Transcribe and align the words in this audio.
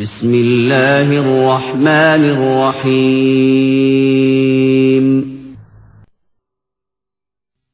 بسم 0.00 0.34
الله 0.34 1.06
الرحمن 1.06 2.24
الرحيم. 2.34 3.44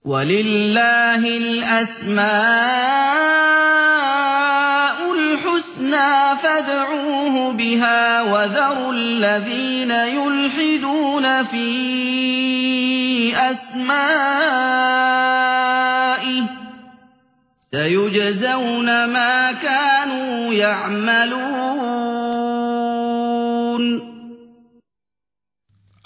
ولله 0.04 1.22
الأسماء 1.37 2.29
الحسنى 5.14 6.37
فادعوه 6.43 7.53
بها 7.53 8.22
وذروا 8.22 8.92
الذين 8.92 9.90
يلحدون 9.90 11.44
في 11.44 11.72
أسمائه 13.37 14.60
سيجزون 17.73 19.05
ما 19.05 19.52
كانوا 19.52 20.52
يعملون. 20.52 21.70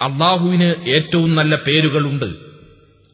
അള്ളാഹുവിന് 0.03 0.69
ഏറ്റവും 0.95 1.31
നല്ല 1.39 1.53
പേരുകളുണ്ട് 1.65 2.29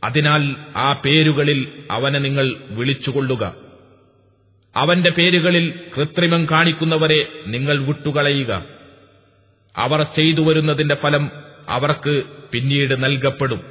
അതിനാൽ 0.04 0.44
ആ 0.78 0.88
പേരുകളിൽ 1.04 1.60
അവനെ 1.92 2.20
നിങ്ങൾ 2.26 2.46
വിളിച്ചുകൊള്ളുക 2.78 3.44
അവന്റെ 4.76 5.12
പേരുകളിൽ 5.18 5.66
കൃത്രിമം 5.94 6.42
കാണിക്കുന്നവരെ 6.52 7.22
നിങ്ങൾ 7.54 7.78
വിട്ടുകളയുക 7.88 8.52
അവർ 9.76 10.02
ചെയ്തു 10.18 10.42
വരുന്നതിന്റെ 10.48 10.98
ഫലം 11.04 11.26
അവർക്ക് 11.70 12.16
പിന്നീട് 12.54 12.96
നൽകപ്പെടും 13.06 13.62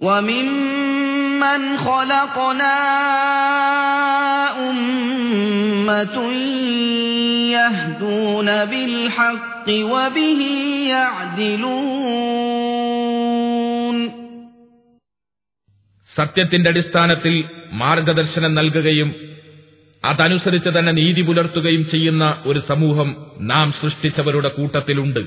وممن 0.00 1.56
خلقنا 1.80 2.78
أمة 4.68 6.16
يهدون 7.52 8.48
بالحق 8.64 9.55
وبه 9.92 10.40
يعدلون 12.62 13.96
സത്യത്തിന്റെ 16.10 16.70
അടിസ്ഥാനത്തിൽ 16.70 17.34
മാർഗദർശനം 17.72 18.54
നൽകുകയും 18.54 19.10
അതനുസരിച്ച് 20.04 20.68
തന്നെ 20.68 20.92
നീതി 20.92 21.22
പുലർത്തുകയും 21.22 21.84
ചെയ്യുന്ന 21.84 22.24
ഒരു 22.46 22.60
സമൂഹം 22.60 23.08
നാം 23.42 23.72
സൃഷ്ടിച്ചവരുടെ 23.72 24.48
കൂട്ടത്തിലുണ്ട് 24.48 25.22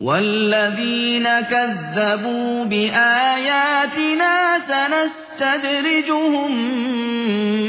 والذين 0.00 1.26
كذبوا 1.42 2.64
بآياتنا 2.64 4.34
سنستدرجهم 4.70 6.50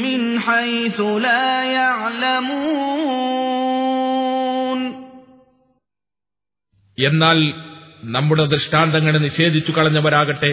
من 0.02 0.40
حيث 0.40 1.00
لا 1.26 1.48
يعلمون 1.78 2.58
എന്നാൽ 6.98 7.38
നമ്മുടെ 8.14 8.44
ദൃഷ്ടാന്തങ്ങളെ 8.52 9.18
നിഷേധിച്ചു 9.26 9.72
കളഞ്ഞവരാകട്ടെ 9.72 10.52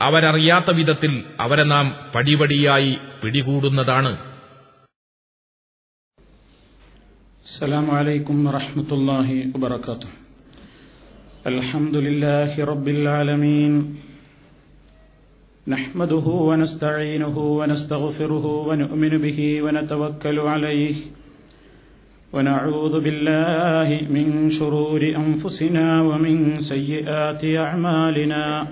അവരറിയാത്ത 0.00 0.70
വിധത്തിൽ 0.80 1.12
അവരെ 1.44 1.64
നാം 1.74 1.86
പടിപടിയായി 2.14 2.92
പിടികൂടുന്നതാണ് 3.22 4.12
السلام 7.46 7.86
عليكم 7.98 8.46
ورحمة 8.46 8.90
الله 8.92 9.28
وبركاته 9.54 10.08
الحمد 11.47 11.95
لله 11.95 12.65
رب 12.65 12.87
العالمين. 12.87 13.95
نحمده 15.67 16.27
ونستعينه 16.49 17.37
ونستغفره 17.37 18.45
ونؤمن 18.67 19.17
به 19.17 19.61
ونتوكل 19.61 20.39
عليه. 20.39 20.95
ونعوذ 22.33 22.99
بالله 22.99 24.07
من 24.09 24.49
شرور 24.49 25.01
أنفسنا 25.03 26.01
ومن 26.01 26.59
سيئات 26.59 27.45
أعمالنا. 27.45 28.67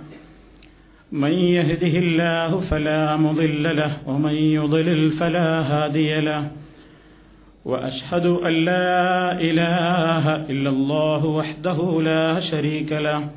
من 1.11 1.31
يهده 1.31 1.95
الله 1.99 2.59
فلا 2.71 3.17
مضل 3.17 3.75
له 3.75 4.09
ومن 4.09 4.33
يضلل 4.33 5.09
فلا 5.19 5.49
هادي 5.61 6.21
له. 6.21 6.60
وأشهد 7.65 8.25
أن 8.25 8.53
لا 8.65 9.41
إله 9.41 10.35
إلا 10.35 10.69
الله 10.69 11.25
وحده 11.25 12.01
لا 12.01 12.39
شريك 12.39 12.91
له 12.91 13.29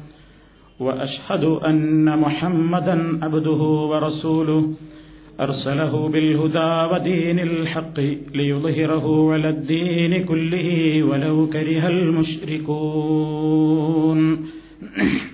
وأشهد 0.80 1.44
أن 1.44 2.18
محمدا 2.18 3.24
عبده 3.24 3.62
ورسوله. 3.90 4.74
أرسله 5.40 6.08
بالهدى 6.08 6.94
ودين 6.94 7.38
الحق 7.38 8.00
ليظهره 8.34 9.32
على 9.32 9.48
الدين 9.48 10.24
كله 10.24 11.02
ولو 11.02 11.46
كره 11.48 11.88
المشركون. 11.88 12.94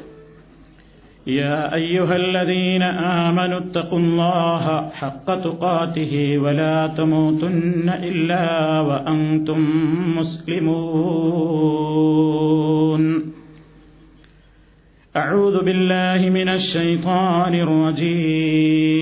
يا 1.27 1.75
أيها 1.75 2.15
الذين 2.15 2.81
آمنوا 2.81 3.59
اتقوا 3.59 3.99
الله 3.99 4.89
حق 4.89 5.25
تقاته 5.25 6.37
ولا 6.37 6.87
تموتن 6.97 7.89
إلا 7.89 8.79
وأنتم 8.79 9.67
مسلمون. 10.17 11.61
أعوذ 15.15 15.63
بالله 15.63 16.29
من 16.29 16.49
الشيطان 16.49 17.55
الرجيم. 17.55 19.01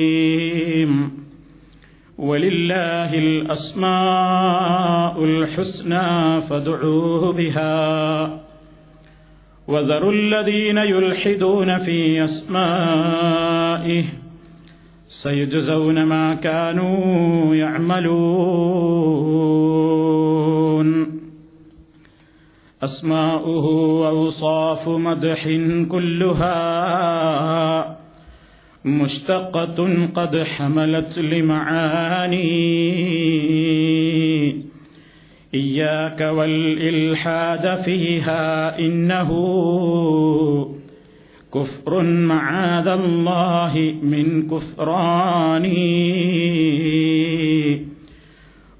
ولله 2.18 3.14
الأسماء 3.14 5.24
الحسنى 5.24 6.42
فادعوه 6.42 7.34
بها. 7.34 8.39
وذروا 9.70 10.12
الذين 10.12 10.78
يلحدون 10.78 11.78
في 11.78 12.24
أسمائه. 12.24 14.04
سيجزون 15.08 16.04
ما 16.04 16.36
كانوا 16.36 17.56
يعملون. 17.56 18.90
أسماؤه 22.84 24.08
أوصاف 24.08 24.90
مدح 24.90 25.50
كلها 25.92 26.60
مشتقة 28.86 30.08
قد 30.16 30.38
حملت 30.38 31.20
لمعاني. 31.20 32.50
إياك 35.55 36.21
والإلحاد 36.21 37.83
فيها 37.83 38.79
إنه 38.79 39.31
كفر 41.55 42.03
معاذ 42.03 42.89
الله 42.89 43.95
من 44.03 44.49
كفراني 44.49 45.75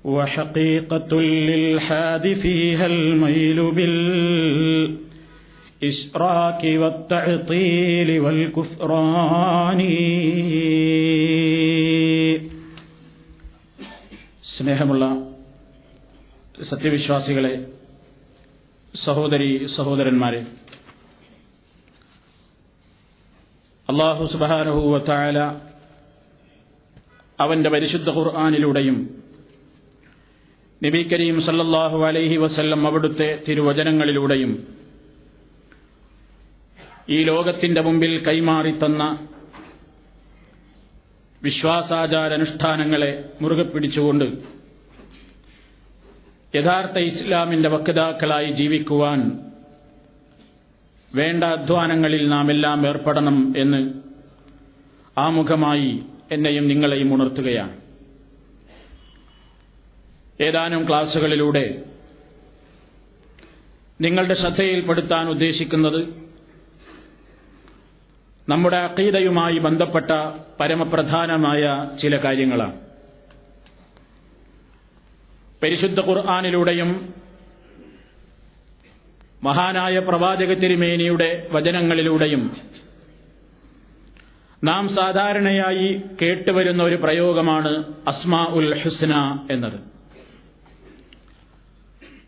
وحقيقة 0.05 1.21
للحاد 1.21 2.33
فيها 2.33 2.87
الميل 2.87 3.59
بالإشراك 5.81 6.63
والتعطيل 6.65 8.21
والكفران 8.21 9.81
സ്നേഹമുള്ള 14.55 15.28
സത്യവിശ്വാസികളെ 16.60 17.52
സഹോദരി 18.94 19.48
സഹോദരന്മാരെ 19.68 20.42
അള്ളാഹു 23.90 24.24
സുബാനുഹൂവത്തായ 24.26 25.38
അവന്റെ 27.40 27.70
പരിശുദ്ധ 27.70 28.10
ഖുർആാനിലൂടെയും 28.10 28.98
നബി 30.82 31.02
കരീം 31.04 31.42
സല്ലല്ലാഹു 31.42 31.98
അലൈഹി 32.04 32.38
വസല്ലം 32.38 32.82
അവിടുത്തെ 32.88 33.30
തിരുവചനങ്ങളിലൂടെയും 33.48 34.52
ഈ 37.10 37.24
ലോകത്തിന്റെ 37.24 37.82
മുമ്പിൽ 37.82 38.14
കൈമാറിത്തന്ന 38.28 39.04
വിശ്വാസാചാരാനുഷ്ഠാനങ്ങളെ 41.42 43.12
മുറുകെ 43.42 43.64
പിടിച്ചുകൊണ്ട് 43.64 44.28
യഥാർത്ഥ 46.56 47.00
ഇസ്ലാമിന്റെ 47.00 47.70
വക്താക്കളായി 47.70 48.50
ജീവിക്കുവാൻ 48.52 49.40
വേണ്ട 51.16 51.44
അധ്വാനങ്ങളിൽ 51.44 52.30
നാം 52.30 52.52
എല്ലാം 52.52 52.88
ഏർപ്പെടണം 52.88 53.54
എന്ന് 53.58 53.94
ആമുഖമായി 55.18 56.04
എന്നെയും 56.32 56.68
നിങ്ങളെയും 56.68 57.14
ഉണർത്തുകയാണ്. 57.14 57.78
ഏതാനും 60.44 60.88
ക്ലാസുകളിലൂടെ 60.90 61.84
നിങ്ങളുടെ 64.02 64.34
ശ്രദ്ധയിൽപ്പെടുത്താൻ 64.34 65.30
ഉദ്ദേശിക്കുന്നത് 65.30 66.30
നമ്മുടെ 68.50 68.78
അക്കീതയുമായി 68.78 69.58
ബന്ധപ്പെട്ട 69.58 70.12
പരമപ്രധാനമായ 70.60 71.90
ചില 71.98 72.18
കാര്യങ്ങളാണ്. 72.18 72.89
പരിശുദ്ധ 75.64 76.00
ഖുർആാനിലൂടെയും 76.00 77.14
മഹാനായ 79.44 80.00
പ്രവാചക 80.00 80.54
തിരുമേനിയുടെ 80.54 81.48
വചനങ്ങളിലൂടെയും 81.52 82.58
നാം 84.64 84.90
സാധാരണയായി 84.90 86.02
കേട്ടുവരുന്ന 86.22 86.84
ഒരു 86.84 86.96
പ്രയോഗമാണ് 86.96 87.94
അസ്മാ 88.08 88.46
ഉൽ 88.46 88.80
ഹുസ്ന 88.80 89.40
എന്നത്. 89.52 89.80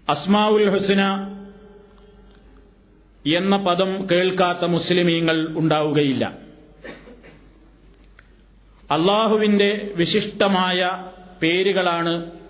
അസ്മാ 0.10 0.48
ഉൽ 0.48 0.70
ഹുസ്ന 0.70 1.02
എന്ന 3.38 3.58
പദം 3.58 4.08
കേൾക്കാത്ത 4.12 4.66
മുസ്ലിമീങ്ങൾ 4.66 5.48
ഉണ്ടാവുകയില്ല. 5.58 6.38
അള്ളാഹുവിന്റെ 8.92 9.94
വിശിഷ്ടമായ 9.96 11.06
പേരുകളാണ് 11.42 12.41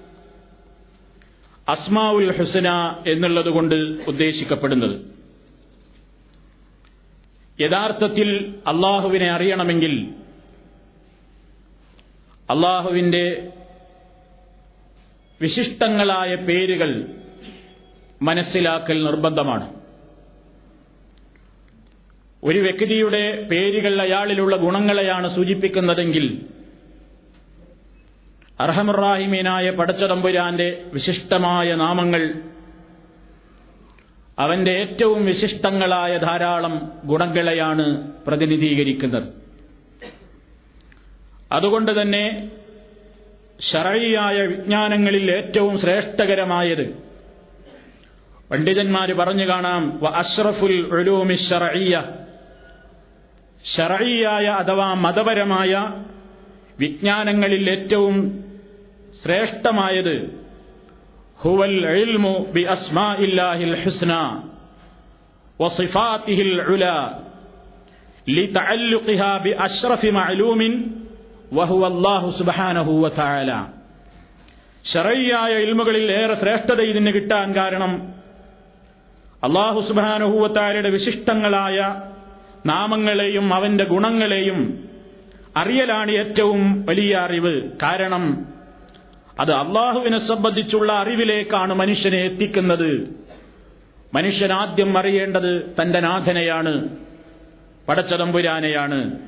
അസ്മാ 1.71 2.11
ഹുസന 2.11 2.31
ഹുസന 2.31 2.69
എന്നുള്ളതുകൊണ്ട് 3.07 3.75
ഉദ്ദേശിക്കപ്പെടുന്നത്. 4.07 5.11
യഥാർത്ഥത്തിൽ 7.61 8.55
അള്ളാഹുവിനെ 8.67 9.31
അറിയണമെങ്കിൽ 9.31 10.07
അള്ളാഹുവിന്റെ 12.49 13.49
വിശിഷ്ടങ്ങളായ 15.41 16.35
പേരുകൾ 16.35 17.05
മനസ്സിലാക്കൽ 18.21 19.03
നിർബന്ധമാണ്. 19.03 19.73
ഒരു 22.43 22.59
വ്യക്തിയുടെ 22.59 23.47
പേരുകൾ 23.51 24.01
അയാളിലുള്ള 24.01 24.55
ഗുണങ്ങളെയാണ് 24.55 25.27
സൂചിപ്പിക്കുന്നതെങ്കിൽ 25.27 26.50
അർഹമുറാഹിമീനായ 28.61 29.69
പടച്ചതമ്പുരാന്റെ 29.69 30.85
വിശിഷ്ടമായ 30.93 31.75
നാമങ്ങൾ 31.75 32.23
അവന്റെ 34.39 34.71
ഏറ്റവും 34.71 35.25
വിശിഷ്ടങ്ങളായ 35.25 36.17
ധാരാളം 36.17 36.91
ഗുണങ്ങളെയാണ് 37.05 37.85
പ്രതിനിധീകരിക്കുന്നത്. 38.27 39.27
അതുകൊണ്ട് 41.51 42.01
തന്നെ 42.01 42.49
ഷറയിയായ 43.59 44.37
വിജ്ഞാനങ്ങളിൽ 44.45 45.31
ഏറ്റവും 45.31 45.79
ശ്രേഷ്ഠകരമായത് 45.79 46.85
പണ്ഡിതന്മാർ 48.51 49.11
പറഞ്ഞു 49.13 49.47
കാണാം 49.47 49.83
അഷ്റഫുൽ 50.15 50.77
ഷറയിയായ 53.65 54.45
അഥവാ 54.47 54.93
മതപരമായ 54.93 55.73
വിജ്ഞാനങ്ങളിൽ 56.79 57.69
ഏറ്റവും 57.69 58.15
ശ്രേഷ്ഠമായത് 59.20 60.14
ഹുവൽ 61.38 61.76
ഇൽമു 62.02 62.34
ബി 62.56 62.62
അസ്മാഇല്ലാഹിൽ 62.76 63.74
ഹുസ്ന 63.82 64.12
വസിഫാത്തിഹിൽ 65.60 66.54
ഉല 66.68 66.84
لتعلقها 68.26 69.32
بأشرف 69.46 70.02
معلوم 70.12 70.60
وهو 71.52 71.82
الله 71.86 72.22
سبحانه 72.40 72.88
وتعالى 73.04 73.58
ഷറയ്യായ 74.84 75.52
ഇൽമുകളിൽ 75.64 76.06
ഏറെ 76.16 76.34
ശ്രേഷ്ഠത 76.42 76.80
ഇതിന് 76.90 77.10
കിട്ടാൻ 77.16 77.46
കാരണം 77.58 77.92
അള്ളാഹു 79.42 79.78
സുബാനുഹൂവത്താരയുടെ 79.88 80.90
വിശിഷ്ടങ്ങളായ 80.96 81.78
നാമങ്ങളെയും 82.66 83.46
അവന്റെ 83.56 83.84
ഗുണങ്ങളെയും 83.92 84.58
അറിയലാണ് 85.60 86.10
ഏറ്റവും 86.22 86.60
വലിയ 86.88 87.12
അറിവ് 87.26 87.54
കാരണം 87.84 88.24
അത് 89.39 89.51
അള്ളാഹുവിനെ 89.51 90.19
സംബന്ധിച്ചുള്ള 90.19 90.91
അറിവിലേക്കാണ് 90.91 91.73
മനുഷ്യനെ 91.73 92.17
എത്തിക്കുന്നത്. 92.17 93.15
മനുഷ്യൻ 94.13 94.53
ആദ്യം 94.53 94.97
അറിയേണ്ടത് 94.97 95.75
തന്റെ 95.81 95.99
നാഥനെയാണ് 95.99 96.89
പടച്ചതമ്പുരാനെയാണ്. 97.89 99.19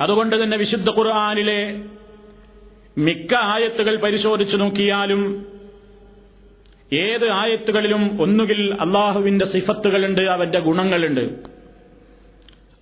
അതുകൊണ്ട് 0.00 0.44
തന്നെ 0.44 0.56
വിശുദ്ധ 0.56 0.90
ഖുർആാനിലെ 0.90 1.82
മിക്ക 2.98 3.34
ആയത്തുകൾ 3.34 3.96
പരിശോധിച്ചു 3.96 4.56
നോക്കിയാലും 4.56 5.46
ഏത് 6.92 7.30
ആയത്തുകളിലും 7.30 8.22
ഒന്നുകിൽ 8.22 8.76
അള്ളാഹുവിന്റെ 8.80 9.44
സിഫത്തുകളുണ്ട് 9.44 10.20
അവന്റെ 10.20 10.60
ഗുണങ്ങളുണ്ട്. 10.60 11.30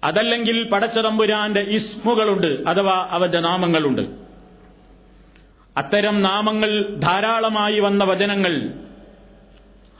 അതല്ലെങ്കിൽ 0.05 0.69
പടച്ചതമ്പുരാന്റെ 0.69 1.61
ഇസ്മുകളുണ്ട് 1.61 2.69
അഥവാ 2.69 3.09
അവന്റെ 3.11 3.41
നാമങ്ങളുണ്ട്. 3.41 4.28
അത്തരം 5.79 6.23
നാമങ്ങൾ 6.23 6.71
ധാരാളമായി 6.99 7.81
വന്ന 7.81 8.05
വചനങ്ങൾ 8.05 8.55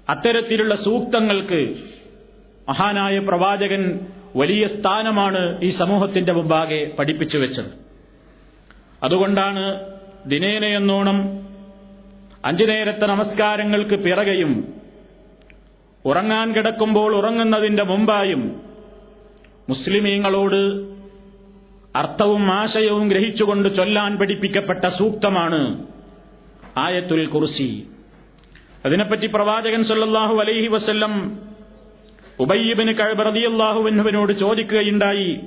അത്തരത്തിലുള്ള 0.09 0.75
സൂക്തങ്ങൾക്ക് 0.75 1.61
മഹാനായ 2.69 3.19
പ്രവാചകൻ 3.19 3.83
വലിയ 4.37 4.67
സ്ഥാനമാണ് 4.67 5.61
ഈ 5.63 5.69
സമൂഹത്തിന്റെ 5.81 6.33
മുമ്പാകെ 6.33 6.95
പഠിപ്പിച്ചു 6.99 7.39
വെച്ചത്. 7.39 7.71
അതുകൊണ്ടാണ് 9.03 9.65
ദിനേനയെന്നോണം 10.27 11.19
അഞ്ചു 12.45 12.65
നേരത്തെ 12.65 13.07
നമസ്കാരങ്ങൾക്ക് 13.07 13.97
പിറകെയും 14.05 14.53
ഉറങ്ങാൻ 16.05 16.55
കിടക്കുമ്പോൾ 16.55 17.17
ഉറങ്ങുന്നതിന്റെ 17.17 17.83
മുമ്പായും 17.83 18.43
മുസ്ലിമീങ്ങളോട് 19.69 20.61
അർത്ഥവും 21.99 22.53
ആശയവും 22.53 23.09
ഗ്രഹിച്ചുകൊണ്ട് 23.09 23.77
ചൊല്ലാൻ 23.77 24.17
പഠിപ്പിക്കപ്പെട്ട 24.17 24.87
സൂക്തമാണ് 24.87 25.85
ആയത്തുൽ 26.79 27.27
കുർസി. 27.27 27.87
അതിനെപ്പറ്റി 28.85 29.27
പ്രവാചകൻ 29.27 29.85
സല്ലാഹു 29.85 30.37
അലൈഹി 30.37 30.67
വസ്ല്ലം 30.67 31.39
ഉബയ്യബിന് 32.41 32.93
റളിയല്ലാഹുവിനോട് 32.99 34.33
ചോദിക്കുകയുണ്ടായി 34.33 35.41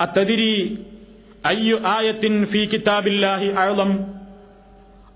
അത്തതിരി 0.00 0.78
അയ്യു 1.46 1.76
ആയത്തിൻ 1.86 2.46
ഫീ 2.46 2.64
കിതാബില്ലാഹി 2.64 3.46
അഴലം 3.46 3.90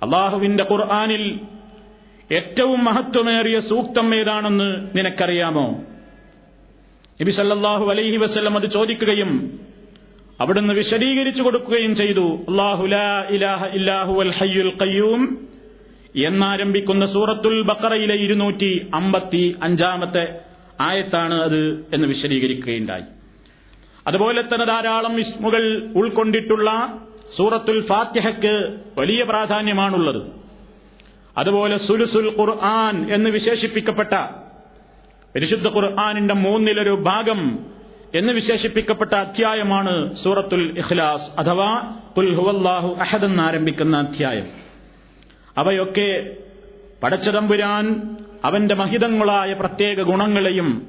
അള്ളാഹുവിന്റെ 0.03 0.65
ഖുർആാനിൽ 0.71 1.41
ഏറ്റവും 2.33 2.85
മഹത്വമേറിയ 2.85 3.59
സൂക്തം 3.59 4.15
ഏതാണെന്ന് 4.15 4.69
നിനക്കറിയാമോ? 4.99 5.67
നബി 7.23 7.31
സല്ലാഹു 7.31 7.91
അലൈഹി 7.91 8.17
വസ്ല്ലം 8.17 8.55
അത് 8.57 8.71
ചോദിക്കുകയും 8.71 9.61
അവിടുന്ന് 10.41 10.75
വിശദീകരിച്ചു 10.75 11.43
കൊടുക്കുകയും 11.43 11.95
ചെയ്തു. 11.95 12.41
ഖയ്യൂം. 14.83 15.49
എന്നാരംഭിക്കുന്ന 16.17 17.05
സൂറത്തുൽ 17.05 17.63
ബക്കറയിലെ 17.63 18.15
ഇരുന്നൂറ്റി 18.15 18.91
അമ്പത്തി 18.95 19.57
അഞ്ചാമത്തെ 19.63 20.41
ആയത്താണ് 20.81 21.43
അത് 21.43 21.87
എന്ന് 21.95 22.09
വിശദീകരിക്കുകയുണ്ടായി. 22.09 23.03
അതുപോലെ 24.07 24.43
തന്നെ 24.43 24.67
ധാരാളം 24.67 25.21
ഇസ്മുകൾ 25.21 25.93
ഉൾക്കൊണ്ടിട്ടുള്ള 25.97 26.99
സൂറത്തുൽ 27.37 27.87
ഫാത്തിഹയ്ക്ക് 27.87 28.77
വലിയ 29.01 29.23
പ്രാധാന്യമാണുള്ളത്. 29.23 30.23
അതുപോലെ 31.39 31.77
സുലുസുൽ 31.77 32.41
ഖുർആൻ 32.41 33.15
എന്ന് 33.15 33.31
വിശേഷിപ്പിക്കപ്പെട്ട 33.31 34.15
പരിശുദ്ധ 35.35 35.69
ഖുർആാനിന്റെ 35.69 36.35
മൂന്നിലൊരു 36.35 36.91
ഭാഗം 36.91 37.59
എന്ന് 38.15 38.33
വിശേഷിപ്പിക്കപ്പെട്ട 38.33 39.13
അധ്യായമാണ് 39.13 40.17
സൂറത്തുൽ 40.17 40.79
ഇഖ്ലാസ് 40.79 41.41
അഥവാ 41.41 41.97
കുൽ 42.17 42.35
ഹുവല്ലാഹു 42.35 42.95
അഹദ് 42.95 43.25
എന്നാരംഭിക്കുന്ന 43.25 43.99
അധ്യായം. 43.99 44.47
അവയൊക്കെ 45.59 46.37
പടച്ചതമ്പുരാൻ 47.03 48.17
അവന്റെ 48.45 48.75
മഹിതങ്ങളായ 48.75 49.53
പ്രത്യേക 49.53 50.03
ഗുണങ്ങളെയും 50.03 50.89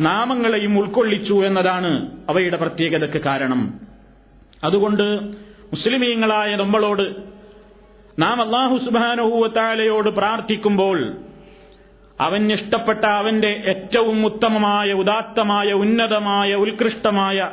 നാമങ്ങളെയും 0.00 0.78
ഉൾക്കൊള്ളിച്ചു 0.78 1.34
എന്നതാണ് 1.34 2.12
അവയുടെ 2.28 2.56
പ്രത്യേകതയ്ക്ക് 2.56 3.20
കാരണം. 3.20 3.80
അതുകൊണ്ട് 4.64 5.18
മുസ്ലിമീങ്ങളായ 5.70 6.56
നമ്മളോട് 6.56 7.16
നാം 8.18 8.42
അള്ളാഹു 8.42 8.76
സുബാനഹൂവത്താലയോട് 8.76 10.08
പ്രാർത്ഥിക്കുമ്പോൾ 10.08 11.16
അവൻ 12.20 12.52
ഇഷ്ടപ്പെട്ട 12.52 13.04
അവന്റെ 13.04 13.48
ഏറ്റവും 13.48 14.26
ഉത്തമമായ 14.26 14.92
ഉദാത്തമായ 14.92 15.72
ഉന്നതമായ 15.72 16.54
ഉത്കൃഷ്ടമായ 16.54 17.50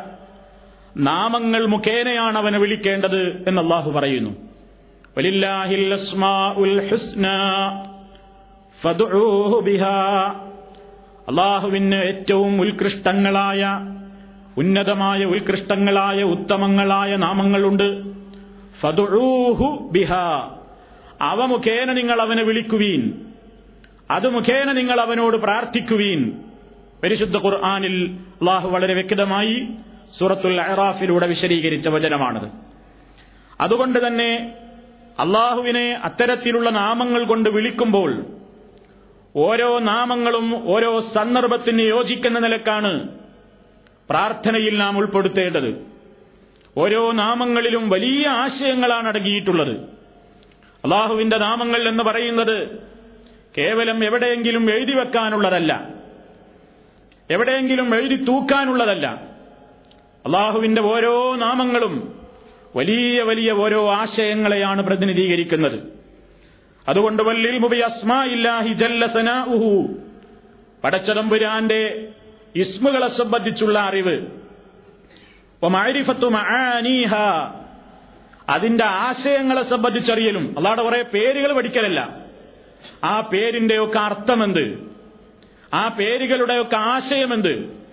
നാമങ്ങൾ 0.97 1.65
മുഖേനയാണ് 1.65 2.37
അവനെ 2.37 2.59
വിളിക്കേണ്ടത് 2.59 3.49
എന്ന് 3.49 3.61
അള്ളാഹു 3.61 3.91
പറയുന്നു. 3.91 4.29
അള്ളാഹുവിന് 11.29 11.95
ഏറ്റവും 11.95 12.61
ഉത്കൃഷ്ടങ്ങളായ 12.61 13.65
ഉന്നതമായ 14.57 15.25
ഉത്കൃഷ്ടങ്ങളായ 15.25 16.23
ഉത്തമങ്ങളായ 16.23 17.15
നാമങ്ങളുണ്ട്. 17.15 18.03
ഫതുഹു 18.81 19.89
ബിഹ. 19.91 20.13
അവ 21.21 21.45
മുഖേന 21.45 21.91
നിങ്ങൾ 21.91 22.21
അവനെ 22.21 22.43
വിളിക്കുവീൻ. 22.43 23.24
അത് 24.11 24.29
മുഖേന 24.29 24.71
നിങ്ങൾ 24.71 25.01
അവനോട് 25.01 25.37
പ്രാർത്ഥിക്കുവീൻ. 25.37 26.43
പരിശുദ്ധ 27.03 27.37
ഖുർആാനിൽ 27.37 28.13
അള്ളാഹു 28.13 28.69
വളരെ 28.69 28.93
വ്യക്തമായി 28.93 29.67
സൂറത്തുൽ 30.19 30.61
അഹ്റാഫിലൂടെ 30.61 31.27
വിശദീകരിച്ച 31.27 31.89
വചനമാണത്. 31.89 32.49
അതുകൊണ്ട് 33.61 34.07
തന്നെ 34.07 34.53
അള്ളാഹുവിനെ 35.19 35.99
അത്തരത്തിലുള്ള 36.03 36.69
നാമങ്ങൾ 36.69 37.25
കൊണ്ട് 37.25 37.49
വിളിക്കുമ്പോൾ 37.49 38.25
ഓരോ 39.35 39.79
നാമങ്ങളും 39.79 40.69
ഓരോ 40.69 40.99
സന്ദർഭത്തിന് 40.99 41.81
യോജിക്കുന്ന 41.81 42.39
നിലക്കാണ് 42.39 43.07
പ്രാർത്ഥനയിൽ 44.09 44.77
നാം 44.77 44.97
ഉൾപ്പെടുത്തേണ്ടത്. 44.97 45.87
ഓരോ 46.77 47.11
നാമങ്ങളിലും 47.11 47.89
വലിയ 47.89 48.27
ആശയങ്ങളാണ് 48.27 49.07
അടങ്ങിയിട്ടുള്ളത്. 49.07 49.75
അള്ളാഹുവിന്റെ 50.83 51.37
നാമങ്ങൾ 51.37 51.89
എന്ന് 51.89 52.03
പറയുന്നത് 52.03 52.85
കേവലം 53.57 54.05
എവിടെയെങ്കിലും 54.05 54.71
എഴുതി 54.71 54.91
വെക്കാനുള്ളതല്ല. 54.91 55.89
എവിടെയെങ്കിലും 57.29 57.95
എഴുതി 57.95 58.15
തൂക്കാനുള്ളതല്ല. 58.15 59.07
അള്ളാഹുവിന്റെ 60.25 60.81
ഓരോ 60.81 61.35
നാമങ്ങളും 61.35 62.19
വലിയ 62.75 63.21
വലിയ 63.21 63.51
ഓരോ 63.51 63.89
ആശയങ്ങളെയാണ് 63.91 64.81
പ്രതിനിധീകരിക്കുന്നത്. 64.81 65.79
അതുകൊണ്ട് 66.87 67.23
വല്ലിൽ 67.23 67.57
മുബി 67.57 67.77
അസ്മാ 67.77 68.23
ഇല്ലാഹി 68.23 68.73
ജല്ലസനാഉഹു 68.73 69.95
പടച്ചതമ്പുരാന്റെ 70.83 72.07
ഇസ്മുകളെ 72.55 73.07
സംബന്ധിച്ചുള്ള 73.07 73.79
അറിവ്. 73.79 74.25
അതിന്റെ 78.49 78.85
ആശയങ്ങളെ 78.85 79.61
സംബന്ധിച്ചറിയലും. 79.61 80.53
അല്ലാതെ 80.57 80.83
കുറെ 80.83 81.01
പേരുകൾ 81.01 81.53
പഠിക്കലല്ല. 81.53 82.24
ആ 83.03 83.19
പേരിന്റെയൊക്കെ 83.19 83.99
അർത്ഥമെന്ത്? 83.99 84.91
ആ 85.73 85.95
പേരുകളുടെയൊക്കെ 85.99 86.75
ആശയമെന്ത്? 86.75 87.85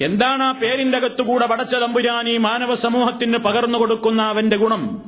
എന്താണ് 0.00 0.42
ആ 0.42 0.52
പേരിന്റെ 0.52 0.98
അകത്തുകൂടെ 0.98 1.46
പടച്ച 1.46 1.74
തമ്പുരാൻ 1.74 2.28
ഈ 2.28 2.36
മാനവ 2.36 2.74
സമൂഹത്തിന് 2.74 3.38
പകർന്നു 3.38 3.78
കൊടുക്കുന്ന 3.78 4.22
അവന്റെ 4.22 4.56
ഗുണം? 4.56 5.02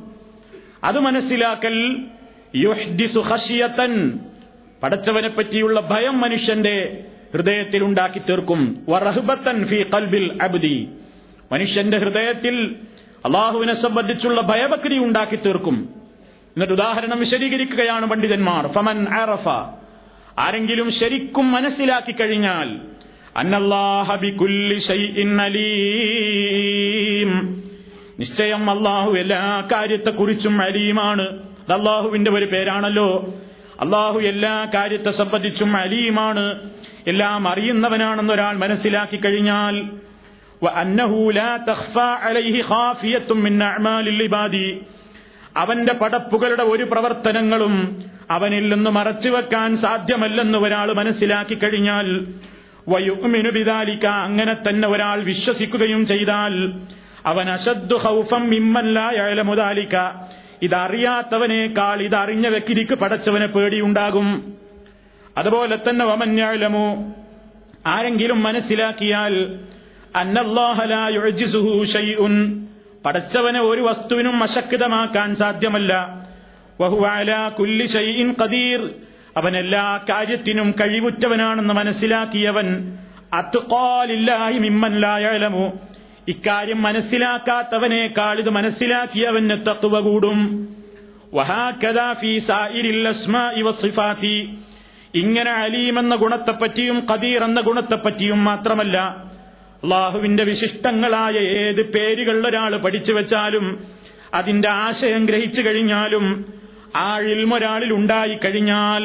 അത് 0.83 0.99
മനസ്സിലാക്കൽ 0.99 1.97
പടച്ചവനെ 4.83 5.29
പറ്റിയുള്ള 5.29 5.79
ഭയം 5.79 6.21
മനുഷ്യന്റെ 6.21 7.05
ഹൃദയത്തിൽ 7.33 7.83
ഉണ്ടാക്കി 7.83 8.19
തീർക്കും. 8.19 8.85
ഫി 9.63 9.75
ഖൽബിൽ 9.95 10.37
അബ്ദി. 10.43 10.89
മനുഷ്യന്റെ 11.51 11.97
ഹൃദയത്തിൽ 11.97 12.75
അള്ളാഹുവിനെ 13.25 13.73
സംബന്ധിച്ചുള്ള 13.73 14.41
ഭയഭക്തി 14.41 14.97
ഉണ്ടാക്കി 14.97 15.35
തീർക്കും. 15.35 16.00
എന്നിട്ട് 16.51 16.73
ഉദാഹരണം 16.73 17.19
വിശദീകരിക്കുകയാണ് 17.19 18.05
പണ്ഡിതന്മാർ. 18.05 18.67
ഫമൻ 18.67 19.07
അറഫ. 19.13 19.47
ആരെങ്കിലും 20.39 20.91
ശരിക്കും 20.91 21.51
മനസ്സിലാക്കി 21.51 22.11
കഴിഞ്ഞാൽ 22.11 22.79
നിശ്ചയം 28.19 28.69
അള്ളാഹു 28.69 29.11
എല്ലാ 29.11 29.67
കാര്യത്തെക്കുറിച്ചും 29.71 30.61
അലീമാണ്. 30.61 31.21
അത് 31.21 31.73
അള്ളാഹുവിന്റെ 31.73 32.31
ഒരു 32.31 32.45
പേരാണല്ലോ. 32.45 33.33
അള്ളാഹു 33.81 34.19
എല്ലാ 34.19 34.67
കാര്യത്തെ 34.73 35.09
സംബന്ധിച്ചും 35.09 35.75
അലീമാണ്. 35.75 36.69
എല്ലാം 37.07 37.47
അറിയുന്നവനാണെന്ന് 37.47 38.33
ഒരാൾ 38.33 38.57
മനസ്സിലാക്കി 38.57 39.15
കഴിഞ്ഞാൽ 39.15 39.89
അന്നഹൂല 40.73 41.35
ലാ 41.35 41.57
തഖ്ഫ 41.57 41.99
അലൈഹി 41.99 42.63
ഖാഫിയത്തും 42.69 43.43
മിൻ 43.43 43.63
ഇബാദി 44.23 44.79
അവന്റെ 45.57 45.93
പടപ്പുകളുടെ 45.93 46.63
ഒരു 46.63 46.83
പ്രവർത്തനങ്ങളും 46.83 48.03
അവനിൽ 48.31 48.73
നിന്ന് 48.73 48.89
മറച്ചുവെക്കാൻ 48.89 49.77
സാധ്യമല്ലെന്ന് 49.77 50.57
ഒരാൾ 50.57 50.93
മനസ്സിലാക്കി 50.93 51.55
കഴിഞ്ഞാൽ 51.55 52.27
വയുമിനു 52.87 53.49
ബിദാലിക്ക 53.49 54.05
അങ്ങനെ 54.05 54.53
തന്നെ 54.53 54.87
ഒരാൾ 54.87 55.21
വിശ്വസിക്കുകയും 55.21 56.05
ചെയ്താൽ 56.05 56.73
അവൻ 57.25 57.49
അശദ്ദു 57.49 57.95
ഹൗഫം 57.95 58.49
മിമ്മല്ലായാലമുദാലിക്ക 58.49 59.95
ഇതറിയാത്തവനേക്കാൾ 60.61 62.01
ഇതറിഞ്ഞ 62.01 62.47
വ്യക്തിക്ക് 62.47 62.93
പടച്ചവനെ 62.93 63.45
പേടിയുണ്ടാകും. 63.45 64.53
അതുപോലെ 65.37 65.79
തന്നെ 65.89 66.05
വമന്യാലമോ 66.05 67.13
ആരെങ്കിലും 67.85 68.43
മനസ്സിലാക്കിയാൽ 68.43 69.59
അന്നല്ലാഹലായുജിസുഹു 70.15 71.83
ഷൈഉൻ 71.83 72.65
പടച്ചവനെ 73.05 73.61
ഒരു 73.61 73.81
വസ്തുവിനും 73.81 74.43
അശക്തമാക്കാൻ 74.43 75.35
സാധ്യമല്ല. 75.35 76.07
ഖദീർ. 78.41 78.89
അവൻ 79.37 79.57
എല്ലാ 79.57 79.99
കാര്യത്തിനും 80.09 80.75
കഴിവുറ്റവനാണെന്ന് 80.81 81.73
മനസ്സിലാക്കിയവൻ 81.73 82.97
ലായലമു 84.99 85.73
ഇക്കാര്യം 86.27 86.81
മനസ്സിലാക്കാത്തവനേക്കാൾ 86.81 88.39
ഇത് 88.39 88.49
മനസ്സിലാക്കിയവന് 88.49 89.49
തത്വ 89.49 89.99
കൂടും. 89.99 90.67
ഇങ്ങനെ 95.15 95.51
അലീം 95.51 95.99
എന്ന 95.99 96.15
ഗുണത്തെപ്പറ്റിയും 96.15 97.07
ഖദീർ 97.11 97.43
എന്ന 97.43 97.61
ഗുണത്തെപ്പറ്റിയും 97.61 98.43
മാത്രമല്ല 98.43 99.30
അള്ളാഹുവിന്റെ 99.83 100.43
വിശിഷ്ടങ്ങളായ 100.43 101.33
ഏത് 101.33 101.91
പേരുകൾ 101.91 102.47
ഒരാൾ 102.47 102.77
പഠിച്ചു 102.77 103.13
വെച്ചാലും 103.13 103.65
അതിന്റെ 104.33 104.69
ആശയം 104.69 105.25
ഗ്രഹിച്ചു 105.25 105.61
കഴിഞ്ഞാലും 105.61 106.45
ആ 106.95 107.19
ഇൽമൊരാളിൽ 107.19 107.93
ഉണ്ടായി 107.93 108.37
കഴിഞ്ഞാൽ 108.45 109.03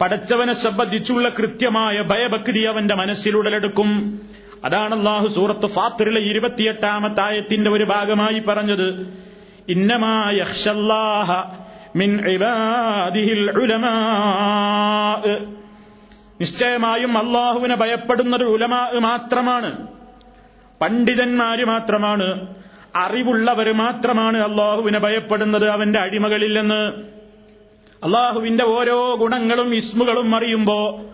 പടച്ചവനെ 0.00 0.52
സംബന്ധിച്ചുള്ള 0.52 1.28
കൃത്യമായ 1.28 2.00
ഭയഭക്തി 2.00 2.58
അവന്റെ 2.58 2.94
മനസ്സിലുടലെടുക്കും 2.94 4.20
അതാണ് 4.64 4.94
അള്ളാഹു 4.98 5.26
സൂറത്ത് 5.26 5.66
ഫാത്തിറിലെ 5.66 6.20
ഇരുപത്തിയെട്ടാമത്തെ 6.20 7.20
ആയത്തിന്റെ 7.20 7.70
ഒരു 7.70 7.84
ഭാഗമായി 7.84 8.38
പറഞ്ഞത്. 8.38 8.88
ഇന്നമായ 9.68 10.38
മിൻ 11.96 12.28
ഇബാദിഹിൽ 12.30 13.50
നിശ്ചയമായും 16.40 17.18
അള്ളാഹുവിനെ 17.18 17.74
ഒരു 18.36 18.44
ഉലമാ 18.44 18.90
മാത്രമാണ്. 18.94 19.86
പണ്ഡിതന്മാര് 20.80 21.64
മാത്രമാണ്. 21.64 22.46
അറിവുള്ളവർ 22.96 23.72
മാത്രമാണ് 23.72 24.38
അള്ളാഹുവിനെ 24.38 24.98
ഭയപ്പെടുന്നത് 24.98 25.68
അവന്റെ 25.68 25.98
അടിമകളില്ലെന്ന്. 25.98 26.88
അള്ളാഹുവിന്റെ 28.04 28.64
ഓരോ 28.64 29.14
ഗുണങ്ങളും 29.14 29.74
ഇസ്മുകളും 29.74 30.36
അറിയുമ്പോ 30.36 31.04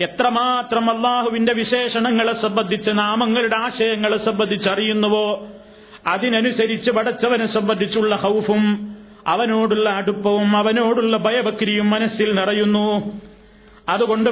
എത്രമാത്രം 0.00 0.90
അള്ളാഹുവിന്റെ 0.90 1.52
വിശേഷണങ്ങളെ 1.52 2.32
സംബന്ധിച്ച് 2.32 2.90
നാമങ്ങളുടെ 2.90 3.56
ആശയങ്ങളെ 3.56 4.16
സംബന്ധിച്ച് 4.16 4.68
അറിയുന്നുവോ 4.68 5.48
അതിനനുസരിച്ച് 6.06 6.90
പടച്ചവനെ 6.90 7.46
സംബന്ധിച്ചുള്ള 7.46 8.16
ഹൗഫും 8.16 8.96
അവനോടുള്ള 9.26 9.90
അടുപ്പവും 9.90 10.56
അവനോടുള്ള 10.56 11.16
ഭയഭക്തിയും 11.16 11.90
മനസ്സിൽ 11.90 12.34
നിറയുന്നു. 12.34 13.20
അതുകൊണ്ട് 13.88 14.30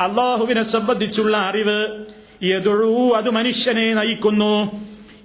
അള്ളാഹുവിനെ 0.00 0.62
സംബന്ധിച്ചുള്ള 0.62 1.36
അറിവ് 1.36 2.04
എതൊഴൂ 2.42 3.10
അത് 3.10 3.30
മനുഷ്യനെ 3.30 3.94
നയിക്കുന്നു. 3.94 4.54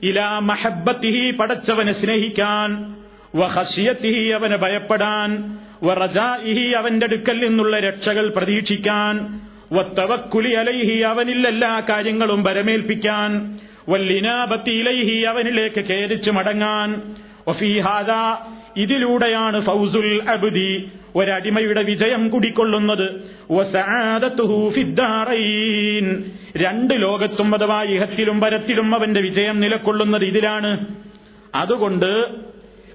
ഇലാ 0.03 0.39
മഹബത്തിഹി 0.39 1.31
പടച്ചവനെ 1.31 1.93
സ്നേഹിക്കാൻ 1.93 2.95
വഹസിയത്തിഹി 3.35 4.31
അവനെ 4.31 4.57
ഭയപ്പെടാൻ 4.57 5.59
വറജാഇഹി 5.83 6.71
അവന്റെ 6.71 7.05
അടുക്കൽ 7.05 7.37
നിന്നുള്ള 7.45 7.79
രക്ഷകൾ 7.79 8.29
പ്രതീക്ഷിക്കാൻ 8.29 9.41
വത്തവക്കുലി 9.73 10.53
അലൈഹി 10.53 11.01
അവനിൽ 11.01 11.47
എല്ലാ 11.47 11.79
കാര്യങ്ങളും 11.89 12.43
വരമേൽപ്പിക്കാൻ 12.43 13.59
വല്ലിനാപത്തി 13.89 14.69
ഇലൈഹി 14.69 15.21
അവനിലേക്ക് 15.21 15.81
കേരിച്ചു 15.85 16.31
മടങ്ങാൻ 16.31 16.89
ഇതിലൂടെയാണ് 18.77 19.59
ഫൗസുൽ 19.59 20.23
അബ്ദി 20.29 20.91
ഒരടിമയുടെ 21.15 21.83
വിജയം 21.83 22.29
കുടിക്കൊള്ളുന്നത്. 22.29 23.31
രണ്ട് 26.57 26.93
ലോകത്തും 27.01 27.55
അഥവാ 27.55 27.83
ഇഹത്തിലും 27.83 28.41
പരത്തിലും 28.41 28.95
അവന്റെ 28.95 29.21
വിജയം 29.21 29.59
നിലക്കൊള്ളുന്നത് 29.59 30.23
ഇതിലാണ്. 30.23 30.85
അതുകൊണ്ട് 31.55 32.27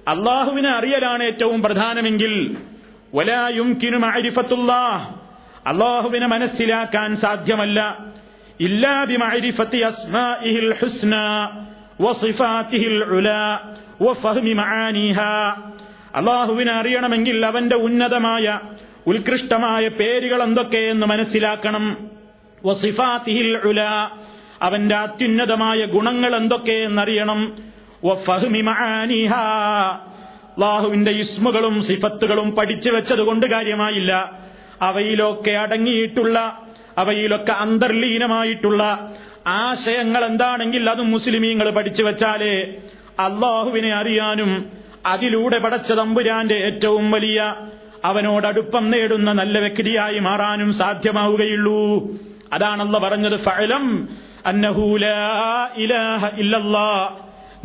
അള്ളാഹുവിനെ 0.07 0.69
അറിയലാണ് 0.69 1.23
ഏറ്റവും 1.23 1.61
പ്രധാനമെങ്കിൽ 1.61 2.57
വലായുംകിനു 3.15 3.97
മഅരിഫത്തുല്ലാഹ്. 3.97 5.13
അള്ളാഹുവിനെ 5.67 6.27
മനസ്സിലാക്കാൻ 6.27 7.15
സാധ്യമല്ല. 7.15 7.97
ഇല്ലാ 8.59 9.05
അസ്മാഇഹിൽ 9.85 10.73
ഉലാ. 13.03 13.59
അള്ളാഹുവിനെ 16.15 16.71
അറിയണമെങ്കിൽ 16.71 17.45
അവന്റെ 17.45 17.75
ഉന്നതമായ 17.75 18.59
ഉത്കൃഷ്ടമായ 19.07 19.87
പേരുകൾ 19.87 20.43
എന്തൊക്കെയെന്ന് 20.43 21.05
മനസ്സിലാക്കണം. 21.05 22.09
അവന്റെ 24.61 24.95
അത്യുന്നതമായ 24.95 25.85
ഗുണങ്ങൾ 25.85 26.35
എന്തൊക്കെയെന്നറിയണം. 26.35 27.57
ലാഹുവിന്റെ 30.59 31.11
ഇസ്മുകളും 31.11 31.83
സിഫത്തുകളും 31.83 32.55
പഠിച്ചു 32.55 32.91
വെച്ചതുകൊണ്ട് 32.91 33.47
കാര്യമായില്ല. 33.47 34.31
അവയിലൊക്കെ 34.81 35.51
അടങ്ങിയിട്ടുള്ള 35.51 36.57
അവയിലൊക്കെ 36.97 37.51
അന്തർലീനമായിട്ടുള്ള 37.51 39.13
ആശയങ്ങൾ 39.47 40.25
എന്താണെങ്കിൽ 40.25 40.89
അതും 40.89 41.11
മുസ്ലിമീങ്ങൾ 41.11 41.69
പഠിച്ചു 41.69 42.03
വെച്ചാലേ 42.03 42.73
അള്ളാഹുവിനെ 43.19 43.93
അറിയാനും 43.93 44.65
അതിലൂടെ 45.05 45.57
പടച്ച 45.57 45.93
തമ്പുരാന്റെ 45.93 46.55
ഏറ്റവും 46.55 47.11
വലിയ 47.11 47.55
അവനോടടുപ്പം 48.05 48.91
നേടുന്ന 48.91 49.33
നല്ല 49.33 49.59
വ്യക്തിയായി 49.59 50.19
മാറാനും 50.19 50.73
സാധ്യമാവുകയുള്ളൂ. 50.73 52.09
അതാണല്ല 52.53 52.97
പറഞ്ഞത് 52.97 53.39
ഫലം 53.39 54.09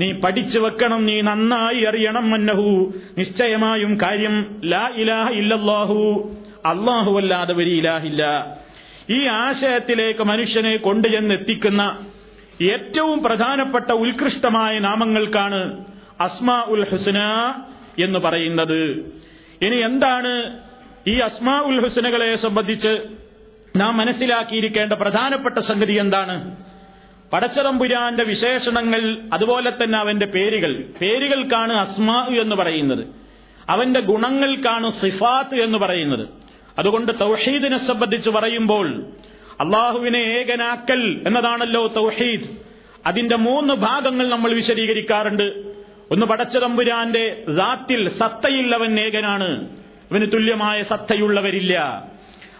നീ 0.00 0.12
പഠിച്ചു 0.12 0.58
വെക്കണം 0.58 1.06
നീ 1.06 1.20
നന്നായി 1.20 1.84
അറിയണം 1.84 2.34
അന്നഹു. 2.34 2.94
നിശ്ചയമായും 3.18 3.98
കാര്യം 4.00 4.60
ലാ 4.64 4.90
ഇലാഹ 4.94 5.30
ഇല്ലല്ലാഹു. 5.30 6.30
അള്ളാഹു 6.66 7.16
അല്ലാതെ 7.16 7.54
ഒരു 7.54 7.70
ഇലാഹില്ല. 7.70 8.22
ഈ 9.10 9.26
ആശയത്തിലേക്ക് 9.28 10.24
മനുഷ്യനെ 10.24 10.76
കൊണ്ടുചെന്നെത്തിക്കുന്ന 10.76 11.98
ഏറ്റവും 12.62 13.22
പ്രധാനപ്പെട്ട 13.22 13.92
ഉത്കൃഷ്ടമായ 13.92 14.78
നാമങ്ങൾക്കാണ് 14.78 15.84
അസ്മാ 16.20 16.64
ഉൽ 16.68 16.86
ഹുസന 16.90 17.18
എന്ന് 18.04 18.18
പറയുന്നത്. 18.18 18.82
ഇനി 19.62 19.76
എന്താണ് 19.76 20.60
ഈ 21.06 21.18
അസ്മാ 21.18 21.60
ഉൽ 21.60 21.80
ഹുസനകളെ 21.80 22.34
സംബന്ധിച്ച് 22.34 23.02
നാം 23.76 23.96
മനസ്സിലാക്കിയിരിക്കേണ്ട 23.96 24.92
പ്രധാനപ്പെട്ട 24.92 25.58
സംഗതി 25.58 25.92
എന്താണ്? 25.92 26.56
പടച്ചതമ്പുരാന്റെ 27.32 28.24
വിശേഷണങ്ങൾ 28.24 29.18
അതുപോലെ 29.32 29.70
തന്നെ 29.70 29.98
അവന്റെ 29.98 30.26
പേരുകൾ. 30.26 30.84
പേരുകൾക്കാണ് 31.00 31.72
അസ്മാ 31.72 32.26
എന്ന് 32.30 32.56
പറയുന്നത്. 32.56 33.06
അവന്റെ 33.68 34.00
ഗുണങ്ങൾക്കാണ് 34.00 34.90
സിഫാത്ത് 34.90 35.60
എന്ന് 35.60 35.78
പറയുന്നത്. 35.78 36.28
അതുകൊണ്ട് 36.78 37.12
തൗഹീദിനെ 37.20 37.78
സംബന്ധിച്ച് 37.78 38.30
പറയുമ്പോൾ 38.30 39.06
അള്ളാഹുവിനെ 39.60 40.18
ഏകനാക്കൽ 40.18 41.22
എന്നതാണല്ലോ 41.26 41.86
തൗഹീദ്. 41.86 42.56
അതിന്റെ 43.06 43.36
മൂന്ന് 43.36 43.74
ഭാഗങ്ങൾ 43.74 44.28
നമ്മൾ 44.28 44.54
വിശദീകരിക്കാറുണ്ട്. 44.54 45.74
ഒന്ന് 46.10 46.26
പടച്ച 46.26 46.58
തമ്പുരാന്റെ 46.58 47.44
ദാത്തിൽ 47.48 48.08
സത്തയിൽ 48.08 48.74
അവൻ 48.74 49.00
ഏകനാണ്. 49.00 49.68
അവന് 50.12 50.32
തുല്യമായ 50.32 50.82
സത്തയുള്ളവരില്ല. 50.82 52.04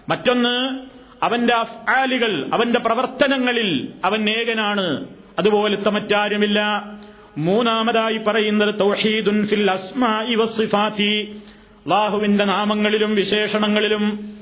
മറ്റൊന്ന് 0.09 0.79
അവന്റെ 1.25 1.55
അഫ്ആലുകൾ 1.55 2.51
അവന്റെ 2.53 2.79
പ്രവർത്തനങ്ങളിൽ 2.79 3.89
അവൻ 4.05 4.31
ഏകനാണ്. 4.31 5.09
അതുപോലത്തെ 5.39 5.91
മറ്റാരുമില്ല. 5.91 6.85
മൂന്നാമതായി 7.39 8.17
പറയുന്നത് 8.17 8.81
തൗഹീദുൻ 8.81 9.47
ഫിൽ 9.47 9.71
അള്ളാഹുവിന്റെ 11.87 12.45
നാമങ്ങളിലും 12.45 13.15
വിശേഷണങ്ങളിലും 13.15 14.34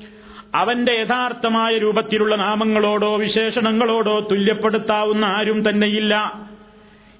അവന്റെ 0.55 0.93
യഥാർത്ഥമായ 0.93 1.77
രൂപത്തിലുള്ള 1.77 2.35
നാമങ്ങളോടോ 2.35 3.17
വിശേഷണങ്ങളോടോ 3.17 4.19
തുല്യപ്പെടുത്താവുന്ന 4.31 5.25
ആരും 5.25 5.69
തന്നെയില്ല. 5.69 6.33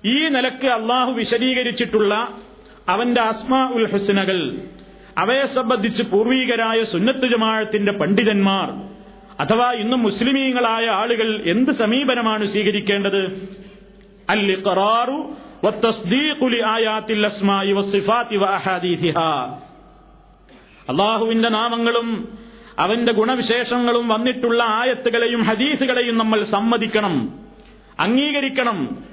ഈ 0.06 0.28
നിലയ്ക്ക് 0.28 0.68
അള്ളാഹു 0.68 1.12
വിശദീകരിച്ചിട്ടുള്ള 1.12 2.28
അവന്റെ 2.90 3.22
അസ്മാ 3.22 3.70
ഉൽ 3.70 3.92
ഹുസ്നകൾ 3.92 4.58
അവയെ 5.18 5.46
സംബന്ധിച്ച് 5.46 6.04
പൂർവീകരായ 6.04 6.84
സുന്നത്ത് 6.84 7.28
ജമാഴത്തിന്റെ 7.28 7.92
പണ്ഡിതന്മാർ 7.92 8.68
അഥവാ 9.40 9.72
ഇന്നും 9.72 10.04
മുസ്ലിമീങ്ങളായ 10.04 10.86
ആളുകൾ 10.86 11.44
എന്ത് 11.46 11.72
സമീപനമാണ് 11.72 12.46
സ്വീകരിക്കേണ്ടത്? 12.46 13.50
അൽ 14.30 14.52
ഇഖറാറു 14.52 15.36
അസ്മാഇ 17.26 17.72
വസിഫാതി 17.72 18.36
അള്ളാഹുവിന്റെ 20.90 21.50
നാമങ്ങളും 21.50 22.43
അവന്റെ 22.80 23.12
ഗുണവിശേഷങ്ങളും 23.12 24.08
വന്നിട്ടുള്ള 24.08 24.64
ആയത്തുകളെയും 24.64 25.42
ഹദീസുകളെയും 25.42 26.18
നമ്മൾ 26.18 26.44
സമ്മതിക്കണം 26.44 27.40
അംഗീകരിക്കണം. 28.00 29.04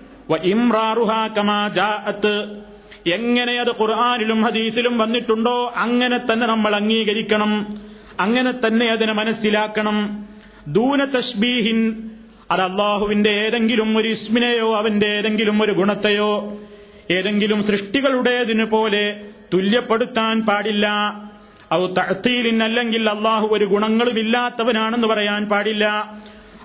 എങ്ങനെ 3.06 3.60
അത് 3.60 3.70
ഖുർആാനിലും 3.80 4.42
ഹദീസിലും 4.42 4.98
വന്നിട്ടുണ്ടോ 4.98 5.72
അങ്ങനെ 5.76 6.18
തന്നെ 6.18 6.46
നമ്മൾ 6.46 6.76
അംഗീകരിക്കണം 6.76 7.78
അങ്ങനെ 8.20 8.52
തന്നെ 8.66 8.86
അതിനെ 8.86 9.12
മനസ്സിലാക്കണം. 9.12 10.28
ദൂന 10.66 11.04
തഷ്ബീഹിൻ 11.04 12.10
അത് 12.50 12.60
അള്ളാഹുവിന്റെ 12.60 13.30
ഏതെങ്കിലും 13.30 13.98
ഒരു 13.98 14.08
ഇസ്മിനെയോ 14.08 14.76
അവന്റെ 14.76 15.06
ഏതെങ്കിലും 15.06 15.62
ഒരു 15.62 15.72
ഗുണത്തെയോ 15.72 16.60
ഏതെങ്കിലും 17.10 17.62
സൃഷ്ടികളുടേതിനു 17.62 18.64
പോലെ 18.64 19.24
തുല്യപ്പെടുത്താൻ 19.54 20.42
പാടില്ല. 20.42 20.86
ഔ 21.74 21.86
തഹ്തീലിൻ 21.86 22.62
അല്ലെങ്കിൽ 22.62 23.10
അള്ളാഹു 23.10 23.48
ഒരു 23.52 23.64
ഗുണങ്ങളും 23.64 24.18
ഇല്ലാത്തവനാണെന്ന് 24.18 25.08
പറയാൻ 25.08 25.48
പാടില്ല. 25.48 26.14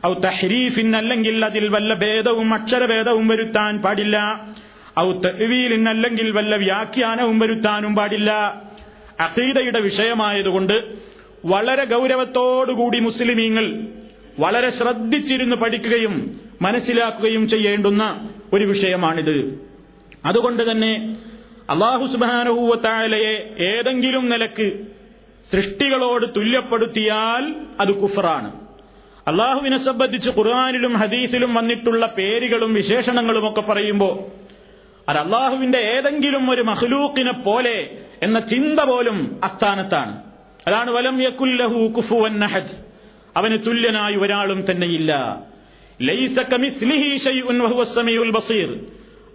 ഔ 0.08 0.14
തഹരീഫിൻ 0.14 0.96
അല്ലെങ്കിൽ 0.96 1.46
അതിൽ 1.46 1.68
വല്ല 1.68 1.94
ഭേദവും 1.94 2.54
അക്ഷരഭേദവും 2.54 3.28
വരുത്താൻ 3.28 3.78
പാടില്ല. 3.78 4.18
ഔ 5.00 5.12
തെവീലിൻ 5.12 5.90
അല്ലെങ്കിൽ 5.90 6.32
വല്ല 6.32 6.56
വ്യാഖ്യാനവും 6.56 7.40
വരുത്താനും 7.40 7.96
പാടില്ല. 7.96 8.32
അഖീദയുടെ 9.20 9.80
വിഷയമായതുകൊണ്ട് 9.80 10.74
വളരെ 11.46 11.86
ഗൗരവത്തോടുകൂടി 11.86 13.00
മുസ്ലിമീങ്ങൾ 13.00 13.88
വളരെ 14.40 14.70
ശ്രദ്ധിച്ചിരുന്ന് 14.70 15.56
പഠിക്കുകയും 15.56 16.40
മനസ്സിലാക്കുകയും 16.62 17.48
ചെയ്യേണ്ടുന്ന 17.48 18.30
ഒരു 18.54 18.66
വിഷയമാണിത്. 18.66 19.60
അതുകൊണ്ട് 20.26 20.72
തന്നെ 20.72 21.16
അള്ളാഹു 21.70 22.06
സുബാനഹൂവത്തായാലയെ 22.06 23.34
ഏതെങ്കിലും 23.66 24.30
നിലയ്ക്ക് 24.30 24.68
സൃഷ്ടികളോട് 25.52 26.26
തുല്യപ്പെടുത്തിയാൽ 26.36 27.56
അത് 27.80 27.92
കുഫറാണ്. 27.92 28.52
അള്ളാഹുവിനെ 29.28 29.78
സംബന്ധിച്ച് 29.78 30.30
ഖുർആാനിലും 30.30 30.94
ഹദീസിലും 30.94 31.54
വന്നിട്ടുള്ള 31.54 32.06
പേരുകളും 32.18 32.74
വിശേഷണങ്ങളും 32.74 33.50
ഒക്കെ 33.50 33.62
പറയുമ്പോൾ 33.62 34.14
അത് 35.10 35.18
അള്ളാഹുവിന്റെ 35.18 35.78
ഏതെങ്കിലും 35.78 36.50
ഒരു 36.50 36.62
മഹ്ലൂക്കിനെ 36.62 37.32
പോലെ 37.32 37.98
എന്ന 38.24 38.40
ചിന്ത 38.40 38.80
പോലും 38.80 39.40
അസ്ഥാനത്താണ് 39.44 40.24
അതാണ് 40.68 40.92
വലം 40.92 41.22
യക്കുല്ലഹു 41.22 41.88
കുഫുവൻ 41.96 42.40
നഹദ് 42.40 42.76
അവന് 43.38 43.58
തുല്യനായി 43.66 44.16
ഒരാളും 44.16 44.72
തന്നെയില്ല. 44.72 45.42
ലൈസ 46.02 46.40
കമിസ്ലിഹി 46.40 47.18
ശൈഉൻ 47.18 47.60
വഹുവ 47.62 47.84
സമീഉൽ 47.84 48.32
ബസീർ. 48.32 48.70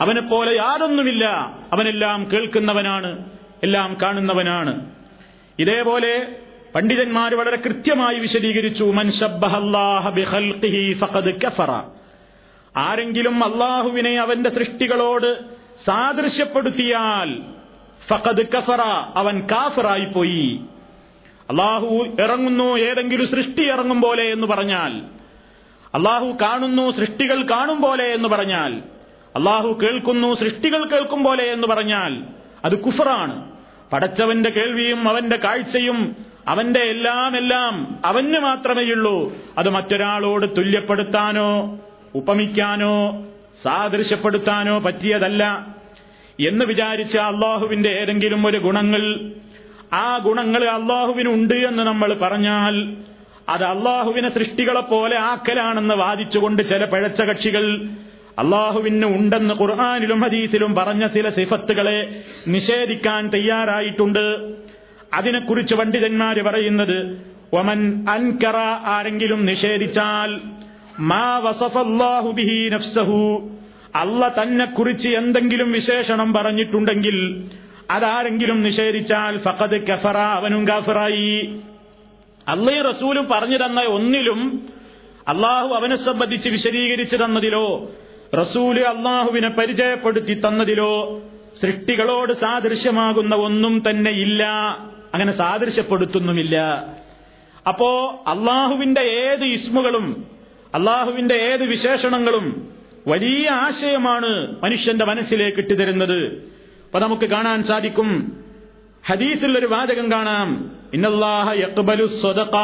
അവനെ 0.00 0.20
പോലെ 0.20 0.56
യാതൊന്നുമില്ല. 0.56 1.24
അവനെല്ലാം 1.72 2.30
കേൾക്കുന്നവനാണ് 2.32 3.24
എല്ലാം 3.62 3.96
കാണുന്നവനാണ്. 4.02 4.90
ഇതേപോലെ 5.58 6.36
പണ്ഡിതന്മാർ 6.74 7.34
വളരെ 7.34 7.56
കൃത്യമായി 7.56 8.18
വിശദീകരിച്ചു 8.18 8.84
കഫറ. 11.46 11.70
ആരെങ്കിലും 12.76 13.44
അള്ളാഹുവിനെ 13.44 14.18
അവന്റെ 14.18 14.50
സൃഷ്ടികളോട് 14.50 15.38
സാദൃശ്യപ്പെടുത്തിയാൽ 15.84 17.42
ഫഖദ് 18.08 18.46
കഫറ 18.56 18.80
അവൻ 19.14 19.46
കാഫറായി 19.50 20.04
പോയി 20.04 20.60
അള്ളാഹു 21.50 22.16
ഇറങ്ങുന്നു 22.20 22.78
ഏതെങ്കിലും 22.78 23.26
സൃഷ്ടി 23.26 23.66
ഇറങ്ങും 23.66 24.00
പോലെ 24.00 24.32
എന്ന് 24.32 24.46
പറഞ്ഞാൽ 24.46 25.02
അള്ളാഹു 25.94 26.36
കാണുന്നു 26.42 26.90
സൃഷ്ടികൾ 26.90 27.42
കാണും 27.42 27.80
പോലെ 27.80 28.04
എന്ന് 28.04 28.28
പറഞ്ഞാൽ 28.28 28.82
അള്ളാഹു 29.36 29.78
കേൾക്കുന്നു 29.82 30.34
സൃഷ്ടികൾ 30.34 30.84
കേൾക്കും 30.84 31.24
പോലെ 31.24 31.44
എന്ന് 31.44 31.66
പറഞ്ഞാൽ 31.66 32.24
അത് 32.64 32.78
കുഫറാണ്. 32.78 33.50
പടച്ചവന്റെ 33.92 34.50
കേൾവിയും 34.50 35.08
അവന്റെ 35.08 35.36
കാഴ്ചയും 35.36 36.16
അവന്റെ 36.48 36.80
എല്ലാം 36.80 37.36
എല്ലാം 37.36 37.98
അവന് 38.04 38.38
മാത്രമേയുള്ളൂ. 38.38 39.32
അത് 39.58 39.68
മറ്റൊരാളോട് 39.68 40.56
തുല്യപ്പെടുത്താനോ 40.56 41.78
ഉപമിക്കാനോ 42.14 43.26
സാദൃശ്യപ്പെടുത്താനോ 43.62 44.78
പറ്റിയതല്ല. 44.78 45.66
എന്ന് 46.48 46.64
വിചാരിച്ച 46.64 47.16
അള്ളാഹുവിന്റെ 47.16 47.88
ഏതെങ്കിലും 47.88 48.46
ഒരു 48.46 48.58
ഗുണങ്ങൾ 48.58 49.32
ആ 49.92 50.18
ഗുണങ്ങൾ 50.18 50.64
അള്ളാഹുവിനുണ്ട് 50.64 51.54
എന്ന് 51.54 51.82
നമ്മൾ 51.82 52.14
പറഞ്ഞാൽ 52.14 52.96
അത് 53.48 53.64
അള്ളാഹുവിനെ 53.64 54.28
സൃഷ്ടികളെ 54.28 54.80
പോലെ 54.80 55.18
ആക്കലാണെന്ന് 55.20 55.94
വാദിച്ചുകൊണ്ട് 55.94 56.62
ചില 56.62 56.84
പിഴച്ച 56.84 57.22
കക്ഷികൾ 57.22 57.88
അള്ളാഹുവിന് 58.38 59.06
ഉണ്ടെന്ന് 59.06 59.54
ഖുർആാനിലും 59.54 60.20
ഹദീസിലും 60.20 60.74
പറഞ്ഞ 60.74 61.06
ചില 61.06 61.28
സിഫത്തുകളെ 61.28 62.22
നിഷേധിക്കാൻ 62.48 63.28
തയ്യാറായിട്ടുണ്ട്. 63.28 64.54
അതിനെക്കുറിച്ച് 65.14 65.74
പണ്ഡിതന്മാര് 65.74 66.42
പറയുന്നത് 66.42 67.24
ഒമൻ 67.52 68.06
അൻകറ 68.08 68.56
ആരെങ്കിലും 68.84 69.46
നിഷേധിച്ചാൽ 69.46 70.40
മാ 70.98 71.38
വസഫല്ലാഹു 71.38 72.30
ബിഹി 72.30 72.68
നഫ്സഹു 72.68 73.50
അല്ല 73.94 74.42
തന്നെ 74.42 74.64
കുറിച്ച് 74.64 75.08
എന്തെങ്കിലും 75.08 75.72
വിശേഷണം 75.72 76.32
പറഞ്ഞിട്ടുണ്ടെങ്കിൽ 76.32 77.44
അതാരെങ്കിലും 77.90 78.62
നിഷേധിച്ചാൽ 78.62 79.38
ഫഖദ് 79.38 79.86
കഫറ 79.86 80.16
അവനും 80.16 80.68
കാഫറായി. 80.68 81.60
അള്ളയും 82.48 82.84
റസൂലും 82.88 83.28
പറഞ്ഞു 83.30 83.56
തന്ന 83.56 83.80
ഒന്നിലും 83.80 84.68
അള്ളാഹു 85.28 85.68
അവനെ 85.68 85.96
സംബന്ധിച്ച് 85.96 86.48
വിശദീകരിച്ചു 86.48 87.16
തന്നതിലോ 87.16 87.90
റസൂൽ 88.34 88.80
അള്ളാഹുവിനെ 88.80 89.48
പരിചയപ്പെടുത്തി 89.48 90.40
തന്നതിലോ 90.46 91.22
സൃഷ്ടികളോട് 91.62 92.32
സാദൃശ്യമാകുന്ന 92.32 93.34
ഒന്നും 93.34 93.82
തന്നെ 93.90 94.10
ഇല്ല. 94.10 94.42
അങ്ങനെ 95.14 95.32
സാദൃശ്യപ്പെടുത്തുന്നുമില്ല. 95.32 96.86
അപ്പോ 97.68 98.06
അള്ളാഹുവിന്റെ 98.26 99.00
ഏത് 99.00 99.44
ഇസ്മുകളും 99.44 100.26
അള്ളാഹുവിന്റെ 100.74 101.34
ഏത് 101.34 101.60
വിശേഷണങ്ങളും 101.60 102.68
വലിയ 103.06 103.48
ആശയമാണ് 103.50 104.56
മനുഷ്യന്റെ 104.62 105.04
മനസ്സിലേക്ക് 105.04 105.58
ഇട്ടുതരുന്നത്. 105.58 106.24
അപ്പൊ 106.84 106.98
നമുക്ക് 106.98 107.24
കാണാൻ 107.24 107.62
സാധിക്കും. 107.62 108.44
ഹദീസിൽ 109.06 109.58
ഒരു 109.58 109.66
വാചകം 109.66 110.12
കാണാം. 110.12 110.70
ഇന്നല്ലാഹ 110.94 111.52
യക്ബലു 111.52 112.04
സ്വതക്ക 112.04 112.56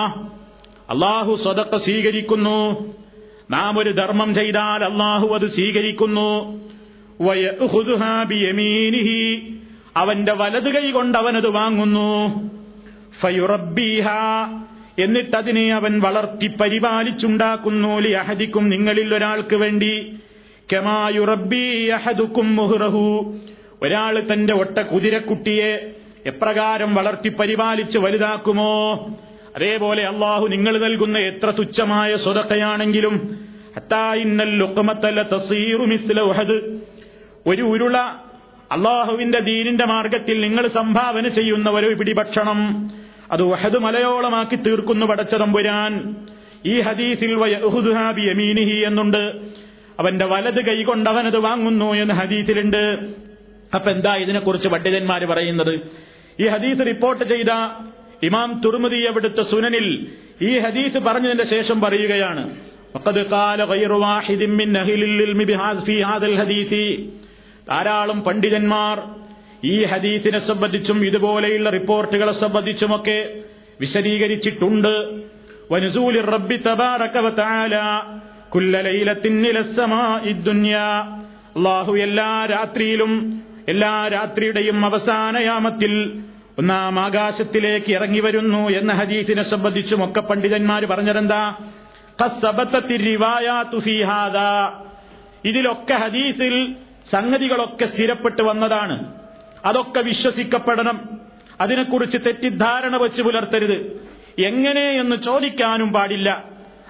അള്ളാഹു 0.91 1.35
സ്വതക്ക 1.35 1.77
സ്വീകരിക്കുന്നു. 1.77 2.95
നാം 3.51 3.79
ഒരു 3.79 3.91
ധർമ്മം 3.91 4.35
ചെയ്താൽ 4.35 4.85
അള്ളാഹു 4.85 5.35
അത് 5.35 5.47
സ്വീകരിക്കുന്നു. 5.47 6.61
അവന്റെ 9.97 10.33
വലത് 10.33 10.75
കൈ 10.75 10.91
കൊണ്ട് 10.91 11.19
അവനത് 11.19 11.49
വാങ്ങുന്നു. 11.49 12.43
എന്നിട്ടതിനെ 14.99 15.75
അവൻ 15.75 16.01
വളർത്തി 16.01 16.47
പരിപാലിച്ചുണ്ടാക്കുന്നു. 16.47 17.99
ലിയഹദിക്കും 17.99 18.69
നിങ്ങളിൽ 18.69 19.15
ഒരാൾക്ക് 19.15 19.57
വേണ്ടി. 19.57 20.19
കെമായുറബ്ബി 20.73 21.87
അഹദുക്കും 21.87 22.57
മുഹ്റഹു. 22.57 23.39
ഒരാൾ 23.83 24.27
തന്റെ 24.33 24.55
ഒട്ട 24.55 24.79
കുതിരക്കുട്ടിയെ 24.79 25.91
എപ്രകാരം 26.27 26.95
വളർത്തി 26.95 27.29
പരിപാലിച്ച് 27.29 27.99
വലുതാക്കുമോ? 27.99 29.07
അതേപോലെ 29.57 30.03
അള്ളാഹു 30.03 30.47
നിങ്ങൾ 30.47 30.85
നൽകുന്ന 30.85 31.19
എത്ര 31.19 31.51
തുച്ഛമായ 31.51 32.17
സ്വതക്കയാണെങ്കിലും 32.17 33.39
ഒരു 37.47 37.63
ഉരുള 37.63 37.97
അള്ളാഹുവിന്റെ 38.73 39.39
ദീനിന്റെ 39.39 39.85
മാർഗത്തിൽ 39.85 40.41
നിങ്ങൾ 40.41 40.67
സംഭാവന 40.67 41.29
ചെയ്യുന്ന 41.29 41.71
ഒരു 41.71 41.95
പിടിഭക്ഷണം 41.95 42.91
അത് 43.33 43.43
വഹദ് 43.43 43.79
മലയോളമാക്കി 43.79 44.57
തീർക്കുന്നു 44.57 45.07
പടച്ചതമ്പുരാൻ. 45.07 46.17
ഈ 46.67 46.81
ഹദീസിൽ 46.81 47.35
എന്നുണ്ട്. 48.87 49.35
അവന്റെ 50.01 50.25
വലത് 50.25 50.65
കൈകൊണ്ടവനത് 50.65 51.39
വാങ്ങുന്നു 51.39 51.95
എന്ന് 51.95 52.15
ഹദീസിലുണ്ട്. 52.15 52.99
അപ്പൊ 53.75 53.91
എന്താ 53.91 54.15
ഇതിനെക്കുറിച്ച് 54.15 54.69
പണ്ഡിതന്മാര് 54.69 55.23
പറയുന്നത്? 55.23 55.81
ഈ 56.41 56.47
ഹദീസ് 56.47 56.87
റിപ്പോർട്ട് 56.87 57.25
ചെയ്ത 57.25 57.51
ഇമാം 58.23 58.61
തുർമുദി 58.65 58.97
എവിടുത്തെ 58.97 59.43
സുനനിൽ 59.43 60.07
ഈ 60.43 60.59
ഹദീസ് 60.59 60.99
പറഞ്ഞതിന്റെ 60.99 61.45
ശേഷം 61.45 61.81
പറയുകയാണ് 61.81 62.57
ധാരാളം 67.69 68.23
പണ്ഡിതന്മാർ 68.23 69.03
ഈ 69.65 69.85
ഹദീസിനെ 69.85 70.39
സംബന്ധിച്ചും 70.39 71.07
ഇതുപോലെയുള്ള 71.07 71.71
റിപ്പോർട്ടുകളെ 71.71 72.33
സംബന്ധിച്ചുമൊക്കെ 72.33 73.35
വിശദീകരിച്ചിട്ടുണ്ട്. 73.81 75.23
റബ്ബി 76.21 76.57
അള്ളാഹു 81.57 81.97
എല്ലാ 81.97 82.47
രാത്രിയിലും 82.51 83.43
എല്ലാ 83.69 84.09
രാത്രിയുടെയും 84.09 84.85
അവസാനയാമത്തിൽ 84.85 86.21
ഒന്നാം 86.59 87.01
ആകാശത്തിലേക്ക് 87.01 87.93
ഇറങ്ങി 87.93 88.21
വരുന്നു 88.21 88.69
എന്ന 88.69 88.93
ഹദീസിനെ 88.93 89.43
സംബന്ധിച്ചും 89.43 90.11
ഒക്കെ 90.11 90.21
പണ്ഡിതന്മാർ 90.21 90.85
പറഞ്ഞതെന്താ? 90.85 91.55
ഇതിലൊക്കെ 95.45 95.95
ഹദീസിൽ 95.95 96.77
സംഗതികളൊക്കെ 97.11 97.85
സ്ഥിരപ്പെട്ട് 97.85 98.43
വന്നതാണ്. 98.43 99.15
അതൊക്കെ 99.65 100.01
വിശ്വസിക്കപ്പെടണം. 100.01 101.21
അതിനെക്കുറിച്ച് 101.61 102.19
തെറ്റിദ്ധാരണ 102.19 102.97
വെച്ച് 102.97 103.23
പുലർത്തരുത്. 103.23 104.07
എങ്ങനെ 104.39 105.01
എന്ന് 105.01 105.17
ചോദിക്കാനും 105.17 105.93
പാടില്ല. 105.93 106.45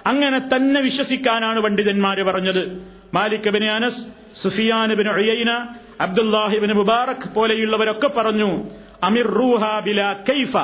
അങ്ങനെ 0.05 0.39
തന്നെ 0.39 0.81
വിശ്വസിക്കാനാണ് 0.81 1.59
പണ്ഡിതന്മാർ 1.59 2.21
പറഞ്ഞത്. 2.21 2.87
Malik 3.13 3.49
bin 3.49 3.65
Anas 3.65 4.07
Sufyan 4.41 4.93
bin 4.93 5.09
Uyaina 5.09 5.67
Abdullah ibn 6.01 6.73
Mubarak 6.73 7.33
പോലെയുള്ളവരൊക്കെ 7.33 8.07
പറഞ്ഞു 8.07 8.69
അമിർ 9.03 9.27
റൂഹ 9.27 9.79
ബില 9.79 10.13
കൈഫ. 10.13 10.57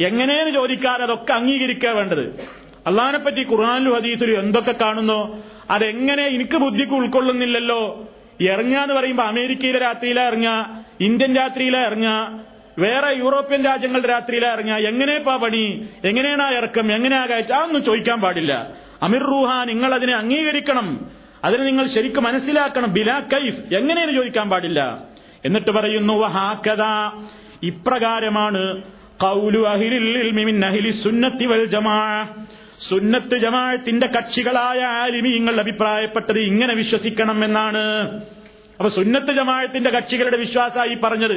എങ്ങനെയെന്ന് 0.00 0.54
ചോദിക്കാൻ 0.54 1.02
അതൊക്കെ 1.02 1.32
അംഗീകരിക്കുക 1.32 1.88
വേണ്ടത്? 1.88 2.40
അള്ളഹാനെ 2.86 3.18
പറ്റി 3.18 3.50
ഖുർആാനിലും 3.50 3.94
ഹദീസിലും 3.94 4.40
എന്തൊക്കെ 4.40 4.72
കാണുന്നോ? 4.72 5.38
അതെങ്ങനെ 5.70 6.26
എനിക്ക് 6.26 6.56
ബുദ്ധിക്ക് 6.56 6.92
ഉൾക്കൊള്ളുന്നില്ലല്ലോ? 6.92 8.08
ഇറങ്ങാന്ന് 8.40 8.94
പറയുമ്പോൾ 8.94 9.22
അമേരിക്കയിലെ 9.22 9.78
രാത്രിയിലെ 9.78 10.22
ഇറങ്ങ 10.22 10.64
ഇന്ത്യൻ 11.00 11.36
രാത്രിയിലെ 11.36 11.78
ഇറങ്ങ 11.78 12.06
വേറെ 12.78 13.12
യൂറോപ്യൻ 13.12 13.64
രാജ്യങ്ങളുടെ 13.64 14.08
രാത്രിയിലെ 14.08 14.52
ഇറങ്ങ 14.52 14.76
എങ്ങനെയാ 14.76 15.36
പണി? 15.36 15.88
എങ്ങനെയാണ് 16.04 16.42
ആ 16.42 16.48
ഇറക്കം? 16.48 16.92
എങ്ങനെയാ 16.92 17.26
കയറ്റ? 17.26 17.52
ഒന്നും 17.52 17.84
ചോദിക്കാൻ 17.84 18.20
പാടില്ല. 18.20 18.70
അമിർ 19.02 19.20
റൂഹ 19.20 19.64
നിങ്ങൾ 19.64 19.94
അതിനെ 19.94 20.14
അംഗീകരിക്കണം. 20.14 21.10
അതിനെ 21.44 21.62
നിങ്ങൾ 21.62 21.86
ശരിക്കും 21.86 22.24
മനസ്സിലാക്കണം. 22.24 22.92
ബിലാ 22.92 23.20
കൈഫ്. 23.20 23.74
എങ്ങനെയാണ് 23.74 24.12
ചോദിക്കാൻ 24.12 24.50
പാടില്ല. 24.50 24.98
എന്നിട്ട് 25.44 25.70
പറയുന്നു 25.70 26.26
ഇപ്രകാരമാണ് 27.70 28.62
കൗലു 29.24 29.60
അഹിലിൽ 29.72 30.06
അഹിലി 30.70 30.92
സുന്നത്തി 31.04 31.46
വൽ 31.52 31.66
സുന്നത്ത് 32.90 33.36
ജമാഅത്തിന്റെ 33.42 34.06
കക്ഷികളായ 34.14 34.80
ആലിമീങ്ങൾ 35.02 35.56
അഭിപ്രായപ്പെട്ടത് 35.64 36.40
ഇങ്ങനെ 36.50 36.72
വിശ്വസിക്കണം 36.80 37.38
എന്നാണ്. 37.46 37.82
അപ്പൊ 38.78 38.90
സുന്നത്ത് 38.96 39.32
ജമാഅത്തിന്റെ 39.38 39.90
കക്ഷികളുടെ 39.96 40.38
വിശ്വാസമായി 40.44 40.96
പറഞ്ഞത്. 41.04 41.36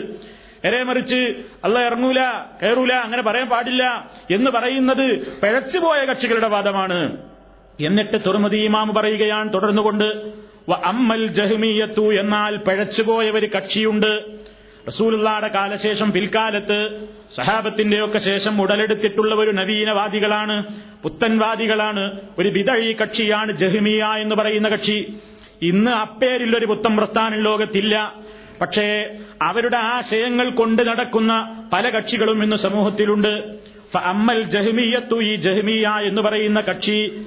എരെ 0.67 0.79
മറിച്ച് 0.89 1.19
അല്ല 1.65 1.77
ഇറങ്ങൂല 1.87 2.19
കയറൂല 2.61 2.93
അങ്ങനെ 3.05 3.23
പറയാൻ 3.27 3.47
പാടില്ല 3.53 3.83
എന്ന് 4.35 4.49
പറയുന്നത് 4.57 5.05
പിഴച്ചുപോയ 5.43 5.99
കക്ഷികളുടെ 6.11 6.49
വാദമാണ്. 6.55 6.99
എന്നിട്ട് 7.87 8.17
തുറമതി 8.25 8.59
ഇമാം 8.69 8.89
പറയുകയാണ് 8.97 9.47
തുടർന്നുകൊണ്ട് 9.55 10.07
അമ്മൽ 10.91 11.23
ജഹ്മിയത്തു 11.39 12.05
എന്നാൽ 12.21 12.53
പിഴച്ചുപോയ 12.67 13.25
ഒരു 13.39 13.47
കക്ഷിയുണ്ട്. 13.55 14.11
റസൂലുള്ളാടെ 14.87 15.47
കാലശേഷം 15.47 16.11
പിൽക്കാലത്ത് 16.11 17.07
സഹാബത്തിന്റെയൊക്കെ 17.35 18.17
ശേഷം 18.17 18.61
ഉടലെടുത്തിട്ടുള്ള 18.61 19.35
ഒരു 19.35 19.51
നവീനവാദികളാണ് 19.51 20.63
പുത്തൻവാദികളാണ് 21.03 22.19
ഒരു 22.39 22.49
വിതഴി 22.49 22.93
കക്ഷിയാണ് 22.93 23.51
ജഹ്മിയ 23.51 24.03
എന്ന് 24.03 24.35
പറയുന്ന 24.35 24.69
കക്ഷി. 24.69 25.13
ഇന്ന് 25.61 25.91
അപ്പേരിൽ 25.91 26.57
ഒരു 26.57 26.65
പുത്തൻ 26.65 26.97
പ്രസ്ഥാനം 26.97 27.41
ലോകത്തില്ല. 27.41 28.13
പക്ഷേ 28.61 29.17
അവരുടെ 29.41 29.77
ആശയങ്ങൾ 29.77 30.49
കൊണ്ട് 30.49 30.87
നടക്കുന്ന 30.87 31.63
പല 31.73 31.89
കക്ഷികളും 31.89 32.43
ഇന്ന് 32.43 32.55
സമൂഹത്തിലുണ്ട്. 32.55 33.65
അമ്മൽ 34.03 34.43
ജഹ്മിയത്തു 34.43 35.21
ഈ 35.21 35.35
ജഹ്മിയ 35.35 35.87
എന്ന് 35.87 36.21
പറയുന്ന 36.21 36.61
കക്ഷി 36.61 37.25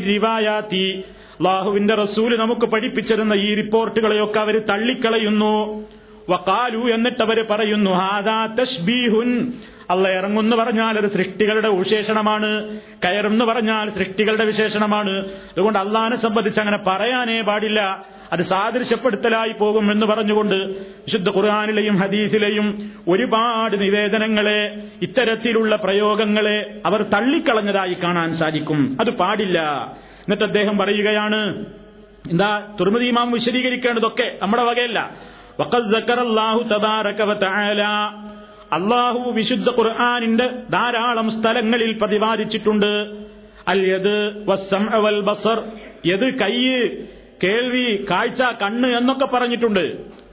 റിവായാത്തി 0.00 1.02
അള്ളാഹുവിന്റെ 1.40 1.94
റസൂൽ 1.94 2.38
നമുക്ക് 2.38 2.60
പഠിപ്പിച്ചിരുന്ന 2.60 3.34
ഈ 3.34 3.54
റിപ്പോർട്ടുകളെയൊക്കെ 3.54 4.40
അവർ 4.40 4.58
തള്ളിക്കളയുന്നു. 4.58 5.84
വക്കാലു 6.28 6.78
എന്നിട്ട് 6.78 7.22
അവർ 7.22 7.46
പറയുന്നു 7.50 7.90
ഹാദാ 7.90 8.46
തഷ്ബീഹുൻ 8.60 9.52
അല്ല 9.90 10.08
ഇറങ്ങുന്നു 10.08 10.56
പറഞ്ഞാൽ 10.56 10.98
അത് 10.98 11.10
സൃഷ്ടികളുടെ 11.10 11.68
വിശേഷണമാണ്. 11.68 12.80
കയറുന്നു 13.04 13.44
പറഞ്ഞാൽ 13.44 13.90
സൃഷ്ടികളുടെ 13.90 14.44
വിശേഷണമാണ്. 14.44 15.18
അതുകൊണ്ട് 15.28 15.78
അള്ളഹാനെ 15.78 16.16
സംബന്ധിച്ച് 16.16 16.60
അങ്ങനെ 16.60 16.78
പറയാനേ 16.86 17.40
പാടില്ല. 17.40 18.04
അത് 18.32 18.40
സാദൃശ്യപ്പെടുത്തലായി 18.40 19.52
പോകും 19.52 19.92
എന്ന് 19.92 20.06
പറഞ്ഞുകൊണ്ട് 20.06 20.54
വിശുദ്ധ 20.54 21.28
ഖുർആാനിലെയും 21.28 21.96
ഹദീസിലെയും 21.96 22.92
ഒരുപാട് 23.08 23.80
നിവേദനങ്ങളെ 23.80 24.82
ഇത്തരത്തിലുള്ള 25.02 25.76
പ്രയോഗങ്ങളെ 25.76 26.80
അവർ 26.86 27.02
തള്ളിക്കളഞ്ഞതായി 27.02 27.96
കാണാൻ 28.02 28.34
സാധിക്കും. 28.34 28.96
അത് 29.00 29.10
പാടില്ല. 29.10 29.88
എന്നിട്ട് 30.30 30.44
അദ്ദേഹം 30.44 30.78
പറയുകയാണ് 30.78 31.64
എന്താ 32.30 32.76
തുർമദീമാം 32.80 33.32
വിശദീകരിക്കേണ്ടതൊക്കെ 33.32 34.38
നമ്മുടെ 34.42 34.62
വകയല്ല. 34.62 34.98
അള്ളാഹു 38.72 39.30
വിശുദ്ധ 39.30 39.68
ഖുർആാനിന്റെ 39.68 40.46
ധാരാളം 40.70 41.30
സ്ഥലങ്ങളിൽ 41.30 41.92
പ്രതിപാദിച്ചിട്ടുണ്ട്. 41.92 43.16
അൽ 43.68 44.00
വസ്സം 44.44 44.86
വൽ 44.94 45.20
ബസർ. 45.20 45.62
യത് 46.06 46.34
കയ്യ് 46.34 46.88
കേൾവി 47.42 48.06
കാഴ്ച 48.10 48.42
കണ്ണ് 48.42 48.88
എന്നൊക്കെ 48.88 49.26
പറഞ്ഞിട്ടുണ്ട്. 49.26 49.84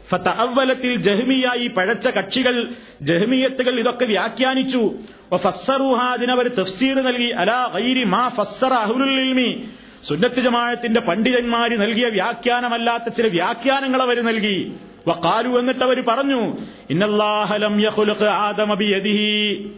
ഫത്തഅവലത്തിൽ 0.09 0.95
ജഹ്മിയായി 0.95 1.67
പഴച്ച 1.67 2.07
കക്ഷികൾ 2.07 2.73
ജഹ്മിയത്തുകൾ 3.01 3.79
ഇതൊക്കെ 3.79 4.05
വ്യാഖ്യാനിച്ചു. 4.05 4.91
അതിനവർ 5.95 6.47
തഫ്സീർ 6.47 6.95
നൽകി. 6.95 7.29
അലാ 7.29 7.71
ഗൈരി 7.75 8.03
മാ 8.03 8.29
ഫസ്സറ 8.29 8.73
അഹുലുൽ 8.73 9.19
സുന്നത്ത് 10.09 10.41
ജമാഅത്തിന്റെ 10.41 11.01
പണ്ഡിതന്മാര് 11.01 11.81
നൽകിയ 11.81 12.05
വ്യാഖ്യാനമല്ലാത്ത 12.05 13.09
ചില 13.09 13.27
വ്യാഖ്യാനങ്ങൾ 13.27 14.01
അവർ 14.01 14.25
നൽകി. 14.25 14.75
വക്കാലു 15.07 15.59
എന്നിട്ട് 15.59 15.83
അവർ 15.83 16.03
പറഞ്ഞു 16.07 16.57
ഇന്നല്ലാഹു 16.89 17.57
ലം 17.57 17.81
യഖ്ലുഖ് 17.81 18.25
ആദമ 18.25 18.73
ബിയദിഹി. 18.73 19.71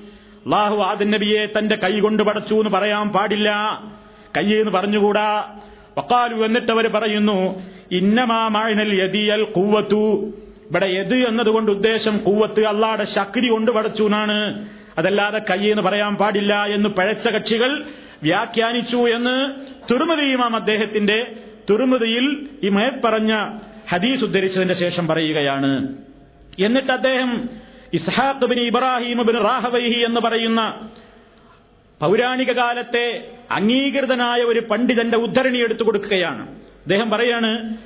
അല്ലാഹു 0.46 0.78
ആദം 0.78 1.12
നബിയെ 1.12 1.46
തന്റെ 1.46 1.76
കൈ 1.76 2.00
കൊണ്ട് 2.00 2.24
പടച്ചു 2.24 2.56
എന്ന് 2.56 2.70
പറയാൻ 2.70 3.10
പാടില്ല. 3.10 3.82
കൈ 4.38 4.54
എന്ന് 4.54 4.72
പറഞ്ഞുകൂടാ. 4.72 5.56
വക്കാലു 5.98 6.46
എന്നിട്ട് 6.46 6.72
അവർ 6.72 6.88
പറയുന്നു 6.88 7.63
ഇന്നമാനൽ 7.92 9.04
യദിയൽ 9.04 9.44
കൂവത്തു 9.44 10.26
ഇവിടെ 10.70 10.86
യത് 10.86 11.15
എന്നതുകൊണ്ട് 11.15 11.72
ഉദ്ദേശം 11.72 12.18
കൂവത്ത് 12.18 12.65
അള്ളാടെ 12.65 13.04
ശക്തി 13.04 13.48
കൊണ്ട് 13.48 13.72
പടച്ചു 13.72 14.04
എന്നാണ് 14.04 14.70
അതല്ലാതെ 14.98 15.42
കൈ 15.50 15.70
എന്ന് 15.70 15.84
പറയാൻ 15.84 16.15
പാടില്ല 16.15 16.65
എന്ന് 16.65 16.89
പഴച്ച 16.89 17.28
കക്ഷികൾ 17.28 17.86
വ്യാഖ്യാനിച്ചു 18.24 18.98
എന്ന് 18.98 19.52
തുറമുദി 19.92 20.22
ഇമാം 20.22 20.56
അദ്ദേഹത്തിന്റെ 20.56 21.36
തുറമുദിയിൽ 21.70 22.50
ഈ 22.64 22.70
മേൽപ്പറഞ്ഞ 22.70 23.50
ഹദീസ് 23.90 24.24
ഉദ്ധരിച്ചതിന്റെ 24.24 24.74
ശേഷം 24.74 25.08
പറയുകയാണ്. 25.08 25.88
എന്നിട്ട് 26.60 26.92
അദ്ദേഹം 26.92 27.50
Ishaq 27.94 28.46
bin 28.46 28.60
Ibrahim 28.60 29.18
bin 29.18 29.38
Rahwayh 29.44 30.00
എന്ന് 30.06 30.22
പറയുന്ന 30.22 30.90
പൗരാണിക 32.02 32.52
കാലത്തെ 32.52 33.28
അംഗീകൃതനായ 33.52 34.40
ഒരു 34.42 34.60
പണ്ഡിതന്റെ 34.60 35.18
ഉദ്ധരണി 35.18 35.58
എടുത്തു 35.58 35.84
കൊടുക്കുകയാണ്. 35.84 36.50
അദ്ദേഹം 36.50 37.10
പറയാണ് 37.10 37.78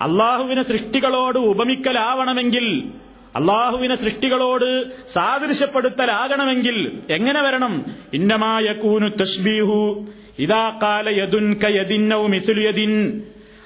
അള്ളാഹുവിനെ 0.00 0.62
സൃഷ്ടികളോട് 0.62 1.38
ഉപമിക്കലാവണമെങ്കിൽ 1.38 2.92
അള്ളാഹുവിനെ 3.36 3.94
സൃഷ്ടികളോട് 3.94 4.84
സാദൃശ്യപ്പെടുത്തലാകണമെങ്കിൽ 5.12 7.02
എങ്ങനെ 7.10 7.42
വരണം? 7.42 7.84
ഇന്നമായ 8.12 8.72
കൂനു 8.72 9.08
തഷ്ബീഹു 9.08 10.06
ഇതാ 10.38 10.72
കാല 10.82 11.08
യദുൻ 11.08 11.54
കയദിന്നൗ 11.54 12.26
മിസുലിയദിൻ 12.26 13.22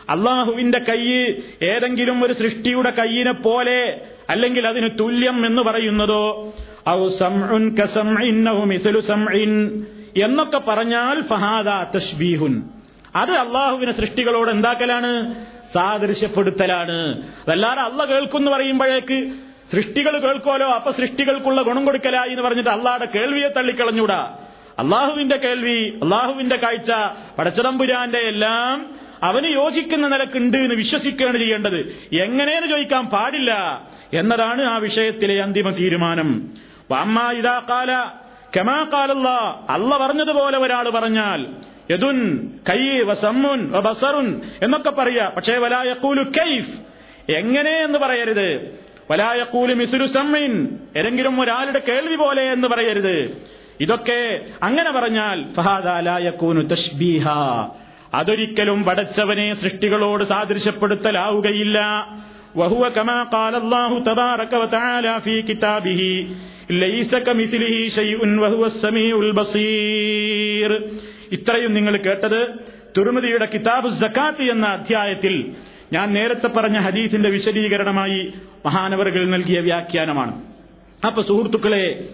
അള്ളാഹുവിന്റെ 0.09 0.79
കൈ 0.79 1.07
ഏതെങ്കിലും 1.69 2.25
ഒരു 2.25 2.33
സൃഷ്ടിയുടെ 2.33 2.91
കൈയിനെ 2.91 3.33
പോലെ 3.33 4.01
അല്ലെങ്കിൽ 4.31 4.69
അതിന് 4.69 4.91
തുല്യം 5.01 5.47
എന്ന് 5.47 5.63
പറയുന്നതോ 5.63 6.53
ഔ 6.89 7.09
സംഉൻ 7.09 7.77
കസംഇൻ 7.77 8.49
ഔ 8.49 8.65
മിസ്ലു 8.65 8.99
സംഇൻ 8.99 9.85
എന്നൊക്കെ 10.25 10.59
പറഞ്ഞാൽ 10.69 11.21
ഫഹാദ 11.21 11.97
തഷ്ബീഹുൻ 11.97 12.63
അത് 13.15 13.31
അള്ളാഹുവിനെ 13.31 13.93
സൃഷ്ടികളോട് 13.93 14.51
എന്താക്കലാണ്? 14.51 15.35
സാദൃശ്യപ്പെടുത്തലാണ്. 15.75 17.23
അതല്ലാതെ 17.23 17.81
അള്ള 17.81 18.05
കേൾക്കുന്നു 18.05 18.51
പറയുമ്പോഴേക്ക് 18.51 19.33
സൃഷ്ടികൾ 19.71 20.19
കേൾക്കുമല്ലോ 20.19 20.69
അപ്പൊ 20.69 20.91
സൃഷ്ടികൾക്കുള്ള 20.91 21.63
ഗുണം 21.63 21.85
കൊടുക്കലായി 21.85 22.29
എന്ന് 22.29 22.43
പറഞ്ഞിട്ട് 22.43 22.71
അള്ളാടെ 22.71 23.05
കേൾവിയെ 23.05 23.49
തള്ളിക്കളഞ്ഞൂടാ. 23.49 24.39
അള്ളാഹുവിന്റെ 24.79 25.37
കേൾവി 25.37 26.01
അള്ളാഹുവിന്റെ 26.03 26.57
കാഴ്ച 26.57 26.93
പടച്ചതമ്പുരാന്റെ 27.39 28.19
എല്ലാം 28.19 28.87
അവന് 29.23 29.47
യോജിക്കുന്ന 29.47 30.09
നിലക്കുണ്ട് 30.09 30.57
എന്ന് 30.57 30.75
വിശ്വസിക്കുകയാണ് 30.75 31.39
ചെയ്യേണ്ടത്. 31.39 31.97
എങ്ങനെയെന്ന് 32.23 32.69
ചോദിക്കാൻ 32.69 33.07
പാടില്ല. 33.07 33.83
എന്നതാണ് 34.13 34.63
ആ 34.63 34.77
വിഷയത്തിലെ 34.77 35.43
അന്തിമ 35.43 35.71
തീരുമാനം. 35.71 36.51
വാമ്മ 36.91 37.33
ഇതാ 37.33 37.63
കാല 37.71 38.05
കെമാ 38.57 38.87
കാലല്ല 38.93 39.29
അല്ല 39.71 40.07
പറഞ്ഞതുപോലെ 40.07 40.59
ഒരാൾ 40.59 40.89
പറഞ്ഞാൽ 40.89 41.47
യദുൻ 41.91 42.51
കൈ 42.71 43.01
വസമ്മുൻ 43.01 43.71
ബസറുൻ 43.71 44.41
എന്നൊക്കെ 44.63 44.91
പറയാ. 44.91 45.33
പക്ഷേ 45.37 45.57
വലായക്കൂലു 45.57 46.23
കൈഫ്. 46.23 46.81
എങ്ങനെ 47.33 47.71
എന്ന് 47.71 47.99
പറയരുത്. 47.99 48.79
വലായക്കൂലു 49.10 49.74
മിസുരു 49.82 50.08
സമ്മിൻ 50.18 50.52
ഏതെങ്കിലും 51.00 51.36
ഒരാളുടെ 51.44 51.82
കേൾവി 51.90 52.18
പോലെ 52.24 52.44
എന്ന് 52.56 52.68
പറയരുത് 52.74 53.16
ഇതൊക്കെ 53.84 54.20
അങ്ങനെ 54.68 54.92
പറഞ്ഞാൽ 54.92 55.38
ഫഹാദാലായക്കൂനു 55.58 56.64
തഷ്ബീഹ 56.74 57.26
അതൊരിക്കലും 58.20 58.80
പടച്ചവനെ 58.88 59.48
സൃഷ്ടികളോട് 59.62 60.26
സാദൃശ്യപ്പെടുത്തലാവുകയില്ല 60.34 61.78
وهو 62.56 62.84
كما 62.92 63.18
قال 63.26 63.54
الله 63.56 63.92
تبارك 64.02 64.54
وتعالى 64.54 65.14
في 65.22 65.36
كتابه 65.42 66.02
ليس 66.78 67.12
كمثله 67.18 67.76
شيء 67.90 68.20
وهو 68.40 68.64
السميع 68.66 69.14
البصير 69.26 70.70
ഇത്രയും 71.36 71.72
നിങ്ങൾ 71.78 71.94
കേട്ടത് 71.98 72.42
തുറമുദിയുടെ 72.96 73.48
കിതാബ് 73.54 73.90
സക്കാത്ത് 74.02 74.44
എന്ന 74.54 74.66
അധ്യായത്തിൽ 74.78 75.34
ഞാൻ 75.93 76.13
നേരത്തെ 76.13 76.47
പറഞ്ഞ 76.47 76.79
ഹദീസിന്റെ 76.79 77.31
വിശദീകരണമായി 77.31 78.33
മഹാനവറുകൾ 78.67 79.27
നൽകിയ 79.27 79.61
വ്യാഖ്യാനമാണ്. 79.61 80.43
അപ്പൊ 81.07 81.23
സുഹൃത്തുക്കളെ 81.23 82.09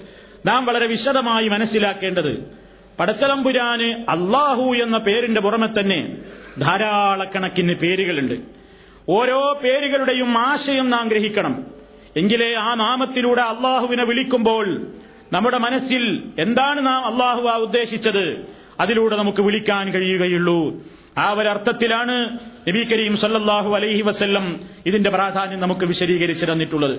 നാം 0.47 0.67
വളരെ 0.67 0.87
വിശദമായി 0.87 1.49
മനസ്സിലാക്കേണ്ടത് 1.49 2.63
പടച്ചതമ്പുരാന് 3.01 3.83
അള്ളാഹു 3.83 4.63
എന്ന 4.63 4.99
പേരിന്റെ 4.99 5.41
പുറമെ 5.41 5.81
തന്നെ 5.81 6.19
ധാരാളക്കണക്കിന് 6.59 7.75
പേരുകളുണ്ട്. 7.75 8.35
ഓരോ 9.09 9.61
പേരുകളുടെയും 9.65 10.39
ആശയം 10.39 10.91
നാം 10.91 11.09
ഗ്രഹിക്കണം. 11.09 11.65
എങ്കിലേ 12.17 12.55
ആ 12.55 12.75
നാമത്തിലൂടെ 12.75 13.43
അള്ളാഹുവിനെ 13.43 14.05
വിളിക്കുമ്പോൾ 14.05 14.87
നമ്മുടെ 15.33 15.59
മനസ്സിൽ 15.59 16.23
എന്താണ് 16.39 16.87
നാം 16.87 17.05
അള്ളാഹു 17.07 17.41
ഉദ്ദേശിച്ചത്? 17.41 18.47
അതിലൂടെ 18.81 19.17
നമുക്ക് 19.17 19.43
വിളിക്കാൻ 19.43 19.91
കഴിയുകയുള്ളൂ. 19.91 20.83
ആ 21.18 21.28
ഒരർത്ഥത്തിലാണ് 21.34 22.16
നബി 22.68 22.82
കരീം 22.92 23.14
സല്ലല്ലാഹു 23.22 23.70
അലൈഹി 23.78 24.02
വസല്ലം 24.02 24.46
ഇതിന്റെ 24.86 25.12
പ്രാധാന്യം 25.16 25.62
നമുക്ക് 25.62 25.86
വിശദീകരിച്ചു 25.86 26.46
തന്നിട്ടുള്ളത് 26.46 26.96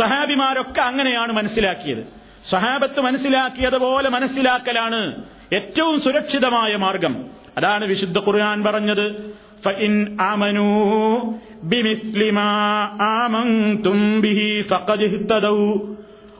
സഹാബിമാരൊക്കെ 0.00 0.82
അങ്ങനെയാണ് 0.82 1.32
മനസ്സിലാക്കിയത് 1.32 2.02
സഹാബത്ത് 2.50 3.00
മനസ്സിലാക്കിയതുപോലെ 3.00 4.08
മനസ്സിലാക്കലാണ് 4.08 5.00
ഏറ്റവും 5.52 5.96
സുരക്ഷിതമായ 6.00 6.72
മാർഗം 6.76 7.14
അതാണ് 7.58 7.84
വിശുദ്ധ 7.92 8.18
ഖുർആൻ 8.26 8.60
പറഞ്ഞത് 8.68 9.06
فإن 9.62 9.92
آمنوا 10.22 11.34
بمثل 11.64 12.20
ما 12.32 12.52
آمنتم 13.22 13.98
به 14.20 14.40
فقد 14.62 15.02
اهتدوا 15.02 15.70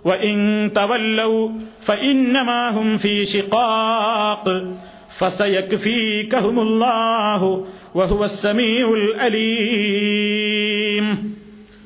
وإن 0.05 0.37
تولوا 0.73 1.41
فإنما 1.81 2.71
هم 2.71 2.97
في 2.99 3.15
شقاق 3.27 4.45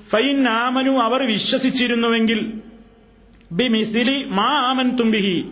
ഫൈനാമനു 0.09 0.79
അലീം 0.79 1.01
അവർ 1.01 1.27
വിശ്വസിച്ചിരുന്നുവെങ്കിൽ 1.27 2.53
ബിമിസിലി 3.51 4.23
മാമൻ 4.27 4.97
തുമ്പിഹി 4.97 5.45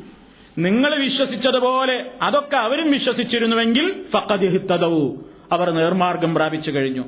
നിങ്ങൾ 0.57 0.99
വിശ്വസിച്ചതുപോലെ 0.99 2.05
അതൊക്കെ 2.21 2.57
അവരും 2.57 2.91
വിശ്വസിച്ചിരുന്നുവെങ്കിൽ 2.91 3.95
ഫക്കതിഹിത്തതവു 4.13 5.25
അവർ 5.51 5.69
നേർമാർഗം 5.69 6.35
പ്രാപിച്ചു 6.35 6.71
കഴിഞ്ഞു. 6.71 7.03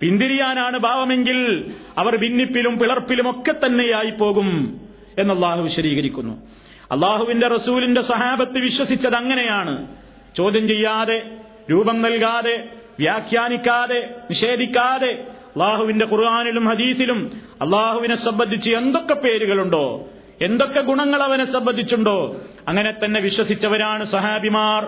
പിന്തിരിയാനാണ് 0.00 0.78
ഭാവമെങ്കിൽ 0.78 1.70
അവർ 1.98 2.16
ഭിന്നിപ്പിലും 2.16 2.78
പിളർപ്പിലും 2.78 3.30
ഒക്കെ 3.30 3.54
തന്നെയായി 3.66 4.10
പോകും 4.10 4.80
എന്ന് 5.18 5.62
വിശദീകരിക്കുന്നു. 5.62 6.42
അള്ളാഹുവിന്റെ 6.90 7.48
റസൂലിന്റെ 7.48 8.00
സഹാബത്ത് 8.00 8.58
വിശ്വസിച്ചത് 8.58 9.14
അങ്ങനെയാണ്. 9.14 9.88
ചോദ്യം 10.36 10.68
ചെയ്യാതെ 10.68 11.22
രൂപം 11.70 12.02
നൽകാതെ 12.02 12.68
വ്യാഖ്യാനിക്കാതെ 13.00 14.14
നിഷേധിക്കാതെ 14.30 15.24
അള്ളാഹുവിന്റെ 15.56 16.06
ഖുർആാനിലും 16.06 16.64
ഹദീസിലും 16.66 17.40
അള്ളാഹുവിനെ 17.60 18.14
സംബന്ധിച്ച് 18.14 18.70
എന്തൊക്കെ 18.70 19.14
പേരുകളുണ്ടോ 19.14 20.08
എന്തൊക്കെ 20.40 20.80
ഗുണങ്ങൾ 20.80 21.22
അവനെ 21.22 21.44
സംബന്ധിച്ചുണ്ടോ 21.44 22.36
അങ്ങനെ 22.68 22.94
തന്നെ 23.04 23.20
വിശ്വസിച്ചവരാണ് 23.20 24.04
സഹാബിമാർ. 24.04 24.86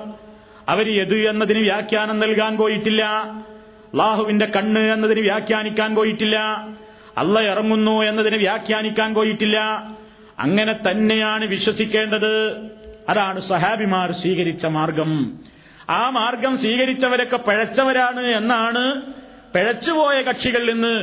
അവർ 0.68 1.00
എത് 1.00 1.28
എന്നതിന് 1.28 1.58
വ്യാഖ്യാനം 1.58 2.18
നൽകാൻ 2.18 2.56
പോയിട്ടില്ല. 2.56 3.04
അള്ളാഹുവിന്റെ 3.04 4.46
കണ്ണ് 4.46 4.80
എന്നതിന് 4.80 5.20
വ്യാഖ്യാനിക്കാൻ 5.20 5.94
പോയിട്ടില്ല. 5.94 6.36
അല്ല 7.18 7.40
ഇറങ്ങുന്നു 7.40 8.02
എന്നതിന് 8.02 8.36
വ്യാഖ്യാനിക്കാൻ 8.36 9.14
പോയിട്ടില്ല. 9.14 9.58
അങ്ങനെ 10.38 10.72
തന്നെയാണ് 10.90 11.44
വിശ്വസിക്കേണ്ടത്. 11.44 12.56
അതാണ് 13.08 13.40
സഹാബിമാർ 13.40 14.12
സ്വീകരിച്ച 14.12 14.66
മാർഗം. 14.66 15.40
ആ 15.90 16.10
മാർഗം 16.10 16.56
സ്വീകരിച്ചവരൊക്കെ 16.56 17.36
പഴച്ചവരാണ് 17.36 18.20
എന്നാണ് 18.20 19.02
പിഴച്ചുപോയ 19.54 20.22
കക്ഷികളിൽ 20.22 20.72
നിന്ന് 20.72 20.94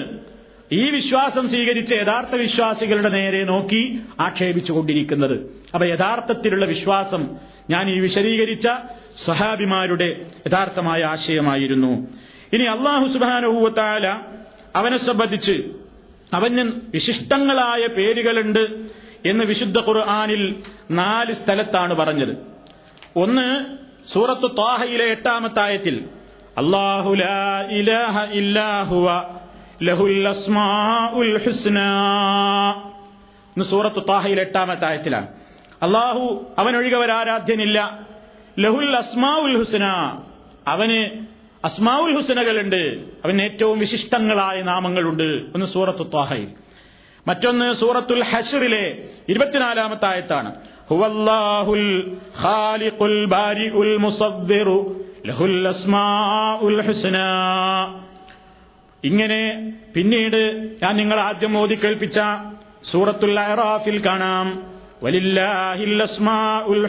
ഈ 0.71 0.89
വിശ്വാസം 0.89 1.49
സ്വീകരിച്ച 1.49 1.93
യഥാർത്ഥ 1.93 2.35
വിശ്വാസികളുടെ 2.35 3.09
നേരെ 3.09 3.43
നോക്കി 3.43 3.99
ആക്ഷേപിച്ചുകൊണ്ടിരിക്കുന്നത്. 4.19 5.35
അപ്പൊ 5.73 5.85
യഥാർത്ഥത്തിലുള്ള 5.87 6.65
വിശ്വാസം 6.65 7.37
ഞാൻ 7.69 7.89
ഈ 7.89 7.99
വിശദീകരിച്ച 7.99 8.67
സഹാബിമാരുടെ 9.17 10.25
യഥാർത്ഥമായ 10.47 11.03
ആശയമായിരുന്നു. 11.03 12.07
ഇനി 12.53 12.63
അള്ളാഹു 12.63 13.05
സുബാനുഭൂവത്താല 13.07 14.07
അവനെ 14.75 14.97
സംബന്ധിച്ച് 14.97 15.55
അവന് 16.33 16.71
വിശിഷ്ടങ്ങളായ 16.93 17.87
പേരുകളുണ്ട് 17.87 18.63
എന്ന് 19.29 19.43
വിശുദ്ധ 19.43 19.77
ഖുർആാനിൽ 19.79 20.55
നാല് 20.91 21.33
സ്ഥലത്താണ് 21.33 21.93
പറഞ്ഞത്. 21.93 22.37
ഒന്ന് 23.15 23.77
സൂറത്ത് 24.07 24.55
ത്വാഹയിലെ 24.55 25.05
എട്ടാമത്തെ 25.05 25.59
ആയത്തിൽ 25.59 26.09
ലാ 26.59 27.67
ഇലാഹ 27.69 28.23
ഇല്ലാ 28.23 28.81
ഹുവ 28.81 29.11
ലഹുൽ 29.83 30.27
അസ്മാഉൽ 30.27 31.43
ഹുസ്നാ 31.45 32.03
ഇന്ന് 33.45 33.63
സൂറത്ത് 33.63 33.95
ത്വാഹയിലെ 33.95 34.41
എട്ടാമത്തെ 34.41 34.85
ആയത്തിലാണ്. 34.85 35.27
അള്ളാഹു 35.81 36.55
അവനൊഴികവരാരാധ്യനില്ല 36.57 37.99
ലഹുൽ 38.59 38.95
അസ്മാഉൽ 38.95 39.57
ഹുസ്ന. 39.57 39.85
അവന് 40.67 41.25
അസ്മാഉൽ 41.63 42.15
ഹുസ്നകളുണ്ട്. 42.15 42.99
അവന് 43.25 43.41
ഏറ്റവും 43.41 43.79
വിശിഷ്ടങ്ങളായ 43.79 44.61
നാമങ്ങളുണ്ട് 44.61 45.23
ഒന്ന് 45.23 45.65
സൂറത്ത് 45.65 46.11
ത്വാഹയിൽ. 46.11 46.64
മറ്റൊന്ന് 47.27 47.71
സൂറത്തുൽ 47.71 48.23
ഹഷറിലെ 48.23 48.97
ഇരുപത്തിനാലാമത്തെ 49.29 50.05
ആയത്താണ്. 50.05 50.55
ഹുവല്ലാഹുൽ 50.89 52.17
ഖാലിഖുൽ 52.43 53.25
ബാരിഉൽ 53.25 53.97
മുസവ്വിറു 53.97 54.95
ലഹുൽ 55.25 55.67
അസ്മാഉൽ 55.67 56.81
ഇങ്ങനെ 59.03 59.73
പിന്നീട് 59.95 60.69
ഞാൻ 60.83 60.97
നിങ്ങൾ 60.97 61.19
ആദ്യം 61.19 61.57
ഓതി 61.57 61.75
കേൾപ്പിച്ച 61.75 62.19
സൂറത്തുൽ 62.83 63.39
അറാഫിൽ 63.39 64.05
കാണാം. 64.05 64.63
വലില്ലാഹിൽ 65.03 66.01
അസ്മാഉൽ 66.01 66.87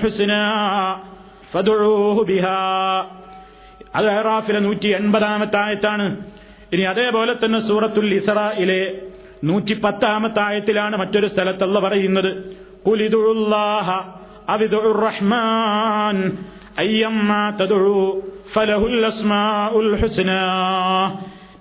ബിഹാ. 2.26 3.06
അത് 3.94 4.64
നൂറ്റി 4.64 4.88
എൺപതാമത്തെ 4.88 5.56
ആയത്താണ്. 5.56 6.16
ഇനി 6.72 6.82
അതേപോലെ 6.82 7.34
തന്നെ 7.34 7.58
സൂറത്തുൽ 7.58 8.14
ഇസ്രായിലെ 8.14 9.00
നൂറ്റി 9.44 9.80
പത്താമത്തായത്തിലാണ് 9.80 10.96
മറ്റൊരു 10.96 11.26
സ്ഥലത്തല്ല 11.26 11.78
പറയുന്നത്. 11.78 12.56
റഹ്മാൻ 15.04 16.38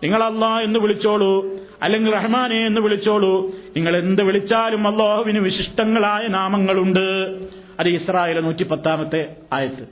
നിങ്ങൾ 0.04 0.24
അല്ലാ 0.24 0.62
എന്ന് 0.62 0.80
വിളിച്ചോളൂ 0.80 1.46
അല്ലെങ്കിൽ 1.82 2.14
റഹ്മാനെ 2.14 2.66
എന്ന് 2.66 2.82
വിളിച്ചോളൂ. 2.82 3.52
നിങ്ങൾ 3.76 3.98
എന്ത് 3.98 4.24
വിളിച്ചാലും 4.24 4.88
അള്ളാഹുവിന് 4.88 5.40
വിശിഷ്ടങ്ങളായ 5.40 6.28
നാമങ്ങളുണ്ട്. 6.28 7.36
അത് 7.80 7.88
ഇസ്രായേൽ 7.88 8.40
നൂറ്റി 8.40 8.64
പത്താമത്തെ 8.64 9.36
ആയത്ത്. 9.54 9.88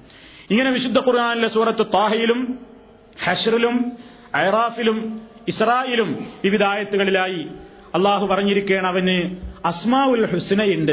ഇങ്ങനെ 0.51 0.71
വിശുദ്ധ 0.71 0.99
ഖുർആാനിലെ 0.99 1.47
സൂറത്ത് 1.47 1.85
താഹയിലും 1.85 2.59
ഹഷറിലും 3.25 3.91
ഐറാഫിലും 4.35 5.21
ഇസ്രായിലും 5.47 6.25
വിവിധ 6.43 6.63
ആയത്തുകളിലായി 6.63 7.47
അള്ളാഹു 7.95 8.27
പറഞ്ഞിരിക്കുകയാണ് 8.27 8.87
അവന് 8.87 9.35
അസ്മാഉൽ 9.65 10.25
ഹുസ്നയുണ്ട് 10.25 10.91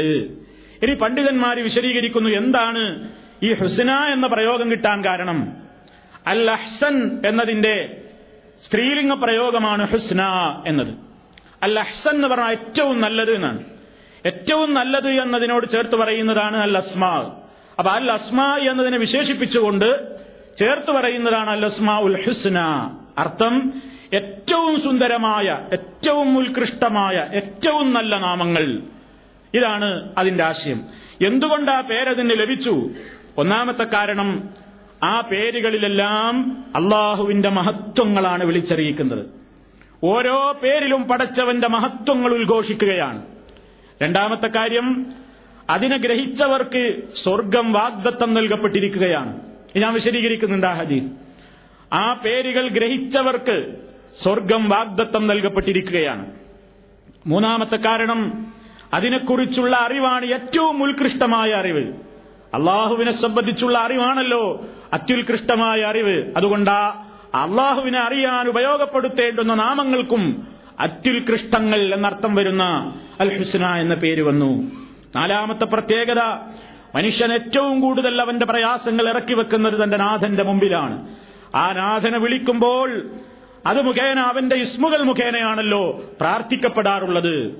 ഇനി 0.85 0.93
പണ്ഡിതന്മാർ 0.93 1.59
വിശദീകരിക്കുന്നു 1.59 2.29
എന്താണ് 2.29 3.09
ഈ 3.43 3.53
ഹുസ്ന 3.53 3.91
എന്ന 3.91 4.27
പ്രയോഗം 4.27 4.71
കിട്ടാൻ 4.71 5.05
കാരണം. 5.05 5.53
അൽ 6.27 6.51
അഹ്സൻ 6.51 7.21
എന്നതിന്റെ 7.25 8.03
സ്ത്രീലിംഗ 8.63 9.13
പ്രയോഗമാണ് 9.13 9.87
ഹുസ്ന 9.87 10.23
എന്നത്. 10.67 10.93
അൽ 11.63 11.79
അഹ്സൻ 11.79 12.15
എന്ന് 12.15 12.27
പറഞ്ഞാൽ 12.27 12.51
ഏറ്റവും 12.51 13.01
നല്ലത് 13.01 13.31
എന്നാണ്. 13.35 13.63
ഏറ്റവും 14.25 14.73
നല്ലത് 14.73 15.09
എന്നതിനോട് 15.09 15.65
ചേർത്ത് 15.65 15.95
പറയുന്നതാണ് 15.95 16.57
അൽ 16.57 16.77
അസ്മാ. 16.77 17.33
അപ്പൊ 17.79 17.91
അൽ 17.91 18.11
അസ്മാ 18.11 18.57
എന്നതിനെ 18.57 18.97
വിശേഷിപ്പിച്ചുകൊണ്ട് 18.97 20.17
ചേർത്ത് 20.57 20.91
പറയുന്നതാണ് 20.91 21.49
അൽ 21.49 21.65
അസ്മാ 21.65 21.99
ഉൽ 21.99 22.17
ഹുസ്ന. 22.27 22.59
അർത്ഥം 23.17 23.81
ഏറ്റവും 24.13 24.81
സുന്ദരമായ 24.81 25.57
ഏറ്റവും 25.73 26.37
ഉത്കൃഷ്ടമായ 26.37 27.27
ഏറ്റവും 27.35 27.93
നല്ല 27.93 28.19
നാമങ്ങൾ. 28.19 28.81
ഇതാണ് 29.53 30.13
അതിന്റെ 30.17 30.43
ആശയം. 30.43 30.81
എന്തുകൊണ്ട് 31.27 31.71
ആ 31.71 31.81
പേരതിന് 31.81 32.29
ലഭിച്ചു? 32.29 32.89
ഒന്നാമത്തെ 33.37 33.83
കാരണം 33.83 34.49
ആ 35.03 35.21
പേരുകളിലെല്ലാം 35.21 36.65
അള്ളാഹുവിന്റെ 36.75 37.49
മഹത്വങ്ങളാണ് 37.49 38.45
വിളിച്ചറിയിക്കുന്നത്. 38.45 39.25
ഓരോ 40.03 40.59
പേരിലും 40.63 41.03
പടച്ചവന്റെ 41.03 41.67
മഹത്വങ്ങൾ 41.67 42.33
ഉദ്ഘോഷിക്കുകയാണ്. 42.33 43.25
രണ്ടാമത്തെ 44.01 44.47
കാര്യം 44.47 45.05
അതിനെ 45.69 45.97
ഗ്രഹിച്ചവർക്ക് 45.97 46.95
സ്വർഗം 47.15 47.73
വാഗ്ദത്തം 47.73 48.33
നൽകപ്പെട്ടിരിക്കുകയാണ്. 48.33 49.39
ഞാൻ 49.75 49.93
വിശദീകരിക്കുന്നുണ്ട് 49.93 50.67
ആ 50.67 50.73
ഹദീസ്. 50.73 51.11
ആ 51.93 52.13
പേരുകൾ 52.13 52.67
ഗ്രഹിച്ചവർക്ക് 52.67 53.90
സ്വർഗം 54.17 54.69
വാഗ്ദത്തം 54.69 55.27
നൽകപ്പെട്ടിരിക്കുകയാണ്. 55.27 56.31
മൂന്നാമത്തെ 57.27 57.75
കാരണം 57.75 58.53
അതിനെക്കുറിച്ചുള്ള 58.93 59.75
അറിവാണ് 59.75 60.25
ഏറ്റവും 60.25 60.83
ഉത്കൃഷ്ടമായ 60.83 61.51
അറിവ്. 61.51 61.93
അള്ളാഹുവിനെ 62.53 63.11
സംബന്ധിച്ചുള്ള 63.11 63.77
അറിവാണല്ലോ 63.77 64.65
അത്യുത്കൃഷ്ടമായ 64.93 65.81
അറിവ്. 65.81 66.33
അതുകൊണ്ട് 66.37 66.69
അള്ളാഹുവിനെ 67.35 67.99
അറിയാൻ 67.99 68.47
ഉപയോഗപ്പെടുത്തേണ്ടുന്ന 68.47 69.53
നാമങ്ങൾക്കും 69.53 70.47
അത്യുത്കൃഷ്ടങ്ങൾ 70.79 71.93
എന്നർത്ഥം 71.93 72.35
വരുന്ന 72.35 72.63
അൽ 73.19 73.37
ഹുസ്ന 73.37 73.75
എന്ന 73.75 73.93
പേര് 73.93 74.21
വന്നു. 74.21 74.71
നാലാമത്തെ 75.15 75.65
പ്രത്യേകത 75.65 76.19
മനുഷ്യൻ 76.95 77.33
ഏറ്റവും 77.33 77.81
കൂടുതൽ 77.81 78.21
അവന്റെ 78.21 78.45
പ്രയാസങ്ങൾ 78.45 79.09
ഇറക്കി 79.09 79.33
വെക്കുന്നത് 79.33 79.83
തന്റെ 79.83 79.97
നാഥന്റെ 79.97 80.43
മുമ്പിലാണ്. 80.43 81.07
ആ 81.55 81.71
നാഥനെ 81.71 82.19
വിളിക്കുമ്പോൾ 82.19 83.09
അത് 83.65 83.81
മുഖേന 83.81 84.19
അവന്റെ 84.19 84.55
ഇസ്മുകൾ 84.55 85.03
മുഖേനയാണല്ലോ 85.03 86.03
പ്രാർത്ഥിക്കപ്പെടാറുള്ളത്. 86.21 87.53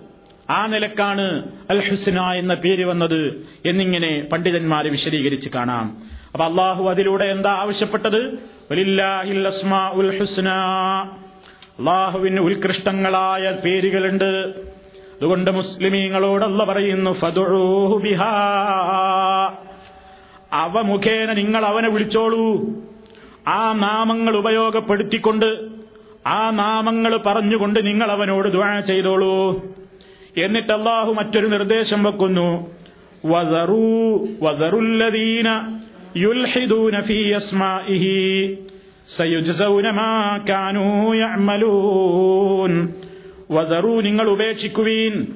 ആ 0.49 0.65
നിലക്കാണ് 0.65 1.51
അൽ 1.69 1.89
ഹുസ്ന 1.89 2.21
എന്ന 2.21 2.53
പേര് 2.53 2.85
വന്നത് 2.85 3.49
എന്നിങ്ങനെ 3.65 4.27
പണ്ഡിതന്മാരെ 4.31 4.89
വിശദീകരിച്ച് 4.89 5.49
കാണാം. 5.49 5.97
അപ്പൊ 6.33 6.45
അള്ളാഹു 6.45 6.89
അതിലൂടെ 6.89 7.25
എന്താ 7.25 7.51
ആവശ്യപ്പെട്ടത്? 7.51 8.21
അള്ളാഹുവിന് 11.79 12.39
ഉത്കൃഷ്ടങ്ങളായ 12.39 13.51
പേരുകളുണ്ട്. 13.65 14.49
അതുകൊണ്ട് 15.15 15.51
മുസ്ലിമീങ്ങളോടല്ല 15.51 16.63
പറയുന്നു 16.63 17.15
അവ 20.53 20.81
മുഖേന 20.81 21.33
നിങ്ങൾ 21.33 21.65
അവനെ 21.65 21.89
വിളിച്ചോളൂ. 21.89 22.69
ആ 23.47 23.73
നാമങ്ങൾ 23.73 24.37
ഉപയോഗപ്പെടുത്തിക്കൊണ്ട് 24.37 25.70
ആ 26.27 26.49
നാമങ്ങൾ 26.49 27.19
പറഞ്ഞുകൊണ്ട് 27.25 27.87
നിങ്ങൾ 27.87 28.05
അവനോട് 28.05 28.49
ദ്വാ 28.49 28.79
ചെയ്തോളൂ. 28.79 29.65
എന്നിട്ട് 30.43 30.73
അള്ളാഹു 30.73 31.13
മറ്റൊരു 31.13 31.47
നിർദ്ദേശം 31.47 32.03
വെക്കുന്നു. 32.03 32.75
നിങ്ങൾ 44.01 44.29
ഉപേക്ഷിക്കുവീൻ 44.29 45.27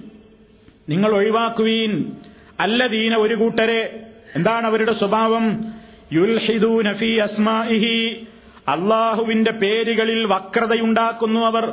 നിങ്ങൾ 0.89 1.13
ഒഴിവാക്കുവീൻ. 1.13 2.11
അല്ലദീന 2.59 3.15
ഒരു 3.15 3.35
കൂട്ടരെ. 3.35 3.99
എന്താണ് 4.35 4.65
അവരുടെ 4.65 4.93
സ്വഭാവം? 4.93 5.65
യുൽഹിദൂന 6.13 6.93
ഫീ 6.93 7.19
അസ്മാഇഹി 7.19 8.27
അള്ളാഹുവിന്റെ 8.67 9.51
പേരുകളിൽ 9.51 10.25
വക്രതയുണ്ടാക്കുന്നു 10.25 11.39
അവർ. 11.39 11.65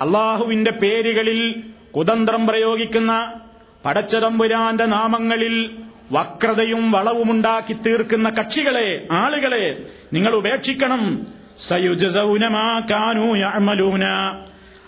അള്ളാഹുവിന്റെ 0.00 0.70
പേരുകളിൽ 0.70 1.62
കുതന്ത്രം 1.96 2.46
പ്രയോഗിക്കുന്ന 2.46 3.32
പടച്ചതമ്പുരാന്റെ 3.84 4.84
നാമങ്ങളിൽ 4.84 5.70
വക്രതയും 6.12 6.92
വളവുമുണ്ടാക്കി 6.92 7.72
തീർക്കുന്ന 7.72 8.28
കക്ഷികളെ 8.28 9.06
ആളുകളെ 9.10 9.82
നിങ്ങൾ 10.12 10.34
ഉപേക്ഷിക്കണം. 10.34 11.26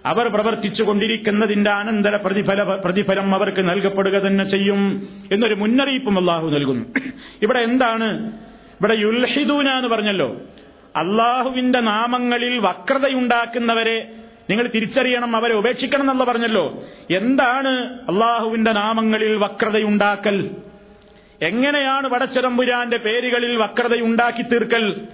അവർ 0.06 0.28
പ്രവർത്തിച്ചു 0.28 0.82
കൊണ്ടിരിക്കുന്നതിന്റെ 0.82 1.70
അനന്തര 1.70 2.16
പ്രതിഫല 2.16 2.62
പ്രതിഫലം 2.62 3.34
അവർക്ക് 3.34 3.68
നൽകപ്പെടുക 3.68 4.12
തന്നെ 4.12 4.44
ചെയ്യും 4.44 5.08
എന്നൊരു 5.32 5.54
മുന്നറിയിപ്പും 5.54 6.18
അള്ളാഹു 6.18 6.50
നൽകുന്നു. 6.50 6.84
ഇവിടെ 7.42 7.58
എന്താണ്? 7.58 8.26
ഇവിടെ 8.80 8.94
യുൽഹിദൂന 8.94 9.68
എന്ന് 9.68 9.88
പറഞ്ഞല്ലോ. 9.88 10.36
അള്ളാഹുവിന്റെ 10.98 11.80
നാമങ്ങളിൽ 11.80 12.58
വക്രതയുണ്ടാക്കുന്നവരെ 12.58 14.12
നിങ്ങൾ 14.50 14.66
തിരിച്ചറിയണം 14.66 15.36
അവരെ 15.36 15.54
ഉപേക്ഷിക്കണം 15.54 16.00
എന്നല്ല 16.00 16.24
പറഞ്ഞല്ലോ. 16.24 16.84
എന്താണ് 17.16 17.98
അള്ളാഹുവിന്റെ 18.08 18.72
നാമങ്ങളിൽ 18.72 19.36
വക്രതയുണ്ടാക്കൽ? 19.36 20.50
എങ്ങനെയാണ് 21.42 22.10
വടച്ചതമ്പുരാന്റെ 22.12 22.96
പേരുകളിൽ 22.96 23.56
വക്രതയുണ്ടാക്കി 23.56 24.42
തീർക്കൽ? 24.42 25.06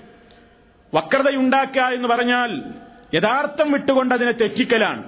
വക്രതയുണ്ടാക്കുക 0.94 1.82
എന്ന് 1.82 2.08
പറഞ്ഞാൽ 2.08 2.62
യഥാർത്ഥം 3.14 3.72
വിട്ടുകൊണ്ട് 3.72 4.14
അതിനെ 4.14 4.32
തെറ്റിക്കലാണ്. 4.32 5.02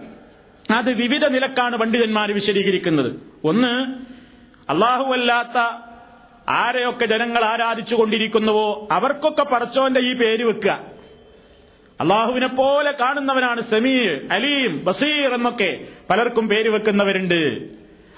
അത് 0.72 0.90
വിവിധ 0.90 1.24
നിലക്കാണ് 1.24 1.76
പണ്ഡിതന്മാർ 1.76 2.32
വിശദീകരിക്കുന്നത്. 2.32 3.12
ഒന്ന് 3.44 3.94
അല്ലാത്ത 4.70 5.85
ആരെയൊക്കെ 6.48 7.06
ജനങ്ങൾ 7.06 7.44
ആരാധിച്ചു 7.44 7.94
കൊണ്ടിരിക്കുന്നുവോ 7.94 8.88
അവർക്കൊക്കെ 8.90 9.42
പടച്ചോന്റെ 9.42 10.00
ഈ 10.00 10.12
പേര് 10.12 10.44
വെക്കുക. 10.44 10.80
അള്ളാഹുവിനെ 12.00 12.46
പോലെ 12.46 12.92
കാണുന്നവനാണ് 12.92 13.60
സമീർ 13.60 14.28
അലീം 14.32 14.84
ബസീർ 14.84 15.34
എന്നൊക്കെ 15.34 15.78
പലർക്കും 16.10 16.48
പേര് 16.48 16.68
വെക്കുന്നവരുണ്ട്. 16.68 17.68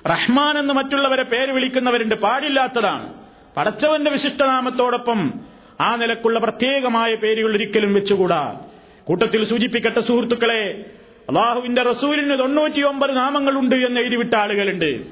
റഹ്മാൻ 0.07 0.59
എന്ന് 0.59 0.75
മറ്റുള്ളവരെ 0.75 1.23
പേര് 1.23 1.53
വിളിക്കുന്നവരുണ്ട്. 1.53 2.15
പാടില്ലാത്തതാണ്. 2.15 3.15
പടച്ചവന്റെ 3.57 4.11
വിശിഷ്ടനാമത്തോടൊപ്പം 4.11 5.33
ആ 5.81 5.97
നിലക്കുള്ള 5.97 6.39
പ്രത്യേകമായ 6.39 7.15
പേരുകൾ 7.15 7.53
ഒരിക്കലും 7.53 7.95
വെച്ചുകൂടാ. 7.95 8.61
കൂട്ടത്തിൽ 9.05 9.45
സൂചിപ്പിക്കട്ടെ 9.45 10.01
സുഹൃത്തുക്കളെ 10.01 10.85
അള്ളാഹുവിന്റെ 11.29 11.83
റസൂലിന് 11.83 12.39
തൊണ്ണൂറ്റിയൊമ്പത് 12.39 13.17
നാമങ്ങളുണ്ട് 13.17 13.75
എന്ന് 13.75 14.01
എഴുതിവിട്ട 14.01 14.35
ആളുകളുണ്ട്. 14.35 15.03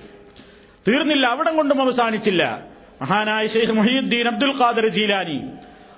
തീർന്നില്ല 0.89 1.27
അവിടം 1.27 1.57
കൊണ്ടും 1.57 1.83
അവസാനിച്ചില്ല. 1.83 2.76
മഹാനായ 3.03 3.47
ഷെയ്ഖ് 3.47 3.73
മുഹീദ്ദീൻ 3.73 4.29
അബ്ദുൽ 4.29 4.61
ഖാദർ 4.61 4.89
ജീലാനി. 4.89 5.41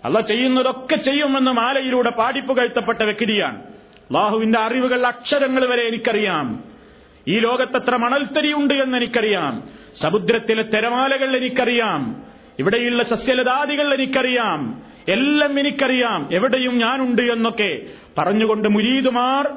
അല്ല 0.04 0.20
ചെയ്യുന്നതൊക്കെ 0.20 0.96
ചെയ്യുമെന്ന് 0.96 1.50
മാലയിലൂടെ 1.50 2.10
പാടിപ്പുകഴ്ത്തപ്പെട്ട 2.10 3.02
വ്യക്തിയാണ്. 3.02 3.56
അള്ളാഹുവിന്റെ 3.56 4.58
അറിവുകൾ 4.58 5.06
അക്ഷരങ്ങൾ 5.06 5.66
വരെ 5.66 5.88
എനിക്കറിയാം. 5.88 6.64
ഈ 7.28 7.38
ലോകത്തെത്ര 7.38 7.96
മണൽത്തരിയുണ്ട് 7.96 8.74
എന്ന് 8.74 8.96
എനിക്കറിയാം. 8.96 9.62
സമുദ്രത്തിലെ 9.96 10.62
തിരമാലകൾ 10.62 11.36
എനിക്കറിയാം. 11.36 12.22
ഇവിടെയുള്ള 12.58 13.02
സസ്യലതാദികൾ 13.02 13.94
എനിക്കറിയാം. 13.94 14.82
എല്ലാം 15.08 15.60
എനിക്കറിയാം. 15.60 16.28
എവിടെയും 16.32 16.78
ഞാനുണ്ട് 16.78 17.22
എന്നൊക്കെ 17.22 17.80
പറഞ്ഞുകൊണ്ട് 18.18 18.68
മുരീദുമാർ 18.68 19.48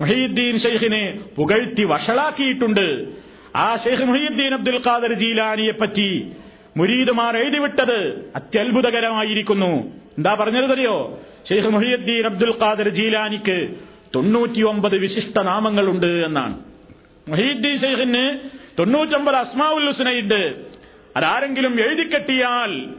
മുഹീദ്ദീൻ 0.00 0.58
ഷെയ്ഖിനെ 0.58 1.18
പുകഴ്ത്തി 1.36 1.84
വഷളാക്കിയിട്ടുണ്ട്. 1.84 3.08
ആ 3.56 3.76
ഷെയ്ഖ് 3.76 4.04
മുഹീദ്ദീൻ 4.04 4.54
അബ്ദുൽ 4.54 4.80
ഖാദർ 4.86 5.12
ജീലാനിയെ 5.12 5.72
പറ്റി 5.72 6.32
മുരീദുമാർ 6.76 7.36
എഴുതിവിട്ടത് 7.36 8.32
അത്യത്ഭുതകരമായിരിക്കുന്നു. 8.36 9.92
എന്താ 10.18 10.36
പറഞ്ഞതറിയോ 10.40 11.20
ഷെയ്ഖ് 11.48 11.68
മുഹിയുദ്ദീൻ 11.68 12.26
അബ്ദുൽ 12.26 12.54
ഖാദർ 12.62 12.88
ജീലാനിക്ക് 12.88 13.74
തൊണ്ണൂറ്റിയൊമ്പത് 14.14 14.98
വിശിഷ്ട 14.98 15.38
നാമങ്ങളുണ്ട് 15.38 16.06
എന്നാണ്. 16.06 16.58
മുഹീദ്ദീൻ 17.28 17.78
ഷെയ്ഖിന് 17.78 18.38
തൊണ്ണൂറ്റൊമ്പത് 18.78 19.36
അസ്മാവുൽ 19.36 19.86
ഹുസ്നയുണ്ട് 19.86 20.54
അതാരെങ്കിലും 21.16 21.80
എഴുതിക്കെട്ടിയാൽ 21.80 22.94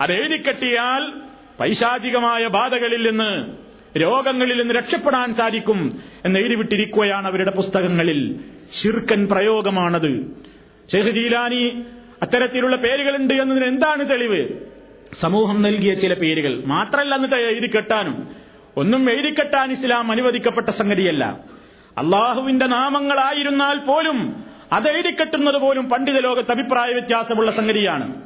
അത് 0.00 0.12
എഴുതിക്കെട്ടിയാൽ 0.12 1.12
പൈശാചികമായ 1.60 2.46
ബാധകളിൽ 2.46 3.10
നിന്ന് 3.10 3.62
രോഗങ്ങളിൽ 4.00 4.58
നിന്ന് 4.58 4.74
രക്ഷപ്പെടാൻ 4.74 5.32
സാധിക്കും 5.32 6.00
എന്ന് 6.24 6.38
എഴുതിവിട്ടിരിക്കുകയാണ് 6.38 7.26
അവരുടെ 7.26 7.50
പുസ്തകങ്ങളിൽ. 7.50 8.40
ശിർക്കൻ 8.72 9.26
പ്രയോഗമാണത്. 9.26 10.22
ഷെയ്ഖ് 10.92 11.10
ജീലാനി 11.10 11.84
അത്തരത്തിലുള്ള 12.22 12.76
പേരുകളുണ്ട് 12.76 13.34
എന്നതിന് 13.34 13.64
എന്താണ് 13.64 14.10
തെളിവ്? 14.10 14.48
സമൂഹം 15.20 15.62
നൽകിയ 15.62 15.94
ചില 15.94 16.14
പേരുകൾ. 16.14 16.62
മാത്രമല്ല 16.64 17.14
എന്നിട്ട് 17.14 17.34
എഴുതി 17.34 17.70
കെട്ടാനും. 17.76 18.28
ഒന്നും 18.76 19.10
എഴുതി 19.10 19.34
കെട്ടാൻ 19.34 19.70
ഇസ്ലാം 19.70 20.12
അനുവദിക്കപ്പെട്ട 20.12 20.70
സംഗതിയല്ല. 20.70 21.24
അള്ളാഹുവിന്റെ 21.98 22.66
നാമങ്ങളായിരുന്നാൽ 22.66 23.78
പോലും 23.78 24.44
അത് 24.72 24.88
എഴുതിക്കെട്ടുന്നത് 24.88 25.58
പോലും 25.58 25.90
പണ്ഡിത 25.90 26.20
ലോകത്ത് 26.20 26.52
അഭിപ്രായ 26.52 26.92
വ്യത്യാസമുള്ള 26.92 27.50
സംഗതിയാണ്. 27.50 28.22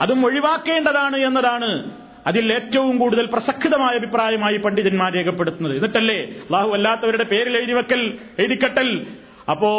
അതും 0.00 0.26
ഒഴിവാക്കേണ്ടതാണ് 0.26 1.16
എന്നതാണ് 1.16 1.90
അതിൽ 2.26 2.52
ഏറ്റവും 2.52 2.98
കൂടുതൽ 2.98 3.26
പ്രസക്തമായ 3.26 3.96
അഭിപ്രായമായി 3.96 4.56
പണ്ഡിതന്മാർ 4.56 5.14
രേഖപ്പെടുത്തുന്നത്. 5.14 5.76
എന്നിട്ടല്ലേ? 5.76 6.22
അള്ളാഹു 6.22 6.70
അല്ലാത്തവരുടെ 6.70 7.24
പേരിൽ 7.24 7.56
എഴുതി 7.56 7.72
വെക്കൽ 7.72 8.18
എഴുതിക്കെട്ടൽ 8.38 9.06
അപ്പോ 9.50 9.70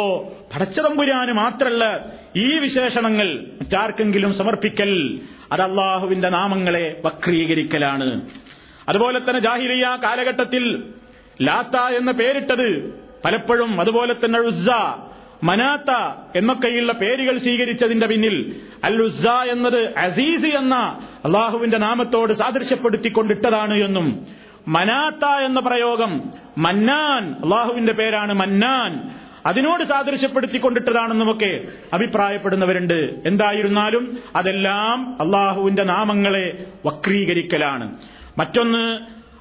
പടച്ചതമ്പുരാന് 0.54 1.32
മാത്രല്ല 1.32 2.06
ഈ 2.36 2.58
വിശേഷണങ്ങൾ 2.58 3.46
മറ്റാർക്കെങ്കിലും 3.60 4.34
സമർപ്പിക്കൽ. 4.34 5.20
അത് 5.52 5.62
അള്ളാഹുവിന്റെ 5.62 6.28
നാമങ്ങളെ 6.28 7.00
വക്രീകരിക്കലാണ്. 7.04 8.20
അതുപോലെ 8.88 9.18
തന്നെ 9.18 9.38
ജാഹിലിയ 9.38 9.98
കാലഘട്ടത്തിൽ 10.04 10.84
ലാത്ത 11.42 11.76
എന്ന 11.76 12.10
പേരിട്ടത് 12.10 12.94
പലപ്പോഴും 13.24 13.80
അതുപോലെ 13.80 14.14
തന്നെ 14.24 14.40
ഉസ്സ 14.40 14.70
മനാത്ത 15.44 15.90
എന്നൊക്കെയുള്ള 16.36 16.92
പേരുകൾ 16.92 17.36
സ്വീകരിച്ചതിന്റെ 17.36 18.06
പിന്നിൽ 18.06 18.60
അൽ 18.84 19.02
ഉസ്സ 19.02 19.26
എന്നത് 19.26 19.98
അസീസ് 19.98 20.46
എന്ന 20.46 20.74
അള്ളാഹുവിന്റെ 21.24 21.78
നാമത്തോട് 21.78 22.32
സാദൃശ്യപ്പെടുത്തിക്കൊണ്ടിട്ടതാണ് 22.32 23.84
എന്നും 23.84 24.26
മനാത്ത 24.68 25.24
എന്ന 25.24 25.60
പ്രയോഗം 25.60 26.22
മന്നാൻ 26.58 27.36
അള്ളാഹുവിന്റെ 27.44 27.92
പേരാണ് 27.92 28.32
മന്നാൻ. 28.32 28.92
അതിനോട് 29.46 29.84
സാദൃശ്യപ്പെടുത്തിക്കൊണ്ടിട്ടതാണെന്നുമൊക്കെ 29.84 31.60
അഭിപ്രായപ്പെടുന്നവരുണ്ട്. 31.92 33.22
എന്തായിരുന്നാലും 33.26 34.18
അതെല്ലാം 34.36 35.16
അള്ളാഹുവിന്റെ 35.20 35.84
നാമങ്ങളെ 35.84 36.66
വക്രീകരിക്കലാണ്. 36.86 37.96
മറ്റൊന്ന് 38.38 39.00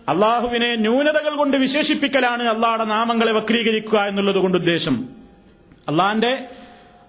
അള്ളാഹുവിനെ 0.10 0.76
ന്യൂനതകൾ 0.76 1.36
കൊണ്ട് 1.36 1.58
വിശേഷിപ്പിക്കലാണ് 1.58 2.44
അള്ളാഹുടെ 2.44 2.84
നാമങ്ങളെ 2.84 3.32
വക്രീകരിക്കുക 3.32 4.00
എന്നുള്ളത് 4.00 4.36
കൊണ്ട് 4.36 4.58
ഉദ്ദേശം. 4.58 5.10
അള്ളാന്റെ 5.90 6.46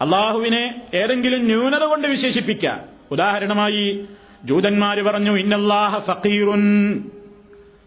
അള്ളാഹുവിനെ 0.00 0.82
ഏതെങ്കിലും 0.94 1.44
ന്യൂനത 1.44 1.82
കൊണ്ട് 1.82 2.08
വിശേഷിപ്പിക്കുക 2.08 2.80
ഉദാഹരണമായി 3.10 4.04
ജൂതന്മാര് 4.44 5.02
പറഞ്ഞു 5.02 5.38
ഇന്നല്ലാഹ 5.38 5.98
ഫക്കീറുൻ 5.98 6.94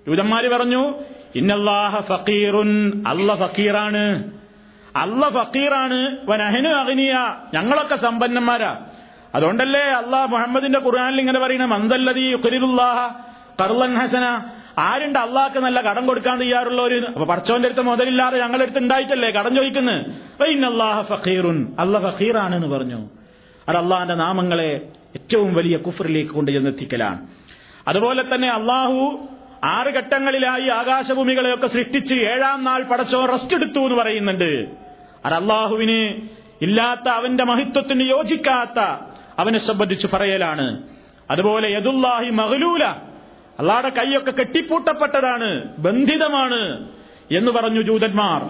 ജൂതന്മാര് 0.08 0.50
പറഞ്ഞു 0.50 0.94
ഇന്നല്ലാഹ 1.36 2.00
ഫക്കീറുൻ 2.00 3.04
അല്ല 3.08 3.36
ഫക്കീറാണ് 3.36 4.32
അല്ല 4.96 5.30
ഫക്കീറാണ് 5.30 6.18
വനഹനു 6.26 6.70
അഗ്നിയ. 6.70 7.14
ഞങ്ങളൊക്കെ 7.54 7.96
സമ്പന്നന്മാരാ. 7.96 8.80
അതുകൊണ്ടല്ലേ 9.36 9.82
അള്ളാഹ് 9.82 10.32
മുഹമ്മദിന്റെ 10.32 10.80
ഖുർആാനിൽ 10.80 11.20
ഇങ്ങനെ 11.20 11.40
പറയുന്നത് 11.40 11.70
മന്ദല്ലതി 11.70 12.36
ഖുരിദുല്ലാഹ 12.46 13.26
കർലൻ 13.64 13.96
ഹസന. 13.96 14.46
ആരുണ്ട് 14.78 15.20
അള്ളാഹ്ക്ക് 15.20 15.60
നല്ല 15.60 15.82
കടം 15.82 16.06
കൊടുക്കാൻ 16.06 16.40
തയ്യാറുള്ളവര്? 16.40 17.06
അപ്പൊ 17.06 17.26
പടച്ചോന്റെ 17.26 17.66
അടുത്ത് 17.66 17.82
മുതലില്ലാതെ 17.82 18.40
ഞങ്ങളുടെ 18.40 18.64
അടുത്ത് 18.64 18.80
ഉണ്ടായിട്ടല്ലേ 18.80 19.32
കടം 19.32 19.56
ചോദിക്കുന്നത്? 19.56 20.06
അള്ളാഹ 20.66 21.02
ഫഖീറുൻ. 21.02 21.76
അല്ല 21.80 22.10
ഫഖീറാണ് 22.10 22.56
എന്ന് 22.56 22.68
പറഞ്ഞു. 22.68 23.10
അത് 23.70 23.78
അള്ളാഹിന്റെ 23.78 24.16
നാമങ്ങളെ 24.16 24.82
ഏറ്റവും 25.16 25.54
വലിയ 25.54 25.78
കുഫറിലേക്ക് 25.78 26.32
കൊണ്ടുചെന്നെത്തിക്കലാണ്. 26.32 27.28
അതുപോലെ 27.88 28.36
തന്നെ 28.36 28.50
അള്ളാഹു 28.50 29.28
ആറ് 29.64 29.88
ഘട്ടങ്ങളിലായി 29.88 30.68
ആകാശഭൂമികളെയൊക്കെ 30.68 31.68
സൃഷ്ടിച്ച് 31.68 32.14
ഏഴാം 32.14 32.64
നാൾ 32.64 32.84
പടച്ചോ 32.84 33.26
റെസ്റ്റ് 33.26 33.56
എടുത്തു 33.56 33.80
എന്ന് 33.80 33.96
പറയുന്നുണ്ട്. 33.96 34.85
അത് 35.26 35.34
അള്ളാഹുവിന് 35.34 36.28
ഇല്ലാത്ത 36.62 37.10
അവന്റെ 37.10 37.44
മഹിത്വത്തിന് 37.44 38.04
യോജിക്കാത്ത 38.04 38.80
അവനെ 39.40 39.60
സംബന്ധിച്ച് 39.60 40.08
പറയലാണ്. 40.14 40.84
അതുപോലെ 41.32 41.72
യദുല്ലാഹി 41.72 42.30
മഹലൂല 42.30 42.84
അള്ളാടെ 43.60 43.90
കൈയൊക്കെ 43.90 44.32
കെട്ടിപ്പൂട്ടപ്പെട്ടതാണ് 44.32 45.78
ബന്ധിതമാണ് 45.80 46.90
എന്ന് 47.32 47.52
പറഞ്ഞു 47.52 47.82
ജൂതന്മാർ. 47.82 48.50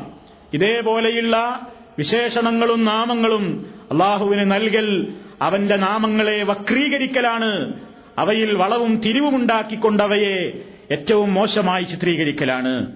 ഇതേപോലെയുള്ള 0.53 1.67
വിശേഷണങ്ങളും 1.97 2.85
നാമങ്ങളും 2.85 3.73
അള്ളാഹുവിന് 3.91 4.51
നൽകൽ 4.51 5.13
അവന്റെ 5.41 5.75
നാമങ്ങളെ 5.75 6.43
വക്രീകരിക്കലാണ്. 6.43 7.73
അവയിൽ 8.17 8.55
വളവും 8.55 9.01
തിരിവുമുണ്ടാക്കിക്കൊണ്ടവയെ 9.01 10.63
ഏറ്റവും 10.91 11.33
മോശമായി 11.33 11.83
ചിത്രീകരിക്കലാണ്. 11.83 12.91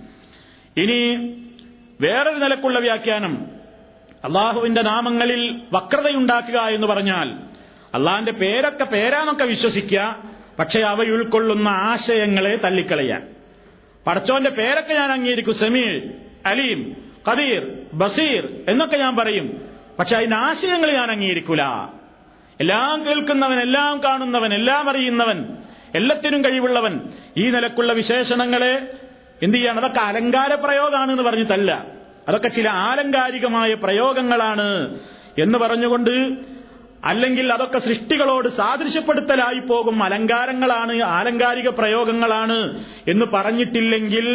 ഇനി 0.77 1.17
വേറൊരു 2.01 2.38
നിലക്കുള്ള 2.39 2.80
വ്യാഖ്യാനം. 2.80 3.59
അള്ളാഹുവിന്റെ 4.26 4.82
നാമങ്ങളിൽ 4.82 5.61
വക്രതയുണ്ടാക്കുക 5.74 6.59
എന്ന് 6.59 6.88
പറഞ്ഞാൽ 6.88 7.34
അള്ളാഹിന്റെ 7.95 8.32
പേരൊക്കെ 8.32 8.84
പേരാന്നൊക്കെ 8.84 9.43
വിശ്വസിക്കുക 9.43 10.24
പക്ഷെ 10.59 10.82
അവ 10.82 11.01
ഉൾക്കൊള്ളുന്ന 11.01 11.70
ആശയങ്ങളെ 11.70 12.55
തള്ളിക്കളയാൻ. 12.55 13.28
പടച്ചോന്റെ 14.07 14.49
പേരൊക്കെ 14.49 14.93
ഞാൻ 14.93 15.11
അംഗീകരിക്കും. 15.11 15.53
സമീർ 15.53 16.11
അലീം 16.45 16.95
കദീർ 17.32 17.78
ബസീർ 17.93 18.63
എന്നൊക്കെ 18.70 18.97
ഞാൻ 18.97 19.15
പറയും. 19.15 19.61
പക്ഷെ 19.99 20.17
അതിന്റെ 20.17 20.36
ആശയങ്ങൾ 20.36 20.91
ഞാൻ 20.91 21.11
അംഗീകരിക്കൂല. 21.11 21.63
എല്ലാം 22.59 23.05
കേൾക്കുന്നവൻ 23.05 23.61
എല്ലാം 23.61 24.03
കാണുന്നവൻ 24.03 24.53
എല്ലാം 24.53 24.89
അറിയുന്നവൻ 24.89 25.57
എല്ലാത്തിനും 25.95 26.45
കഴിവുള്ളവൻ 26.45 26.99
ഈ 27.38 27.49
നിലക്കുള്ള 27.49 27.93
വിശേഷണങ്ങളെ 27.93 28.88
എന്ത് 29.43 29.57
ചെയ്യണം? 29.57 29.78
അതൊക്കെ 29.78 29.99
അലങ്കാര 29.99 30.55
പ്രയോഗമാണ് 30.55 31.11
എന്ന് 31.11 31.24
പറഞ്ഞിട്ടല്ല 31.24 31.98
അതൊക്കെ 32.30 32.49
ചില 32.49 32.67
ആലങ്കാരികമായ 32.86 33.73
പ്രയോഗങ്ങളാണ് 33.75 34.69
എന്ന് 35.38 35.57
പറഞ്ഞുകൊണ്ട് 35.57 36.15
അല്ലെങ്കിൽ 37.03 37.45
അതൊക്കെ 37.53 37.80
സൃഷ്ടികളോട് 37.80 38.47
സാദൃശ്യപ്പെടുത്തലായി 38.49 39.61
പോകും 39.67 39.97
അലങ്കാരങ്ങളാണ് 40.03 40.95
ആലങ്കാരിക 41.11 41.69
പ്രയോഗങ്ങളാണ് 41.69 42.57
എന്ന് 43.07 43.25
പറഞ്ഞിട്ടില്ലെങ്കിൽ 43.25 44.27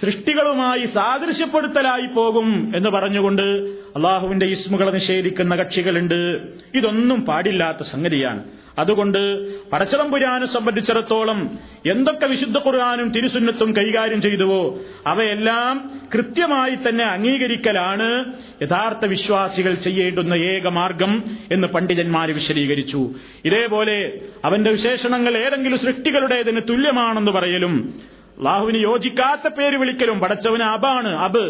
സൃഷ്ടികളുമായി 0.00 0.84
സാദൃശ്യപ്പെടുത്തലായി 0.84 2.06
പോകും 2.06 2.72
എന്ന് 2.76 2.90
പറഞ്ഞുകൊണ്ട് 2.90 3.42
അള്ളാഹുവിന്റെ 3.96 4.46
ഇസ്മുകളെ 4.46 4.90
നിഷേധിക്കുന്ന 4.90 5.54
കക്ഷികളുണ്ട്. 5.54 6.38
ഇതൊന്നും 6.74 7.20
പാടില്ലാത്ത 7.20 7.82
സംഗതിയാണ്. 7.82 8.44
അതുകൊണ്ട് 8.78 9.18
പടച്ചതമ്പുരാനെ 9.70 10.46
സംബന്ധിച്ചിടത്തോളം 10.46 11.58
എന്തൊക്കെ 11.90 12.26
വിശുദ്ധ 12.26 12.56
ഖുർആാനും 12.56 13.08
തിരുസുന്നത്തും 13.08 13.76
കൈകാര്യം 13.76 14.22
ചെയ്തുവോ 14.22 14.78
അവയെല്ലാം 15.06 15.90
കൃത്യമായി 16.14 16.74
തന്നെ 16.74 17.04
അംഗീകരിക്കലാണ്. 17.04 18.32
യഥാർത്ഥ 18.62 19.04
വിശ്വാസികൾ 19.04 19.74
ചെയ്യേണ്ടുന്ന 19.74 20.34
ഏക 20.34 20.68
മാർഗം 20.68 21.24
എന്ന് 21.52 21.68
പണ്ഡിതന്മാർ 21.68 22.30
വിശദീകരിച്ചു. 22.30 23.10
ഇതേപോലെ 23.44 24.20
അവന്റെ 24.44 24.70
വിശേഷണങ്ങൾ 24.70 25.36
ഏതെങ്കിലും 25.36 25.78
സൃഷ്ടികളുടേതിന് 25.78 26.60
തുല്യമാണെന്ന് 26.68 27.30
പറയലും 27.30 27.94
അള്ളാഹുവിന് 28.40 28.76
യോജിക്കാത്ത 28.76 29.52
പേര് 29.54 29.76
വിളിക്കലും 29.76 30.20
പടച്ചവന് 30.20 30.62
അബാണ് 30.62 31.16
അബ്. 31.16 31.44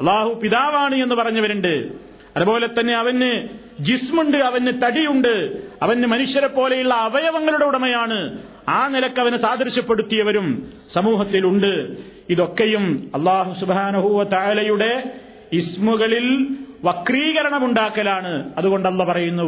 അള്ളാഹു 0.00 0.40
പിതാവാണ് 0.42 0.94
എന്ന് 0.94 1.14
പറഞ്ഞവരുണ്ട്. 1.14 1.92
അതുപോലെ 2.36 2.66
തന്നെ 2.66 2.94
അവന് 2.94 3.48
ജിസ്മുണ്ട് 3.82 4.36
അവന് 4.36 4.66
തടിയുണ്ട്. 4.66 5.62
അവന് 5.82 6.06
മനുഷ്യരെ 6.06 6.46
പോലെയുള്ള 6.46 6.94
അവയവങ്ങളുടെ 6.94 7.64
ഉടമയാണ്. 7.64 8.38
ആ 8.68 8.88
നിലയ്ക്ക് 8.88 9.20
അവനെ 9.20 9.36
സാദൃശ്യപ്പെടുത്തിയവരും 9.36 10.72
സമൂഹത്തിലുണ്ട്. 10.92 11.96
ഇതൊക്കെയും 12.30 13.10
അള്ളാഹു 13.14 13.60
സുബാനഹുവ 13.60 14.24
താലയുടെ 14.24 15.12
ഇസ്മുകളിൽ 15.52 16.56
വക്രീകരണമുണ്ടാക്കലാണ്. 16.84 18.54
അതുകൊണ്ട് 18.58 18.88
അല്ല 18.88 19.04
പറയുന്നു 19.04 19.42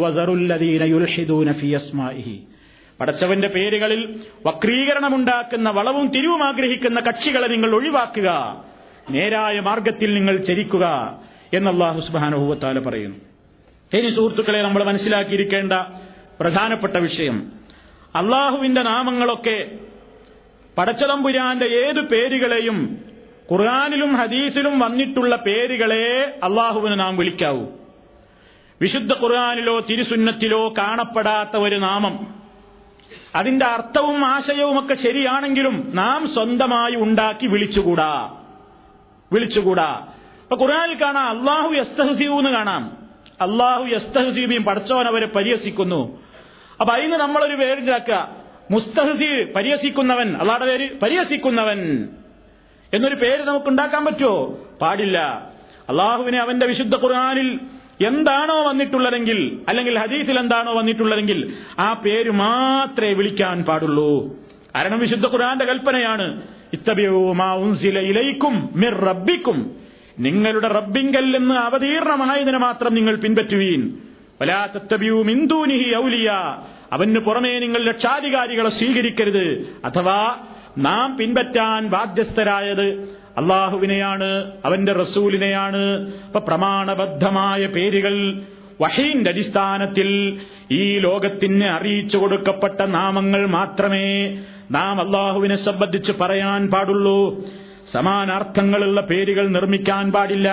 പടച്ചവന്റെ 3.02 3.48
പേരുകളിൽ 3.48 4.20
വക്രീകരണമുണ്ടാക്കുന്ന 4.46 5.70
വളവും 5.70 6.08
തിരിവും 6.08 6.44
ആഗ്രഹിക്കുന്ന 6.44 7.00
കക്ഷികളെ 7.00 7.48
നിങ്ങൾ 7.48 7.74
ഒഴിവാക്കുക. 7.74 8.64
നേരായ 9.10 9.60
മാർഗത്തിൽ 9.60 10.14
നിങ്ങൾ 10.14 10.36
ചരിക്കുക 10.36 11.18
എന്ന് 11.52 11.70
അള്ളാഹു 11.70 12.00
സുബാനുഭവത്താല 12.00 12.78
പറയുന്നു. 12.78 13.16
ഇനി 13.96 14.10
സുഹൃത്തുക്കളെ 14.10 14.62
നമ്മൾ 14.62 14.84
മനസ്സിലാക്കിയിരിക്കേണ്ട 14.84 15.72
പ്രധാനപ്പെട്ട 16.40 16.96
വിഷയം. 16.96 17.52
അള്ളാഹുവിന്റെ 18.14 18.82
നാമങ്ങളൊക്കെ 18.82 19.70
പടച്ചതമ്പുരാന്റെ 20.78 21.66
ഏത് 21.66 22.00
പേരുകളെയും 22.00 22.98
ഖുർആാനിലും 23.52 24.14
ഹദീസിലും 24.14 24.78
വന്നിട്ടുള്ള 24.78 25.36
പേരുകളെ 25.36 26.38
അള്ളാഹുവിന് 26.42 27.00
നാം 27.00 27.16
വിളിക്കാവൂ. 27.16 27.66
വിശുദ്ധ 28.80 29.12
ഖുർആാനിലോ 29.12 29.80
തിരുസുന്നത്തിലോ 29.80 30.74
കാണപ്പെടാത്ത 30.78 31.56
ഒരു 31.56 31.76
നാമം. 31.76 32.41
അതിന്റെ 33.34 33.66
അർത്ഥവും 33.66 34.24
ആശയവും 34.24 34.78
ഒക്കെ 34.78 34.94
ശരിയാണെങ്കിലും 34.94 35.90
നാം 35.94 36.28
സ്വന്തമായി 36.28 36.96
ഉണ്ടാക്കി 36.96 37.46
വിളിച്ചുകൂടാ. 37.46 38.38
വിളിച്ചുകൂടാ. 39.32 40.06
അപ്പൊ 40.42 40.66
ഖുർആനിൽ 40.66 41.02
കാണാം 41.02 41.38
അള്ളാഹു 41.38 41.74
യസ്തഹസീബ് 41.74 42.34
എന്ന് 42.34 42.50
കാണാം. 42.50 42.96
അള്ളാഹു 43.40 43.84
യസ്തഹസീബിയും 43.84 44.64
പഠിച്ചവൻ 44.64 45.06
അവരെ 45.06 45.26
പരിഹസിക്കുന്നു. 45.26 46.22
അപ്പൊ 46.80 46.94
അതിന് 46.94 47.12
നമ്മളൊരു 47.12 47.56
പേരുണ്ടാക്കുക 47.56 48.36
മുസ്തഹസീബ് 48.70 49.54
പരിഹസിക്കുന്നവൻ 49.54 50.36
അള്ളാഹുടെ 50.36 50.66
പേര് 50.66 51.00
പരിഹസിക്കുന്നവൻ. 51.00 52.08
എന്നൊരു 52.94 53.14
പേര് 53.14 53.42
നമുക്ക് 53.42 53.66
ഉണ്ടാക്കാൻ 53.66 54.04
പറ്റുമോ? 54.04 54.58
പാടില്ല. 54.82 55.18
അള്ളാഹുവിനെ 55.88 56.38
അവന്റെ 56.38 56.66
വിശുദ്ധ 56.66 56.96
ഖുർആനിൽ 56.96 57.60
എന്താണോ 58.06 58.62
വന്നിട്ടുള്ളതെങ്കിൽ 58.68 59.60
അല്ലെങ്കിൽ 59.68 59.98
ഹദീസിൽ 59.98 60.38
എന്താണോ 60.38 60.74
വന്നിട്ടുള്ളതെങ്കിൽ 60.74 61.52
ആ 61.78 61.92
പേര് 61.92 62.30
മാത്രമേ 62.30 63.12
വിളിക്കാൻ 63.12 63.62
പാടുള്ളൂ. 63.62 64.36
കാരണം 64.74 64.98
വിശുദ്ധ 64.98 65.26
ഖുർആന്റെ 65.26 65.64
കൽപ്പനയാണ് 65.64 66.42
ഇലൈക്കും 67.98 68.70
മിർ 68.76 68.94
റബ്ബിക്കും. 68.94 69.76
നിങ്ങളുടെ 70.18 70.68
റബ്ബിങ്കൽ 70.68 71.38
നിന്ന് 71.38 71.54
അവതീർണമായതിനെ 71.54 72.58
മാത്രം 72.58 72.94
നിങ്ങൾ 72.94 73.16
പിൻപറ്റുവീൻ. 73.16 73.92
അവന് 76.92 77.18
പുറമേ 77.18 77.58
നിങ്ങൾ 77.58 77.88
രക്ഷാധികാരികളെ 77.88 78.68
സ്വീകരിക്കരുത്. 78.68 79.76
അഥവാ 79.84 80.36
നാം 80.78 81.16
പിൻപറ്റാൻ 81.16 81.86
ബാധ്യസ്ഥരായത് 81.86 83.21
അള്ളാഹുവിനെയാണ് 83.38 84.52
അവന്റെ 84.64 84.92
റസൂലിനെയാണ്. 84.92 86.12
അപ്പൊ 86.26 86.40
പ്രമാണബദ്ധമായ 86.40 87.66
പേരുകൾ 87.66 88.42
വഹീന്റെ 88.80 89.30
അടിസ്ഥാനത്തിൽ 89.30 90.40
ഈ 90.70 90.98
ലോകത്തിന് 90.98 91.64
അറിയിച്ചു 91.64 92.18
കൊടുക്കപ്പെട്ട 92.18 92.82
നാമങ്ങൾ 92.82 93.46
മാത്രമേ 93.46 94.38
നാം 94.70 95.06
അള്ളാഹുവിനെ 95.06 95.56
സംബന്ധിച്ച് 95.56 96.12
പറയാൻ 96.20 96.70
പാടുള്ളൂ. 96.70 97.44
സമാനാർത്ഥങ്ങളുള്ള 97.92 99.00
പേരുകൾ 99.00 99.48
നിർമ്മിക്കാൻ 99.48 100.12
പാടില്ല. 100.12 100.48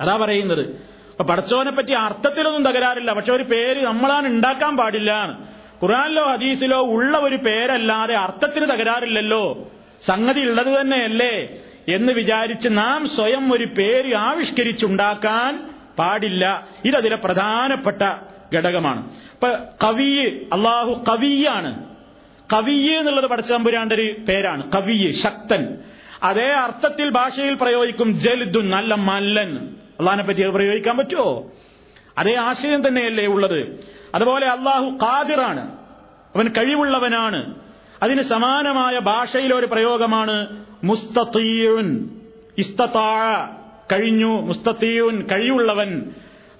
അതാ 0.00 0.16
പറയുന്നത്. 0.16 0.90
അപ്പൊ 1.10 1.24
പടച്ചോനെ 1.24 1.70
പറ്റി 1.70 1.92
അർത്ഥത്തിലൊന്നും 1.92 2.72
തകരാറില്ല. 2.72 3.12
പക്ഷെ 3.12 3.32
ഒരു 3.32 3.42
പേര് 3.42 3.84
നമ്മളാണ് 3.84 4.26
ഉണ്ടാക്കാൻ 4.28 4.76
പാടില്ല. 4.76 5.38
ഖുറാനിലോ 5.82 6.22
ഹദീസിലോ 6.22 6.80
ഉള്ള 6.80 7.18
ഒരു 7.18 7.36
പേരല്ലാതെ 7.36 8.14
അർത്ഥത്തിന് 8.14 8.64
തകരാറില്ലല്ലോ. 8.64 9.70
സംഗതി 10.02 10.40
ഉള്ളത് 10.40 10.80
തന്നെയല്ലേ 10.80 11.48
എന്ന് 11.94 12.12
വിചാരിച്ച് 12.12 12.68
നാം 12.72 13.08
സ്വയം 13.08 13.52
ഒരു 13.52 13.64
പേര് 13.64 14.14
ആവിഷ്കരിച്ചുണ്ടാക്കാൻ 14.14 15.70
പാടില്ല. 15.98 16.68
ഇതതിലെ 16.84 17.16
പ്രധാനപ്പെട്ട 17.16 18.02
ഘടകമാണ്. 18.54 19.10
ഇപ്പൊ 19.10 19.48
കവിയ് 19.84 20.26
അള്ളാഹു 20.52 21.04
കവിയാണ്. 21.08 21.96
കവിയ് 22.52 22.96
എന്നുള്ളത് 22.96 23.30
പടച്ചതമ്പുരാന്റെ 23.30 23.94
ഒരു 23.94 24.16
പേരാണ്. 24.28 24.72
കവിയ് 24.72 25.12
ശക്തൻ. 25.12 25.78
അതേ 26.22 26.50
അർത്ഥത്തിൽ 26.50 27.10
ഭാഷയിൽ 27.10 27.54
പ്രയോഗിക്കും 27.54 28.12
ജലിദുൻ 28.12 28.70
നല്ല 28.70 28.94
മല്ലൻ. 28.94 29.56
അള്ളഹാനെ 30.00 30.22
പറ്റി 30.22 30.42
അത് 30.42 30.50
പ്രയോഗിക്കാൻ 30.50 30.96
പറ്റുമോ? 30.96 31.52
അതേ 32.18 32.34
ആശയം 32.34 32.88
തന്നെയല്ലേ 32.88 33.26
ഉള്ളത്. 33.26 33.84
അതുപോലെ 34.14 34.46
അള്ളാഹു 34.46 34.98
കാതിറാണ് 35.02 35.76
അവൻ 36.36 36.48
കഴിവുള്ളവനാണ്. 36.48 37.69
അതിന് 38.02 38.22
സമാനമായ 38.22 38.98
ഭാഷയിലെ 38.98 39.54
ഒരു 39.54 39.66
പ്രയോഗമാണ് 39.66 40.64
മുസ്തീയുൻ 40.84 42.08
ഇസ്തത്താഴ 42.58 43.46
കഴിഞ്ഞു. 43.92 44.40
മുസ്തീയുൻ 44.40 45.26
കഴിയുള്ളവൻ 45.26 46.10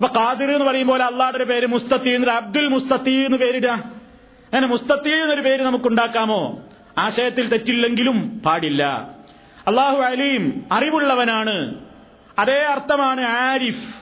അപ്പൊ 0.02 0.20
കാതിർ 0.20 0.50
എന്ന് 0.50 0.64
പറയുമ്പോൾ 0.64 1.02
അള്ളാഹുടെ 1.02 1.44
പേര് 1.44 1.66
മുസ്തത്തി 1.66 2.30
അബ്ദുൽ 2.30 2.68
മുസ്തത്തി 2.68 3.10
എന്ന് 3.10 3.38
പേരിടാ. 3.38 3.74
അങ്ങനെ 3.74 4.66
മുസ്തത്തി 4.66 5.10
എന്നൊരു 5.10 5.40
പേര് 5.40 5.62
നമുക്കുണ്ടാക്കാമോ? 5.62 6.60
ആശയത്തിൽ 6.98 7.48
തെറ്റില്ലെങ്കിലും 7.48 8.42
പാടില്ല. 8.46 9.10
അള്ളാഹു 9.66 9.96
അലീം 9.96 10.62
അറിവുള്ളവനാണ്. 10.72 11.74
അതേ 12.38 12.62
അർത്ഥമാണ് 12.62 13.20
ആരിഫ്. 13.20 13.94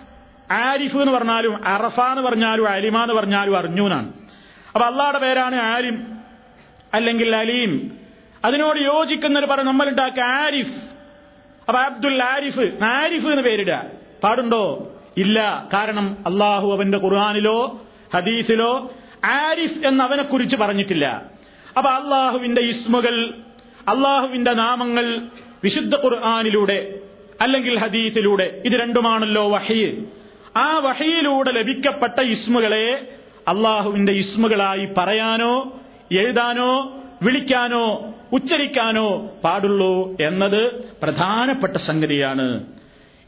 ആരിഫ് 0.52 0.96
എന്ന് 0.96 1.12
പറഞ്ഞാലും 1.12 1.66
അറഫ 1.66 2.00
എന്ന് 2.00 2.22
പറഞ്ഞാലും 2.22 2.68
അലിമ 2.68 3.02
എന്ന് 3.02 3.14
പറഞ്ഞാലും 3.14 3.58
അറിഞ്ഞൂനാണ്. 3.58 4.12
അപ്പൊ 4.74 4.80
അള്ളാഹുടെ 4.80 5.18
പേരാണ് 5.18 5.56
ആലിം. 5.56 6.17
അല്ലെങ്കിൽ 6.94 7.36
അലീം. 7.36 7.90
അതിനോട് 8.44 8.78
യോജിക്കുന്ന 8.78 9.38
ഒരു 9.38 9.46
പറഞ്ഞ 9.46 9.62
നമ്മൾ 9.62 9.88
ഉണ്ടാക്കുക 9.88 10.22
ആരിഫ്. 10.22 10.72
അപ്പൊ 11.68 11.80
അബ്ദുൽ 11.80 12.22
ആരിഫ് 12.22 12.84
ആരിഫ് 12.84 13.26
എന്ന് 13.26 13.42
പേരിടുക. 13.42 13.84
പാടുണ്ടോ? 14.22 14.92
ഇല്ല. 15.16 15.68
കാരണം 15.72 16.16
അള്ളാഹു 16.26 16.72
അവന്റെ 16.72 16.98
ഖുർആാനിലോ 16.98 17.80
ഹദീസിലോ 18.14 18.90
ആരിഫ് 19.24 19.86
എന്ന് 19.86 20.04
അവനെ 20.04 20.22
കുറിച്ച് 20.22 20.56
പറഞ്ഞിട്ടില്ല. 20.56 21.22
അപ്പൊ 21.78 21.90
അള്ളാഹുവിന്റെ 21.90 22.60
ഇസ്മുകൾ 22.60 23.34
അള്ളാഹുവിന്റെ 23.88 24.52
നാമങ്ങൾ 24.52 25.28
വിശുദ്ധ 25.64 25.94
ഖുർആാനിലൂടെ 25.94 26.98
അല്ലെങ്കിൽ 27.40 27.78
ഹദീസിലൂടെ 27.78 28.62
ഇത് 28.64 28.72
രണ്ടുമാണല്ലോ 28.72 29.48
വഹീ. 29.50 29.92
ആ 30.56 30.78
വഹയിലൂടെ 30.78 31.50
ലഭിക്കപ്പെട്ട 31.50 32.20
ഇസ്മുകളെ 32.20 33.08
അള്ളാഹുവിന്റെ 33.48 34.12
ഇസ്മുകളായി 34.12 34.88
പറയാനോ 34.98 35.80
എഴുതാനോ 36.12 36.94
വിളിക്കാനോ 37.22 38.14
ഉച്ചരിക്കാനോ 38.32 39.30
പാടുള്ളൂ 39.44 40.16
എന്നത് 40.20 40.84
പ്രധാനപ്പെട്ട 41.02 41.76
സംഗതിയാണ്. 41.76 42.64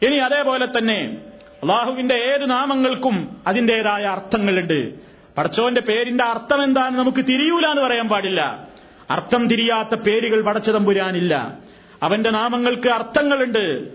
ഇനി 0.03 0.17
അതേപോലെ 0.17 0.67
തന്നെ 0.67 1.19
അള്ളാഹുവിന്റെ 1.63 2.15
ഏത് 2.15 2.51
നാമങ്ങൾക്കും 2.51 3.37
അതിന്റെതായ 3.47 4.03
അർത്ഥങ്ങളുണ്ട്. 4.03 4.95
പടച്ചോന്റെ 5.39 5.81
പേരിന്റെ 5.81 6.25
അർത്ഥം 6.25 6.65
എന്താണ് 6.65 6.99
നമുക്ക് 6.99 7.19
തിരിയൂല 7.19 7.67
എന്ന് 7.67 7.83
പറയാൻ 7.83 8.09
പാടില്ല. 8.09 8.69
അർത്ഥം 9.11 9.49
തിരിയാത്ത 9.49 9.95
പേരുകൾ 9.95 10.41
പടച്ചതമ്പുരാനില്ല. 10.41 11.59
അവന്റെ 12.03 12.31
നാമങ്ങൾക്ക് 12.31 12.89
അർത്ഥങ്ങളുണ്ട്. 12.89 13.89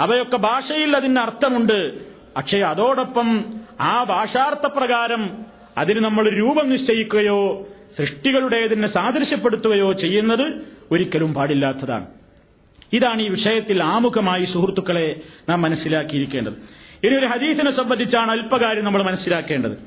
അവയൊക്കെ 0.00 0.36
ഭാഷയിൽ 0.36 0.96
അതിന് 0.96 1.18
അർത്ഥമുണ്ട്. 1.18 2.10
പക്ഷേ 2.34 2.58
അതോടൊപ്പം 2.58 3.44
ആ 3.80 4.04
ഭാഷാർത്ഥ 4.04 4.66
പ്രകാരം 4.66 5.30
അതിന് 5.78 6.04
നമ്മൾ 6.04 6.38
രൂപം 6.38 6.70
നിശ്ചയിക്കുകയോ 6.70 7.66
സൃഷ്ടികളുടേതിനെ 7.96 8.88
സാദൃശ്യപ്പെടുത്തുകയോ 8.88 9.92
ചെയ്യുന്നത് 9.92 10.52
ഒരിക്കലും 10.90 11.34
പാടില്ലാത്തതാണ്. 11.34 12.06
ഇതാണ് 12.92 13.22
ഈ 13.22 13.28
വിഷയത്തിൽ 13.28 13.82
ആമുഖമായി 13.82 14.44
സുഹൃത്തുക്കളെ 14.44 15.20
നാം 15.48 15.62
മനസ്സിലാക്കിയിരിക്കേണ്ടത്. 15.62 16.52
ഇനി 17.06 17.14
ഒരു 17.14 17.26
ഹദീസിനെ 17.26 17.70
സംബന്ധിച്ചാണ് 17.70 18.30
അല്പകാര്യം 18.30 18.84
നമ്മൾ 18.84 19.02
മനസ്സിലാക്കേണ്ടത്. 19.02 19.78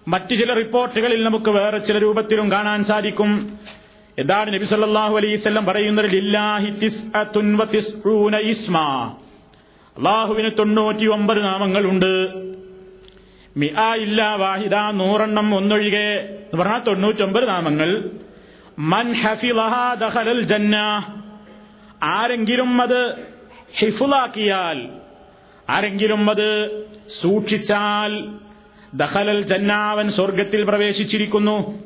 മറ്റു 0.08 0.36
ചില 0.36 0.54
റിപ്പോർട്ടുകളിൽ 0.54 1.24
നമുക്ക് 1.24 1.52
വേറെ 1.52 1.78
ചില 1.78 1.98
രൂപത്തിലും 1.98 2.52
കാണാൻ 2.52 2.84
സാധിക്കും. 2.84 3.60
എന്താണ് 4.18 4.54
നബി 4.54 4.66
സല്ലാഹു 4.66 5.18
അലൈഹി 5.18 5.36
വസല്ലം 5.36 5.66
പറയുന്നത് 5.66 6.06
അള്ളാഹുവിന് 9.98 10.52
തൊണ്ണൂറ്റി 10.60 11.06
ഒമ്പത് 11.06 11.44
നാമങ്ങളുണ്ട്. 11.44 12.30
മിആ 13.58 13.96
ഇല്ല 13.96 14.36
വാഹിദ 14.36 14.76
നൂറെണ്ണം 14.76 15.56
ഒന്നൊഴികെ 15.56 16.20
എന്ന് 16.20 16.62
പറഞ്ഞാൽ 16.62 16.80
തൊണ്ണൂറ്റൊമ്പത് 16.80 17.50
നാമങ്ങൾ. 17.50 18.10
മൻ 18.80 19.14
ഹഫിളഹാ 19.14 19.94
ദഖലൽ 19.94 20.42
ജന്ന. 20.42 20.76
ആരെങ്കിലും 22.04 22.82
അത് 22.82 23.30
ഹിഫുലാക്കിയാൽ 23.78 24.90
ആരെങ്കിലും 25.70 26.30
അത് 26.30 26.84
സൂക്ഷിച്ചാൽ 27.22 28.34
ദഹലൽ 28.94 29.42
ജന്നാവൻ 29.42 30.12
സ്വർഗത്തിൽ 30.12 30.64
പ്രവേശിച്ചിരിക്കുന്നു. 30.64 31.84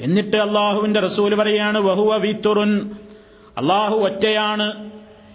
എന്നിട്ട് 0.00 0.36
അള്ളാഹുവിന്റെ 0.36 1.00
റസൂൽ 1.00 1.34
പറയാണ് 1.34 1.78
വഹുവ 1.78 2.16
വിത്തുറുൻ. 2.16 2.90
അള്ളാഹു 3.58 3.96
ഒറ്റയാണ്. 3.96 4.90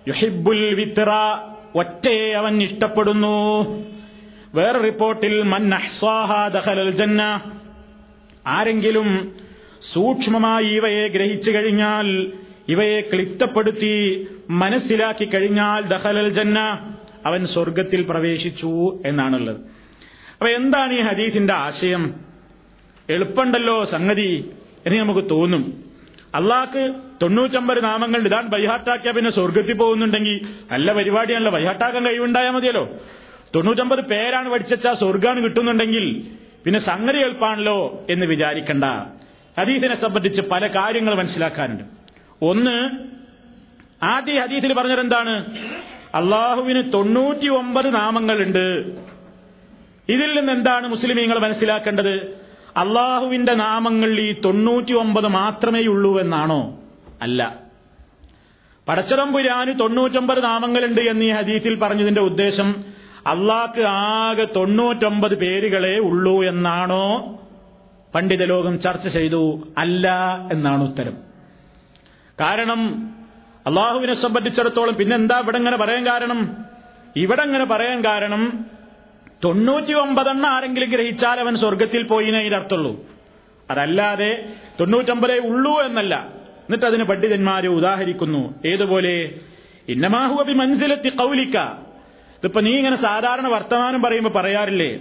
യുഹിബുൽ 0.07 0.75
വിത്ര 0.75 1.37
ഒറ്റയെ 1.75 2.33
അവൻ 2.33 2.63
ഇഷ്ടപ്പെടുന്നു. 2.63 3.63
വേറെ 4.55 4.79
റിപ്പോർട്ടിൽ 4.79 5.41
മൻ 5.41 5.69
ദഖലൽ 6.47 6.91
ജന്ന. 6.91 7.41
ആരെങ്കിലും 8.47 9.35
സൂക്ഷ്മമായി 9.93 10.65
ഇവയെ 10.65 11.07
ഗ്രഹിച്ചു 11.07 11.51
കഴിഞ്ഞാൽ 11.51 12.31
ഇവയെ 12.69 13.01
ക്ലിപ്തപ്പെടുത്തി 13.01 14.27
മനസ്സിലാക്കി 14.49 15.25
കഴിഞ്ഞാൽ 15.25 15.81
ദഹലൽ 15.81 16.29
ജന്ന 16.29 16.59
അവൻ 17.25 17.45
സ്വർഗത്തിൽ 17.45 18.01
പ്രവേശിച്ചു 18.01 18.99
എന്നാണുള്ളത്. 19.05 19.55
അപ്പൊ 20.31 20.47
എന്താണ് 20.47 20.93
ഈ 20.93 21.01
ഹദീസിന്റെ 21.01 21.53
ആശയം? 21.53 22.15
എളുപ്പമുണ്ടല്ലോ 23.09 23.83
സംഗതി 23.83 24.49
എന്ന് 24.85 24.99
നമുക്ക് 24.99 25.29
തോന്നും. 25.29 25.83
അള്ളാഹ്ക്ക് 26.35 26.93
തൊണ്ണൂറ്റമ്പത് 27.21 27.83
നാമങ്ങൾ 27.83 28.19
ഇതാണ് 28.19 28.47
ബൈഹാട്ടാക്കിയ 28.47 29.11
പിന്നെ 29.11 29.31
സ്വർഗത്തിൽ 29.31 29.73
പോകുന്നുണ്ടെങ്കിൽ 29.73 30.39
നല്ല 30.71 30.93
പരിപാടിയാണല്ലോ. 30.93 31.51
ബൈഹാട്ടാക്കാൻ 31.51 32.05
കഴിവുണ്ടായാൽ 32.05 32.51
മതിയല്ലോ. 32.51 32.89
തൊണ്ണൂറ്റമ്പത് 33.55 33.99
പേരാണ് 33.99 34.49
പഠിച്ചാൽ 34.49 34.93
സ്വർഗാണ് 34.93 35.43
കിട്ടുന്നുണ്ടെങ്കിൽ 35.43 36.23
പിന്നെ 36.65 36.79
സംഗതി 36.79 37.17
എളുപ്പാണല്ലോ 37.17 38.05
എന്ന് 38.09 38.25
വിചാരിക്കണ്ട. 38.25 38.83
ഹദീസിനെ 39.59 39.95
സംബന്ധിച്ച് 39.95 40.41
പല 40.41 40.67
കാര്യങ്ങൾ 40.67 41.15
മനസ്സിലാക്കാനുണ്ട്. 41.15 42.02
ഒന്ന് 42.41 42.89
ആദ്യ 44.05 44.39
ഹദീസിൽ 44.39 44.73
പറഞ്ഞത് 44.73 44.99
എന്താണ് 44.99 45.45
അള്ളാഹുവിന് 46.15 46.93
തൊണ്ണൂറ്റി 46.93 47.49
ഒമ്പത് 47.49 47.95
നാമങ്ങളുണ്ട്. 47.95 48.95
ഇതിൽ 50.09 50.39
നിന്ന് 50.39 50.53
എന്താണ് 50.53 50.87
മുസ്ലിമീങ്ങൾ 50.87 51.39
മനസ്സിലാക്കേണ്ടത്? 51.39 52.43
അള്ളാഹുവിന്റെ 52.77 53.53
നാമങ്ങൾ 53.53 54.19
ഈ 54.19 54.41
തൊണ്ണൂറ്റി 54.45 54.93
ഒമ്പത് 54.93 55.27
മാത്രമേ 55.27 55.83
ഉള്ളൂ 55.83 56.19
എന്നാണോ? 56.19 56.79
അല്ല. 57.21 57.55
പടച്ചതമ്പുരാന് 58.87 59.79
തൊണ്ണൂറ്റൊമ്പത് 59.79 60.43
നാമങ്ങളുണ്ട് 60.43 61.01
എന്ന് 61.01 61.25
ഈ 61.25 61.31
ഹദീസിൽ 61.31 61.79
പറഞ്ഞതിന്റെ 61.79 62.21
ഉദ്ദേശം 62.21 62.75
അള്ളാഹ്ക്ക് 63.27 63.81
ആകെ 63.81 64.47
തൊണ്ണൂറ്റൊമ്പത് 64.55 65.35
പേരുകളെ 65.35 65.99
ഉള്ളൂ 65.99 66.43
എന്നാണോ 66.43 67.39
പണ്ഡിത 68.15 68.43
ലോകം 68.43 68.79
ചർച്ച 68.79 69.07
ചെയ്തു. 69.07 69.67
അല്ല 69.77 70.09
എന്നാണ് 70.51 70.83
ഉത്തരം. 70.83 71.32
കാരണം 72.39 73.11
അള്ളാഹുവിനെ 73.67 74.13
സംബന്ധിച്ചിടത്തോളം 74.13 74.95
പിന്നെന്താ 74.95 75.39
ഇവിടെ 75.39 75.57
ഇങ്ങനെ 75.57 75.77
പറയാൻ 75.77 76.05
കാരണം? 76.05 76.57
ഇവിടെ 77.15 77.41
ഇങ്ങനെ 77.41 77.65
പറയാൻ 77.65 78.05
കാരണം 78.05 78.65
തൊണ്ണൂറ്റി 79.43 79.93
ഒമ്പതെണ്ണം 79.93 80.49
ആരെങ്കിലും 80.49 80.89
ഗ്രഹിച്ചാൽ 80.89 81.39
അവൻ 81.39 81.55
സ്വർഗത്തിൽ 81.55 82.03
പോയിനേ 82.03 82.39
ഇതിനർത്ഥമുള്ളൂ 82.39 83.05
അതല്ലാതെ 83.71 84.53
തൊണ്ണൂറ്റൊമ്പതേ 84.79 85.37
ഉള്ളൂ 85.37 85.81
എന്നല്ല. 85.81 86.27
എന്നിട്ട് 86.37 86.85
അതിന് 86.85 87.03
പണ്ഡിതന്മാരെ 87.03 87.67
ഉദാഹരിക്കുന്നു. 87.67 88.67
ഏതുപോലെ? 88.67 89.31
ഇന്നമാഹുബി 89.87 90.53
മനസ്സിലെത്തി 90.53 91.09
കൗലിക്ക 91.09 91.57
ഇതിപ്പോ 92.37 92.61
നീ 92.61 92.71
ഇങ്ങനെ 92.71 92.95
സാധാരണ 92.95 93.47
വർത്തമാനം 93.47 94.01
പറയുമ്പോൾ 94.01 94.29
പറയാറില്ലേ? 94.29 94.99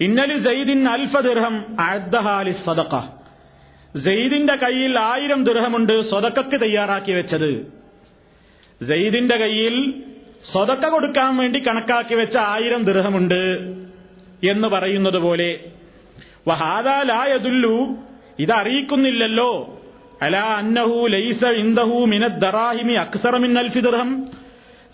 ഇന്നലി 0.00 0.38
സൈദിൻ 0.38 0.88
അൽഫ 0.88 1.18
ദിർഹം 1.18 1.64
സദക്ക 2.52 2.94
സെയ്ദിന്റെ 3.96 4.54
കയ്യിൽ 4.54 4.98
ആയിരം 4.98 5.44
ദൃഹമുണ്ട് 5.44 6.00
സ്വതക്കക്ക് 6.00 6.60
തയ്യാറാക്കി 6.60 7.12
വെച്ചത്. 7.12 7.72
സെയ്ദിന്റെ 8.84 9.36
കയ്യിൽ 9.36 10.04
സ്വതക്ക 10.52 10.88
കൊടുക്കാൻ 10.88 11.36
വേണ്ടി 11.36 11.58
കണക്കാക്കി 11.58 12.14
വെച്ച 12.14 12.36
ആയിരം 12.36 12.82
ദൃഹമുണ്ട് 12.82 13.58
എന്ന് 14.46 14.68
പറയുന്നത് 14.68 15.18
പോലെ 15.18 15.64
വഹാദാലായതുല്ലു 16.48 17.96
ഇതറിയിക്കുന്നില്ലല്ലോ. 18.38 19.80
അല 20.22 20.36
അന്നഹു 20.36 21.06
ലൈസ 21.06 21.44
ഇന്ദഹു 21.44 22.04
മിനദ് 22.06 22.40
ദറാഹിമി 22.40 22.92
അക്സറ 22.92 23.36
മിൻ 23.36 23.58
അൽഫി 23.58 23.80
ദിർഹം. 23.80 24.26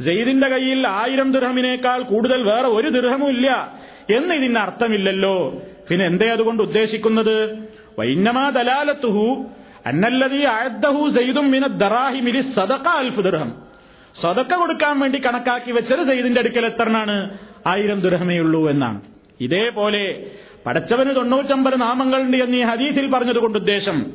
സെയ്ദിന്റെ 0.01 0.49
കയ്യിൽ 0.49 0.89
ആയിരം 0.89 1.33
ദിർഹമിനേക്കാൾ 1.33 2.03
കൂടുതൽ 2.03 2.43
വേറെ 2.43 2.69
ഒരു 2.69 2.89
ദുർഹമില്ല 2.89 3.73
എന്ന് 4.17 4.35
ഇതിന് 4.35 4.59
അർത്ഥമില്ലല്ലോ. 4.59 5.63
പിന്നെ 5.91 6.07
എന്തേ 6.07 6.27
അതുകൊണ്ട് 6.27 6.63
ഉദ്ദേശിക്കുന്നത്? 6.63 7.62
വൈന്നമാ 7.99 8.51
മിന 11.51 12.41
സദക്ക 12.41 13.09
ദർഹം. 13.21 13.53
കൊടുക്കാൻ 14.55 15.01
വേണ്ടി 15.01 15.19
കണക്കാക്കി 15.19 15.73
വെച്ചത് 15.73 16.07
സെയ്ദിന്റെ 16.07 16.41
അടുക്കൽ 16.41 16.67
എത്രനാണ്? 16.67 17.39
ആയിരം 17.67 18.01
ദുരഹമേ 18.01 18.39
ഉള്ളൂ 18.39 18.71
എന്നാണ്. 18.71 19.01
ഇതേപോലെ 19.41 20.31
പടച്ചവന് 20.67 21.17
തൊണ്ണൂറ്റമ്പത് 21.17 21.81
നാമങ്ങളുണ്ട് 21.81 22.37
എന്ന് 22.37 22.57
ഈ 22.57 22.61
ഹദീസിൽ 22.61 23.11
പറഞ്ഞതുകൊണ്ട് 23.11 23.59
ഉദ്ദേശം 23.59 24.07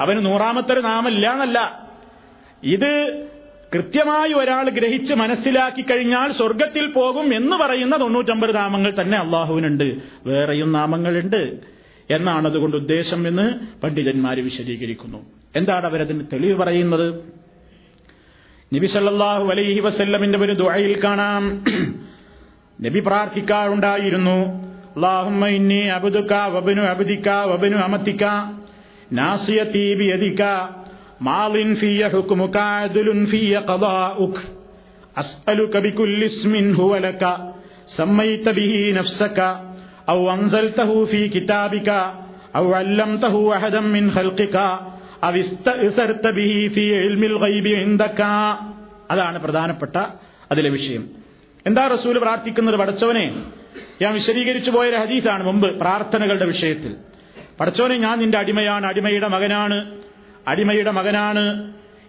അവന് 0.00 0.26
നൂറാമത്തെ 0.26 0.72
ഒരു 0.72 0.80
നാമല്ല 0.80 1.32
എന്നല്ല. 1.32 1.88
ഇത് 2.62 3.26
കൃത്യമായി 3.74 4.32
ഒരാൾ 4.32 4.70
ഗ്രഹിച്ച് 4.70 5.14
മനസ്സിലാക്കി 5.14 5.82
കഴിഞ്ഞാൽ 5.82 6.32
സ്വർഗത്തിൽ 6.32 6.86
പോകും 6.86 7.36
എന്ന് 7.36 7.56
പറയുന്ന 7.56 7.96
തൊണ്ണൂറ്റമ്പത് 7.96 8.56
നാമങ്ങൾ 8.56 8.94
തന്നെ 9.00 9.18
അള്ളാഹുവിനുണ്ട്. 9.18 9.94
വേറെയും 10.26 10.72
നാമങ്ങളുണ്ട്. 10.72 11.60
എന്നാണ് 12.10 12.48
അതുകൊണ്ട് 12.48 12.76
ഉദ്ദേശം 12.76 13.28
എന്ന് 13.28 13.52
പണ്ഡിതന്മാർ 13.82 14.40
വിശദീകരിക്കുന്നു. 14.40 15.18
എന്താണ് 15.56 15.86
അവരതിന് 15.86 16.20
തെളിവ് 16.32 16.58
പറയുന്നത്? 16.58 17.14
നബി 18.74 18.86
സല്ലല്ലാഹു 18.86 19.48
അലൈഹി 19.48 19.80
വസല്ലമിന്റെ 19.80 20.38
ഒരു 20.38 20.52
ദുആയിൽ 20.52 21.00
കാണാം. 21.04 21.64
നബി 22.82 23.00
പ്രാർത്ഥിക്കാറുണ്ടായിരുന്നു. 23.00 24.70
അല്ലാഹുമ്മ 24.90 25.46
ഇന്നി 25.46 25.88
വബ്നു 26.46 26.82
വബ്നു 27.32 27.82
മാളിൻ 31.22 31.76
ഫിയ 31.76 32.08
ബിഹി 38.50 38.92
നഫ്സക 38.92 39.69
ഔ 40.10 40.18
അൻസൽതഹു 40.30 41.04
ഫീ 41.10 41.20
കിതാബിക 41.34 41.90
ഔ 42.56 42.64
അല്ലംതഹു 42.80 43.40
അഹദൻ 43.56 43.86
മിൻ 43.96 44.04
ഖൽഖിക 44.16 44.56
ഔ 45.24 45.32
ഇസ്തഅ്സർത 45.34 46.26
ബിഹി 46.38 46.68
ഫീ 46.68 46.84
ഇൽമിൽ 47.08 47.36
ഗൈബി 47.44 47.72
ഇൻദക. 47.86 48.22
അതാണ് 49.10 49.38
പ്രധാനപ്പെട്ട 49.44 49.96
അതിലെ 50.52 50.70
വിഷയം. 50.70 51.02
എന്താ 51.66 51.86
റസൂൽ 51.88 52.18
പ്രാർത്ഥിക്കുന്നത് 52.18 52.74
പടച്ചവനെ? 52.74 53.26
ഞാൻ 54.02 54.12
വിശദീകരിച്ചു 54.14 54.70
പോയൊരു 54.70 54.96
ഹദീസാണ് 54.96 55.42
മുമ്പ് 55.44 55.68
പ്രാർത്ഥനകളുടെ 55.78 56.46
വിഷയത്തിൽ. 56.46 56.92
പടച്ചവനെ 57.60 57.96
ഞാൻ 57.96 58.18
നിന്റെ 58.18 58.38
അടിമയാണ് 58.38 58.86
അടിമയുടെ 58.86 59.28
മകനാണ് 59.28 59.78
അടിമയുടെ 60.46 60.90
മകനാണ് 60.90 61.44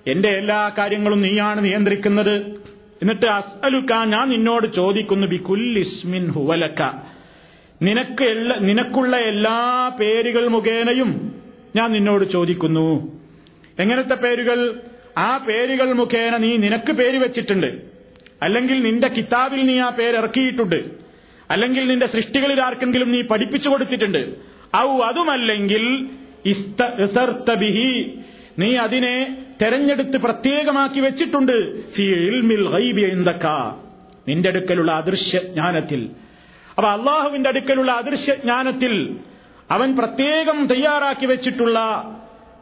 എന്റെ 0.08 0.30
എല്ലാ 0.30 0.60
കാര്യങ്ങളും 0.78 1.22
നീയാണ് 1.22 1.60
നിയന്ത്രിക്കുന്നത്. 1.66 2.36
എന്നിട്ട് 3.02 3.26
അസ്അലുക്ക 3.26 3.92
ഞാൻ 4.06 4.30
നിന്നോട് 4.30 4.68
ചോദിക്കുന്നു 4.74 5.28
ബി 5.28 5.38
ഹുവലക. 5.38 6.32
ഹുവലക്ക 6.36 6.82
നിനക്ക് 7.82 8.24
എല്ലാ 8.24 8.56
നിനക്കുള്ള 8.62 9.18
എല്ലാ 9.18 9.88
പേരുകൾ 10.00 10.48
മുഖേനയും 10.48 11.36
ഞാൻ 11.76 11.92
നിന്നോട് 11.92 12.26
ചോദിക്കുന്നു. 12.26 13.20
എങ്ങനത്തെ 13.80 14.14
പേരുകൾ? 14.14 14.80
ആ 15.18 15.38
പേരുകൾ 15.38 15.94
മുഖേന 15.94 16.38
നീ 16.38 16.58
നിനക്ക് 16.58 16.92
പേര് 16.92 17.18
വെച്ചിട്ടുണ്ട്. 17.18 17.82
അല്ലെങ്കിൽ 18.44 18.84
നിന്റെ 18.84 19.08
കിതാബിൽ 19.08 19.66
നീ 19.66 19.80
ആ 19.80 19.90
പേര് 19.90 20.18
ഇറക്കിയിട്ടുണ്ട്. 20.18 20.84
അല്ലെങ്കിൽ 21.50 21.88
നിന്റെ 21.88 22.06
സൃഷ്ടികളിൽ 22.06 22.62
ആർക്കെങ്കിലും 22.62 23.12
നീ 23.12 23.22
പഠിപ്പിച്ചു 23.22 23.70
കൊടുത്തിട്ടുണ്ട്. 23.70 24.36
ഔ 24.76 25.00
അതുമല്ലെങ്കിൽ 25.00 26.10
നീ 28.60 28.76
അതിനെ 28.76 29.38
തെരഞ്ഞെടുത്ത് 29.62 30.18
പ്രത്യേകമാക്കി 30.18 31.00
വെച്ചിട്ടുണ്ട്. 31.00 31.84
നിന്റെ 34.28 34.50
അടുക്കലുള്ള 34.50 34.92
അദൃശ്യ 34.92 35.40
ജ്ഞാനത്തിൽ. 35.40 36.10
അപ്പൊ 36.78 36.90
അള്ളാഹുവിന്റെ 36.90 37.50
അടുക്കലുള്ള 37.50 37.92
അദൃശ്യജ്ഞാനത്തിൽ 37.92 39.18
അവൻ 39.72 39.96
പ്രത്യേകം 39.96 40.68
തയ്യാറാക്കി 40.68 41.26
വെച്ചിട്ടുള്ള 41.26 41.80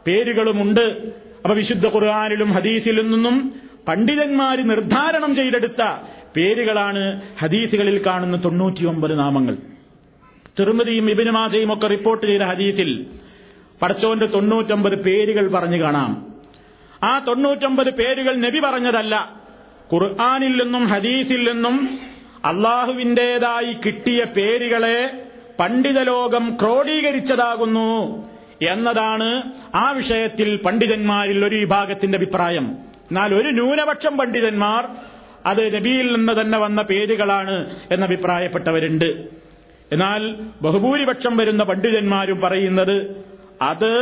പേരുകളുമുണ്ട്. 0.06 1.12
അപ്പൊ 1.36 1.54
വിശുദ്ധ 1.54 1.86
ഖുർആാനിലും 1.86 2.52
ഹദീസിലും 2.52 3.10
നിന്നും 3.12 3.54
പണ്ഡിതന്മാർ 3.88 4.56
നിർദ്ധാരണം 4.56 5.34
ചെയ്തെടുത്ത 5.34 5.82
പേരുകളാണ് 6.36 7.22
ഹദീസുകളിൽ 7.40 8.06
കാണുന്ന 8.06 8.44
തൊണ്ണൂറ്റിയൊമ്പത് 8.44 9.18
നാമങ്ങൾ. 9.18 9.56
തിരുമതിയും 10.60 11.10
ഇബിനുമാജയും 11.10 11.72
ഒക്കെ 11.72 11.86
റിപ്പോർട്ട് 11.86 12.26
ചെയ്ത 12.26 12.42
ഹദീസിൽ 12.42 13.06
പടച്ചോന്റെ 13.82 14.26
തൊണ്ണൂറ്റൊമ്പത് 14.26 15.02
പേരുകൾ 15.02 15.50
പറഞ്ഞു 15.50 15.82
കാണാം. 15.82 16.26
ആ 17.02 17.18
തൊണ്ണൂറ്റൊമ്പത് 17.18 17.90
പേരുകൾ 17.94 18.36
നബി 18.36 18.60
പറഞ്ഞതല്ല. 18.60 19.34
ഖുർആാനിൽ 19.92 20.62
നിന്നും 20.62 20.86
ഹദീസിൽ 20.86 21.52
നിന്നും 21.52 21.98
അള്ളാഹുവിന്റെതായി 22.44 23.72
കിട്ടിയ 23.86 24.24
പേരുകളെ 24.24 24.98
പണ്ഡിതലോകം 25.58 26.58
ക്രോഡീകരിച്ചതാകുന്നു 26.62 27.90
എന്നതാണ് 28.62 29.52
ആ 29.74 29.90
വിഷയത്തിൽ 29.90 30.56
പണ്ഡിതന്മാരിൽ 30.56 31.44
ഒരു 31.44 31.56
വിഭാഗത്തിന്റെ 31.56 32.18
അഭിപ്രായം. 32.18 32.66
എന്നാൽ 33.10 33.34
ഒരു 33.34 33.48
ന്യൂനപക്ഷം 33.48 34.16
പണ്ഡിതന്മാർ 34.16 34.88
അത് 35.46 35.74
നബിയിൽ 35.74 36.16
നിന്ന് 36.16 36.40
തന്നെ 36.40 36.58
വന്ന 36.58 36.82
പേരുകളാണ് 36.82 37.56
എന്ന് 37.92 38.06
അഭിപ്രായപ്പെട്ടവരുണ്ട് 38.06 39.08
എന്നാൽ 39.92 40.34
ബഹുഭൂരിപക്ഷം 40.62 41.36
വരുന്ന 41.36 41.62
പണ്ഡിതന്മാരും 41.62 42.40
പറയുന്നത് 42.40 42.96
അത് 43.62 43.92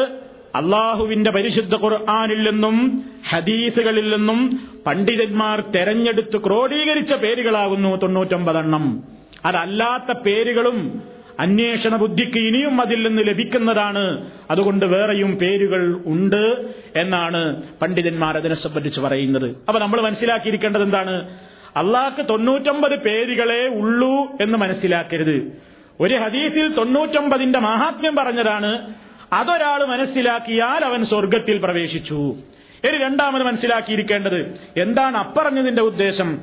അള്ളാഹുവിന്റെ 0.55 1.31
പരിശുദ്ധ 1.31 1.75
ഖുർആാനിൽ 1.75 2.51
നിന്നും 2.51 3.05
ഹദീസുകളിൽ 3.31 4.17
നിന്നും 4.17 4.69
പണ്ഡിതന്മാർ 4.87 5.61
തെരഞ്ഞെടുത്ത് 5.61 6.45
ക്രോഡീകരിച്ച 6.47 7.15
പേരുകളാകുന്നു 7.15 7.97
തൊണ്ണൂറ്റൊമ്പതെണ്ണം. 7.97 9.03
അതല്ലാത്ത 9.45 10.19
പേരുകളും 10.19 11.03
അന്വേഷണ 11.41 11.97
ബുദ്ധിക്ക് 11.97 12.39
ഇനിയും 12.39 12.81
അതിൽ 12.81 13.09
നിന്ന് 13.09 13.23
ലഭിക്കുന്നതാണ്. 13.27 14.31
അതുകൊണ്ട് 14.51 14.87
വേറെയും 14.87 15.37
പേരുകൾ 15.37 16.01
ഉണ്ട് 16.07 16.75
എന്നാണ് 16.97 17.63
പണ്ഡിതന്മാർ 17.83 18.37
അതിനെ 18.37 18.55
സംബന്ധിച്ച് 18.55 19.01
പറയുന്നത്. 19.01 19.47
അപ്പൊ 19.47 19.79
നമ്മൾ 19.79 20.01
മനസ്സിലാക്കിയിരിക്കേണ്ടത് 20.01 20.83
എന്താണ്? 20.83 21.31
അള്ളാഹ്ക്ക് 21.77 22.29
തൊണ്ണൂറ്റൊമ്പത് 22.29 23.03
പേരുകളെ 23.03 23.69
ഉള്ളൂ 23.69 24.17
എന്ന് 24.41 24.59
മനസ്സിലാക്കരുത്. 24.59 25.53
ഒരു 26.01 26.15
ഹദീസിൽ 26.15 26.73
തൊണ്ണൂറ്റൊമ്പതിന്റെ 26.73 27.59
മഹാത്മ്യം 27.59 28.17
പറഞ്ഞതാണ് 28.17 28.95
അതൊരാൾ 29.33 29.85
മനസ്സിലാക്കിയാൽ 29.85 30.85
അവൻ 30.85 31.05
സ്വർഗത്തിൽ 31.05 31.59
പ്രവേശിച്ചു. 31.59 32.37
ഇനി 32.85 32.99
രണ്ടാമത് 32.99 33.43
മനസ്സിലാക്കിയിരിക്കേണ്ടത് 33.43 34.61
എന്താണ് 34.81 35.17
അപ്പറഞ്ഞതിന്റെ 35.17 35.83
ഉദ്ദേശം? 35.83 36.39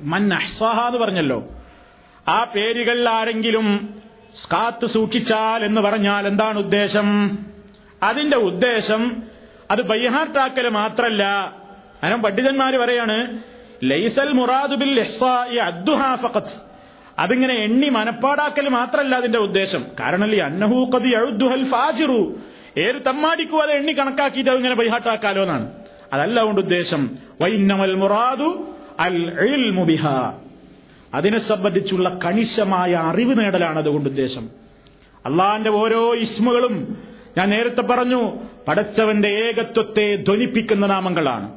മൻ 0.00 0.28
എന്ന് 0.28 0.98
പറഞ്ഞല്ലോ. 0.98 1.48
ആ 2.28 2.44
പേരുകൾ 2.44 3.08
ആരെങ്കിലും 3.08 4.02
കാത്തു 4.52 4.86
സൂക്ഷിച്ചാൽ 4.86 5.64
എന്ന് 5.64 5.80
പറഞ്ഞാൽ 5.80 6.26
എന്താണ് 6.26 6.58
ഉദ്ദേശം? 6.58 7.38
അതിന്റെ 8.02 8.36
ഉദ്ദേശം 8.36 9.22
അത് 9.70 9.82
ബൈഹാത്താക്കൽ 9.82 10.68
മാത്രല്ല. 10.68 11.52
അനം 12.02 12.22
പണ്ഡിതന്മാര് 12.22 12.74
പറയാണ് 12.74 13.42
ലൈസൽ 13.84 14.32
മുറാദുബിൽ 14.32 15.00
അതിങ്ങനെ 17.20 17.54
എണ്ണി 17.54 17.88
മനപ്പാടാക്കൽ 17.88 18.68
മാത്രല്ല 18.68 19.14
അതിന്റെ 19.14 19.38
ഉദ്ദേശം. 19.38 19.84
കാരണം 20.00 20.34
ഈ 20.34 20.38
അന്നഹൂ 20.38 20.90
കതി 20.90 21.10
അഴുദ്ദുഹൽ 21.10 21.64
ഫാജിറു. 21.64 22.34
ഏത് 22.78 23.02
തമ്മാടിക്കും 23.06 23.62
അത് 23.62 23.70
എണ്ണി 23.70 23.92
കണക്കാക്കിയിട്ട് 23.92 24.50
അതിങ്ങനെ 24.50 24.74
പരിഹാട്ടാക്കാലോ 24.74 25.42
എന്നാണ്. 25.42 25.72
അതല്ല 26.12 26.38
അതുകൊണ്ട് 26.38 26.60
ഉദ്ദേശം. 26.60 27.18
വൈന്നമൽ 27.40 27.94
മുറാദു 27.94 28.74
അൽ 29.00 29.70
മുബിഹ 29.70 29.86
ബിഹാ. 29.86 30.38
അതിനെ 31.14 31.38
സംബന്ധിച്ചുള്ള 31.38 32.18
കണിശമായ 32.24 32.92
അറിവ് 32.94 33.38
നേടലാണ് 33.38 33.78
അതുകൊണ്ട് 33.78 34.08
ഉദ്ദേശം. 34.08 34.48
അള്ളാന്റെ 35.26 35.70
ഓരോ 35.70 36.14
ഇസ്മുകളും 36.14 36.96
ഞാൻ 37.38 37.50
നേരത്തെ 37.50 37.82
പറഞ്ഞു 37.82 38.32
പടച്ചവന്റെ 38.68 39.28
ഏകത്വത്തെ 39.28 40.16
ധ്വനിപ്പിക്കുന്ന 40.16 40.86
നാമങ്ങളാണ്. 40.86 41.52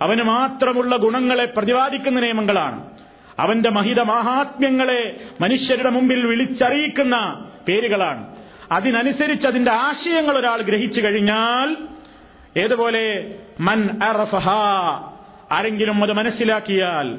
അവന് 0.00 0.22
മാത്രമുള്ള 0.22 0.96
ഗുണങ്ങളെ 0.96 1.44
പ്രതിപാദിക്കുന്ന 1.44 2.20
നിയമങ്ങളാണ്. 2.20 2.90
അവന്റെ 3.38 3.70
മഹിത 3.70 4.00
മഹാത്മ്യങ്ങളെ 4.00 5.20
മനുഷ്യരുടെ 5.40 5.90
മുമ്പിൽ 5.90 6.26
വിളിച്ചറിയിക്കുന്ന 6.26 7.44
പേരുകളാണ്. 7.68 8.36
അതിനനുസരിച്ച് 8.72 9.48
അതിന്റെ 9.48 9.70
ആശയങ്ങൾ 9.70 10.38
ഒരാൾ 10.38 10.62
ഗ്രഹിച്ചു 10.62 11.00
കഴിഞ്ഞാൽ 11.00 11.76
ഏതുപോലെ? 12.56 13.34
മൻ 13.60 13.90
അറഫഹ. 14.02 14.48
ആരെങ്കിലും 15.52 16.02
അത് 16.04 16.12
മനസ്സിലാക്കിയാൽ 16.12 17.18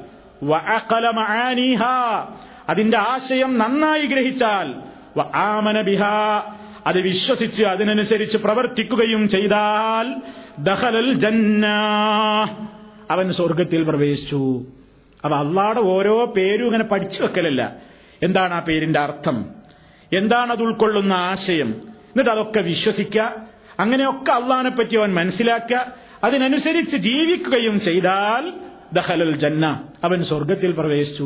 അതിന്റെ 2.70 2.98
ആശയം 2.98 3.58
നന്നായി 3.58 4.06
ഗ്രഹിച്ചാൽ 4.06 4.74
വആമന 5.18 5.82
ബിഹാ. 5.82 6.44
അത് 6.88 7.00
വിശ്വസിച്ച് 7.00 7.64
അതിനനുസരിച്ച് 7.64 8.38
പ്രവർത്തിക്കുകയും 8.38 9.30
ചെയ്താൽ 9.30 10.16
ദഖലൽ 10.60 11.14
ജന്ന. 11.14 11.68
അവൻ 13.12 13.32
സ്വർഗത്തിൽ 13.32 13.84
പ്രവേശിച്ചു. 13.84 14.66
അപ്പൊ 15.24 15.38
അള്ളാടെ 15.38 15.80
ഓരോ 15.80 16.26
പേരും 16.26 16.66
ഇങ്ങനെ 16.66 16.84
പഠിച്ചു 16.84 17.24
വെക്കലല്ല. 17.24 17.76
എന്താണ് 18.24 18.54
ആ 18.54 18.60
പേരിന്റെ 18.60 19.00
അർത്ഥം? 19.00 19.46
എന്താണ് 20.18 20.52
അത് 20.52 20.62
ഉൾക്കൊള്ളുന്ന 20.62 21.14
ആശയം? 21.14 21.68
എന്നിട്ട് 21.92 22.30
അതൊക്കെ 22.30 22.62
വിശ്വസിക്കുക. 22.62 23.36
അങ്ങനെയൊക്കെ 23.80 24.32
അള്ളഹാനെ 24.32 24.70
പറ്റി 24.70 24.98
അവൻ 24.98 25.14
മനസ്സിലാക്കുക. 25.14 25.86
അതിനനുസരിച്ച് 26.24 26.98
ജീവിക്കുകയും 26.98 27.80
ചെയ്താൽ 27.80 28.54
ദഹലൽ 28.94 29.32
ജന്ന 29.32 29.88
അവൻ 30.04 30.24
സ്വർഗത്തിൽ 30.24 30.72
പ്രവേശിച്ചു 30.72 31.24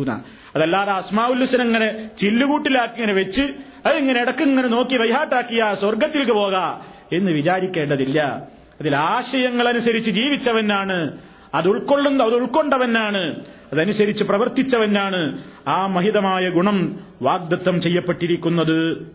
അതല്ലാതെ 0.55 0.91
അസ്മാഉല്ലുസൻ 0.91 1.61
ഇങ്ങനെ 1.61 2.09
ചില്ലുകൂട്ടിലാക്കി 2.19 2.93
ഇങ്ങനെ 2.93 3.13
വെച്ച് 3.13 3.41
അതിങ്ങനെ 3.85 4.19
ഇടയ്ക്ക് 4.19 4.41
ഇങ്ങനെ 4.41 4.67
നോക്കി 4.67 4.97
വൈഹാട്ടാക്കിയ 4.97 5.73
സ്വർഗത്തിലേക്ക് 5.73 6.31
പോകാ 6.31 6.81
എന്ന് 7.13 7.31
വിചാരിക്കേണ്ടതില്ല. 7.31 8.47
അതിൽ 8.81 8.95
ആശയങ്ങളനുസരിച്ച് 8.95 10.11
ജീവിച്ചവനാണ് 10.11 11.17
അത് 11.53 11.67
ഉൾക്കൊള്ളുന്ന 11.67 12.23
അത് 12.23 12.33
ഉൾക്കൊണ്ടവനാണ്. 12.33 13.35
അതനുസരിച്ച് 13.73 14.23
പ്രവർത്തിച്ചവനാണ്. 14.23 15.43
ആ 15.67 15.87
മഹിതമായ 15.87 16.49
ഗുണം 16.49 16.99
വാഗ്ദത്തം 17.21 17.81
ചെയ്യപ്പെട്ടിരിക്കുന്നത് 17.81 19.11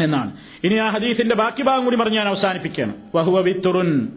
എന്നാണ്. 0.00 0.36
ഇനി 0.64 0.74
ആ 0.74 0.90
ഹദീസിന്റെ 0.90 1.34
ബാക്കി 1.34 1.62
ഭാഗം 1.62 1.84
കൂടി 1.84 1.96
പറഞ്ഞ് 1.96 2.16
ഞാൻ 2.16 2.28
അവസാനിപ്പിക്കുകയാണ്. 2.28 2.94
വഹുവ 3.14 3.40
വിത്തുറുൻ. 3.40 4.08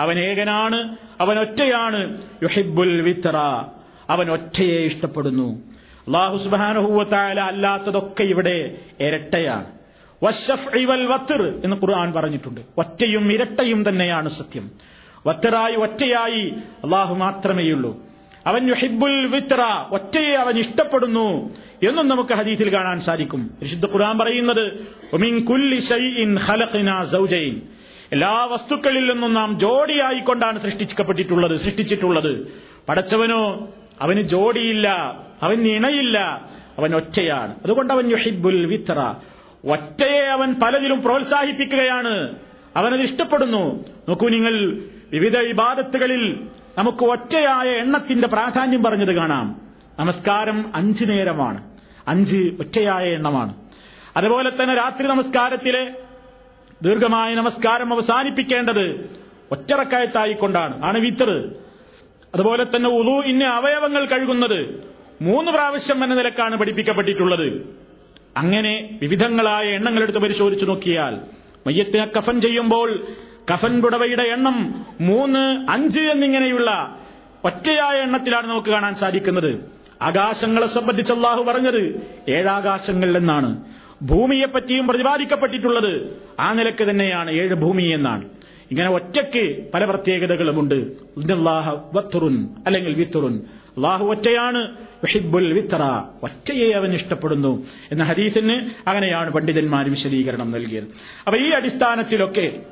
അവൻ 0.00 0.18
ഏകനാണ് 0.18 0.96
അവൻ 1.20 1.38
ഒറ്റയാണ്. 1.38 2.18
യുഹിബുൽ 2.42 3.00
വിത്ര 3.00 3.64
അവൻ 4.10 4.30
ഒറ്റയെ 4.30 4.80
ഇഷ്ടപ്പെടുന്നു. 4.80 5.56
അള്ളാഹു 6.00 6.36
സുബാനുഹൂവത്തായ 6.36 7.32
അല്ലാത്തതൊക്കെ 7.32 8.22
ഇവിടെ 8.22 8.78
ഇരട്ടയാണ്. 9.00 9.66
വൽ 10.84 11.06
വത്തിർ 11.06 11.42
എന്ന് 11.64 11.76
ഖുർആൻ 11.76 12.12
പറഞ്ഞിട്ടുണ്ട്. 12.12 12.60
ഒറ്റയും 12.78 13.32
ഇരട്ടയും 13.32 13.88
തന്നെയാണ് 13.88 14.28
സത്യം. 14.28 14.70
വത്തറായി 15.26 15.76
ഒറ്റയായി 15.76 16.54
അള്ളാഹു 16.84 17.14
മാത്രമേയുള്ളൂ. 17.14 18.02
അവൻ 18.46 18.68
യുഹിബുൽ 18.68 19.26
വിത്ര 19.26 19.86
ഒറ്റയെ 19.90 20.34
അവൻ 20.34 20.58
ഇഷ്ടപ്പെടുന്നു 20.58 21.54
എന്നും 21.88 22.08
നമുക്ക് 22.08 22.34
ഹദീസിൽ 22.34 22.72
കാണാൻ 22.72 23.00
സാധിക്കും. 23.00 23.50
വിശുദ്ധ 23.62 23.84
ഖുർആൻ 23.84 24.18
പറയുന്നത് 24.18 24.88
എല്ലാ 28.12 28.44
വസ്തുക്കളിൽ 28.44 29.12
നിന്നും 29.12 29.34
നാം 29.34 29.58
ജോഡിയായിക്കൊണ്ടാണ് 29.58 30.58
സൃഷ്ടിക്കപ്പെട്ടിട്ടുള്ളത് 30.58 31.56
സൃഷ്ടിച്ചിട്ടുള്ളത്. 31.56 32.46
പടച്ചവനോ 32.88 33.68
അവന് 34.00 34.20
ജോഡിയില്ല 34.20 34.88
അവൻ 35.42 35.68
ഇണയില്ല 35.68 36.18
അവൻ 36.78 36.96
ഒറ്റയാണ്. 36.96 37.54
അതുകൊണ്ട് 37.64 37.92
അവൻ 37.92 38.10
യുഹിബുൽ 38.10 38.66
വിത്ര 38.66 39.14
ഒറ്റയെ 39.64 40.26
അവൻ 40.26 40.54
പലതിലും 40.54 41.02
പ്രോത്സാഹിപ്പിക്കുകയാണ്. 41.02 42.34
അവനത് 42.76 43.00
ഇഷ്ടപ്പെടുന്നു. 43.00 43.84
നോക്കൂ 44.08 44.28
നിങ്ങൾ 44.28 44.82
വിവിധ 45.12 45.36
വിവാദത്തുകളിൽ 45.36 46.46
നമുക്ക് 46.78 47.04
ഒറ്റയായ 47.04 47.68
എണ്ണത്തിന്റെ 47.68 48.28
പ്രാധാന്യം 48.28 48.82
പറഞ്ഞത് 48.82 49.14
കാണാം. 49.14 49.60
നമസ്കാരം 49.98 50.72
അഞ്ച് 50.74 51.04
നേരമാണ്. 51.10 51.70
അഞ്ച് 52.08 52.36
ഒറ്റയായ 52.36 53.04
എണ്ണമാണ്. 53.04 53.54
അതുപോലെ 54.16 54.50
തന്നെ 54.50 54.74
രാത്രി 54.74 55.06
നമസ്കാരത്തിലെ 55.06 55.94
ദീർഘമായ 56.82 57.34
നമസ്കാരം 57.34 57.94
അവസാനിപ്പിക്കേണ്ടത് 57.94 59.18
ഒറ്ററക്കായത്തായിക്കൊണ്ടാണ്. 59.52 60.84
ആണ് 60.84 61.00
വിത്തറ്. 61.00 61.44
അതുപോലെ 62.34 62.64
തന്നെ 62.64 62.90
ഉളു 62.90 63.26
ഇന്ന 63.26 63.44
അവയവങ്ങൾ 63.44 64.04
കഴുകുന്നത് 64.04 64.84
മൂന്ന് 65.22 65.52
പ്രാവശ്യം 65.52 66.04
എന്ന 66.04 66.14
നിലക്കാണ് 66.14 66.56
പഠിപ്പിക്കപ്പെട്ടിട്ടുള്ളത്. 66.56 67.76
അങ്ങനെ 68.36 68.98
വിവിധങ്ങളായ 69.02 69.64
എണ്ണങ്ങളെടുത്ത് 69.64 70.18
പരിശോധിച്ചു 70.18 70.66
നോക്കിയാൽ 70.66 71.20
മയ്യത്തിനെ 71.66 72.06
കഫൻ 72.18 72.40
ചെയ്യുമ്പോൾ 72.40 73.06
കഫൻ 73.52 73.80
പുടവയുടെ 73.80 74.22
എണ്ണം 74.22 74.86
മൂന്ന് 75.00 75.70
അഞ്ച് 75.70 76.00
എന്നിങ്ങനെയുള്ള 76.00 76.98
ഒറ്റയായ 77.44 77.98
എണ്ണത്തിലാണ് 77.98 78.46
നമുക്ക് 78.46 78.68
കാണാൻ 78.68 78.94
സാധിക്കുന്നത്. 78.94 79.70
ആകാശങ്ങളെ 80.02 80.66
സംബന്ധിച്ച് 80.66 81.12
അള്ളാഹു 81.12 81.42
പറഞ്ഞത് 81.42 82.00
ഏഴാകാശങ്ങൾ 82.28 83.16
എന്നാണ്. 83.16 83.64
ഭൂമിയെപ്പറ്റിയും 84.02 84.88
പ്രതിപാദിക്കപ്പെട്ടിട്ടുള്ളത് 84.88 86.22
ആ 86.40 86.52
നിലയ്ക്ക് 86.52 86.90
തന്നെയാണ് 86.90 87.30
ഏഴ് 87.30 87.54
ഭൂമി 87.54 87.82
എന്നാണ്. 87.82 88.24
ഇങ്ങനെ 88.70 88.90
ഒറ്റയ്ക്ക് 88.90 89.70
പല 89.74 89.84
പ്രത്യേകതകളുമുണ്ട് 89.84 90.74
അല്ലെങ്കിൽ 92.66 92.94
വിത്തുറുൻ 92.94 93.40
അള്ളാഹു 93.76 94.06
ഒറ്റയാണ്. 94.06 94.76
ഒറ്റയെ 96.22 96.72
അവൻ 96.72 96.92
ഇഷ്ടപ്പെടുന്നു. 96.92 97.66
എന്ന 97.92 98.04
ഹദീസിന് 98.04 98.88
അങ്ങനെയാണ് 98.88 99.30
പണ്ഡിതന്മാർ 99.30 99.90
വിശദീകരണം 99.90 100.50
നൽകിയത്. 100.50 100.84
അപ്പൊ 101.26 101.38
ഈ 101.38 101.50
അടിസ്ഥാനത്തിലൊക്കെ 101.50 102.62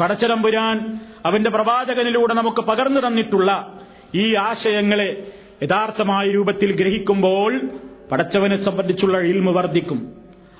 പടച്ചതമ്പുരാൻ 0.00 1.00
അവന്റെ 1.26 1.50
പ്രവാചകനിലൂടെ 1.50 2.34
നമുക്ക് 2.34 2.60
പകർന്നു 2.60 3.00
തന്നിട്ടുള്ള 3.06 3.78
ഈ 4.14 4.34
ആശയങ്ങളെ 4.34 5.26
യഥാർത്ഥമായ 5.62 6.30
രൂപത്തിൽ 6.30 6.72
ഗ്രഹിക്കുമ്പോൾ 6.72 7.60
പടച്ചവനെ 8.12 8.56
സംബന്ധിച്ചുള്ള 8.56 9.18
ഇൽമു 9.18 9.52
വർദ്ധിക്കും. 9.52 10.12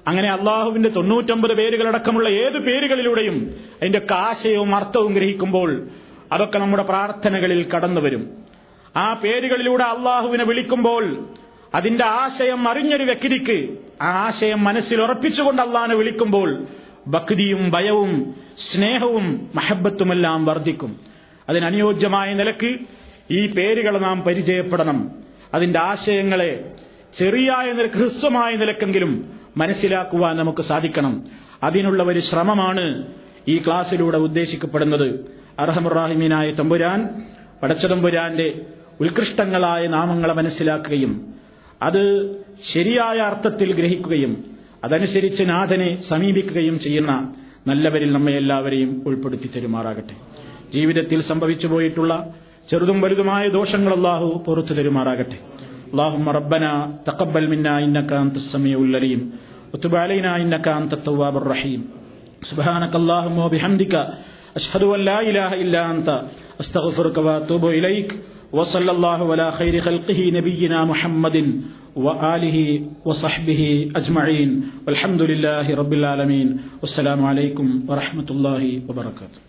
അങ്ങനെ 0.09 0.31
അള്ളാഹുവിന്റെ 0.31 0.89
തൊണ്ണൂറ്റൊമ്പത് 0.89 1.55
പേരുകളടക്കമുള്ള 1.55 2.29
ഏത് 2.29 2.59
പേരുകളിലൂടെയും 2.59 3.55
അതിന്റെ 3.81 3.99
ഒക്കെ 3.99 4.15
ആശയവും 4.15 4.75
അർത്ഥവും 4.75 5.13
ഗ്രഹിക്കുമ്പോൾ 5.15 5.89
അതൊക്കെ 6.33 6.59
നമ്മുടെ 6.59 6.83
പ്രാർത്ഥനകളിൽ 6.83 7.71
കടന്നു 7.71 8.01
വരും. 8.01 8.31
ആ 8.97 9.13
പേരുകളിലൂടെ 9.15 9.85
അള്ളാഹുവിനെ 9.85 10.45
വിളിക്കുമ്പോൾ 10.45 11.25
അതിന്റെ 11.75 12.05
ആശയം 12.05 12.69
അറിഞ്ഞൊരു 12.69 13.05
വ്യക്തിക്ക് 13.05 13.79
ആ 14.03 14.27
ആശയം 14.27 14.65
മനസ്സിൽ 14.65 15.03
ഉറപ്പിച്ചുകൊണ്ട് 15.03 15.63
അള്ളാഹിനെ 15.63 15.95
വിളിക്കുമ്പോൾ 15.95 16.67
ഭക്തിയും 17.07 17.71
ഭയവും 17.71 18.35
സ്നേഹവും 18.57 19.51
മഹബത്തുമെല്ലാം 19.55 20.45
വർദ്ധിക്കും. 20.45 20.97
അതിനനുയോജ്യമായ 21.49 22.35
നിലയ്ക്ക് 22.35 22.79
ഈ 23.31 23.47
പേരുകൾ 23.47 23.99
നാം 23.99 24.23
പരിചയപ്പെടണം. 24.23 25.11
അതിന്റെ 25.55 25.81
ആശയങ്ങളെ 25.81 26.73
ചെറിയായ 27.15 27.73
നിലയ്ക്ക് 27.73 27.97
ഹ്രസ്വമായ 27.97 28.57
നിലക്കെങ്കിലും 28.57 29.33
മനസ്സിലാക്കുവാൻ 29.57 30.37
നമുക്ക് 30.37 30.63
സാധിക്കണം. 30.63 31.25
അതിനുള്ള 31.63 32.03
ഒരു 32.03 32.19
ശ്രമമാണ് 32.19 33.07
ഈ 33.49 33.59
ക്ലാസ്സിലൂടെ 33.59 34.19
ഉദ്ദേശിക്കപ്പെടുന്നത്. 34.19 35.35
അർഹമുറാഹിമീനായ 35.59 36.51
തമ്പുരാൻ 36.53 37.09
പടച്ചതമ്പുരാന്റെ 37.63 38.61
ഉത്കൃഷ്ടങ്ങളായ 39.01 39.87
നാമങ്ങളെ 39.87 40.35
മനസ്സിലാക്കുകയും 40.35 41.35
അത് 41.83 42.37
ശരിയായ 42.63 43.17
അർത്ഥത്തിൽ 43.17 43.73
ഗ്രഹിക്കുകയും 43.73 44.54
അതനുസരിച്ച് 44.86 45.44
നാഥനെ 45.52 45.90
സമീപിക്കുകയും 46.10 46.76
ചെയ്യുന്ന 46.86 47.14
നല്ലവരിൽ 47.70 48.12
നമ്മെ 48.16 48.34
എല്ലാവരെയും 48.42 48.92
ഉൾപ്പെടുത്തി 49.10 49.50
തരുമാറാകട്ടെ 49.56 50.16
ജീവിതത്തിൽ 50.76 51.20
സംഭവിച്ചു 51.30 51.68
പോയിട്ടുള്ള 51.68 52.14
ചെറുതും 52.70 53.00
വലുതുമായ 53.04 53.44
ദോഷങ്ങൾ 53.58 53.94
അള്ളാഹു 53.98 54.28
പുറത്തു 54.48 54.76
തരുമാറാകട്ടെ 54.80 55.40
اللهم 55.92 56.28
ربنا 56.32 56.72
تقبل 57.04 57.44
منا 57.50 57.74
إنك 57.80 58.10
أنت 58.16 58.36
السميع 58.36 58.78
العليم 58.80 59.22
وتب 59.72 59.94
علينا 59.96 60.32
إنك 60.38 60.68
أنت 60.80 60.92
التواب 60.94 61.36
الرحيم 61.38 61.82
سبحانك 62.44 62.94
اللهم 62.96 63.38
وبحمدك 63.40 63.94
أشهد 64.56 64.84
أن 64.86 65.00
لا 65.02 65.18
إله 65.22 65.52
إلا 65.56 65.82
أنت 65.92 66.10
أستغفرك 66.60 67.18
وأتوب 67.20 67.64
إليك 67.72 68.10
وصلى 68.54 68.92
الله 68.92 69.32
على 69.32 69.52
خير 69.52 69.80
خلقه 69.80 70.20
نبينا 70.34 70.86
محمد 70.86 71.38
وآله 71.96 72.58
وصحبه 73.06 73.92
أجمعين 73.96 74.50
والحمد 74.88 75.22
لله 75.22 75.76
رب 75.76 75.94
العالمين 75.94 76.48
والسلام 76.82 77.26
عليكم 77.26 77.68
ورحمة 77.90 78.28
الله 78.32 78.64
وبركاته 78.90 79.40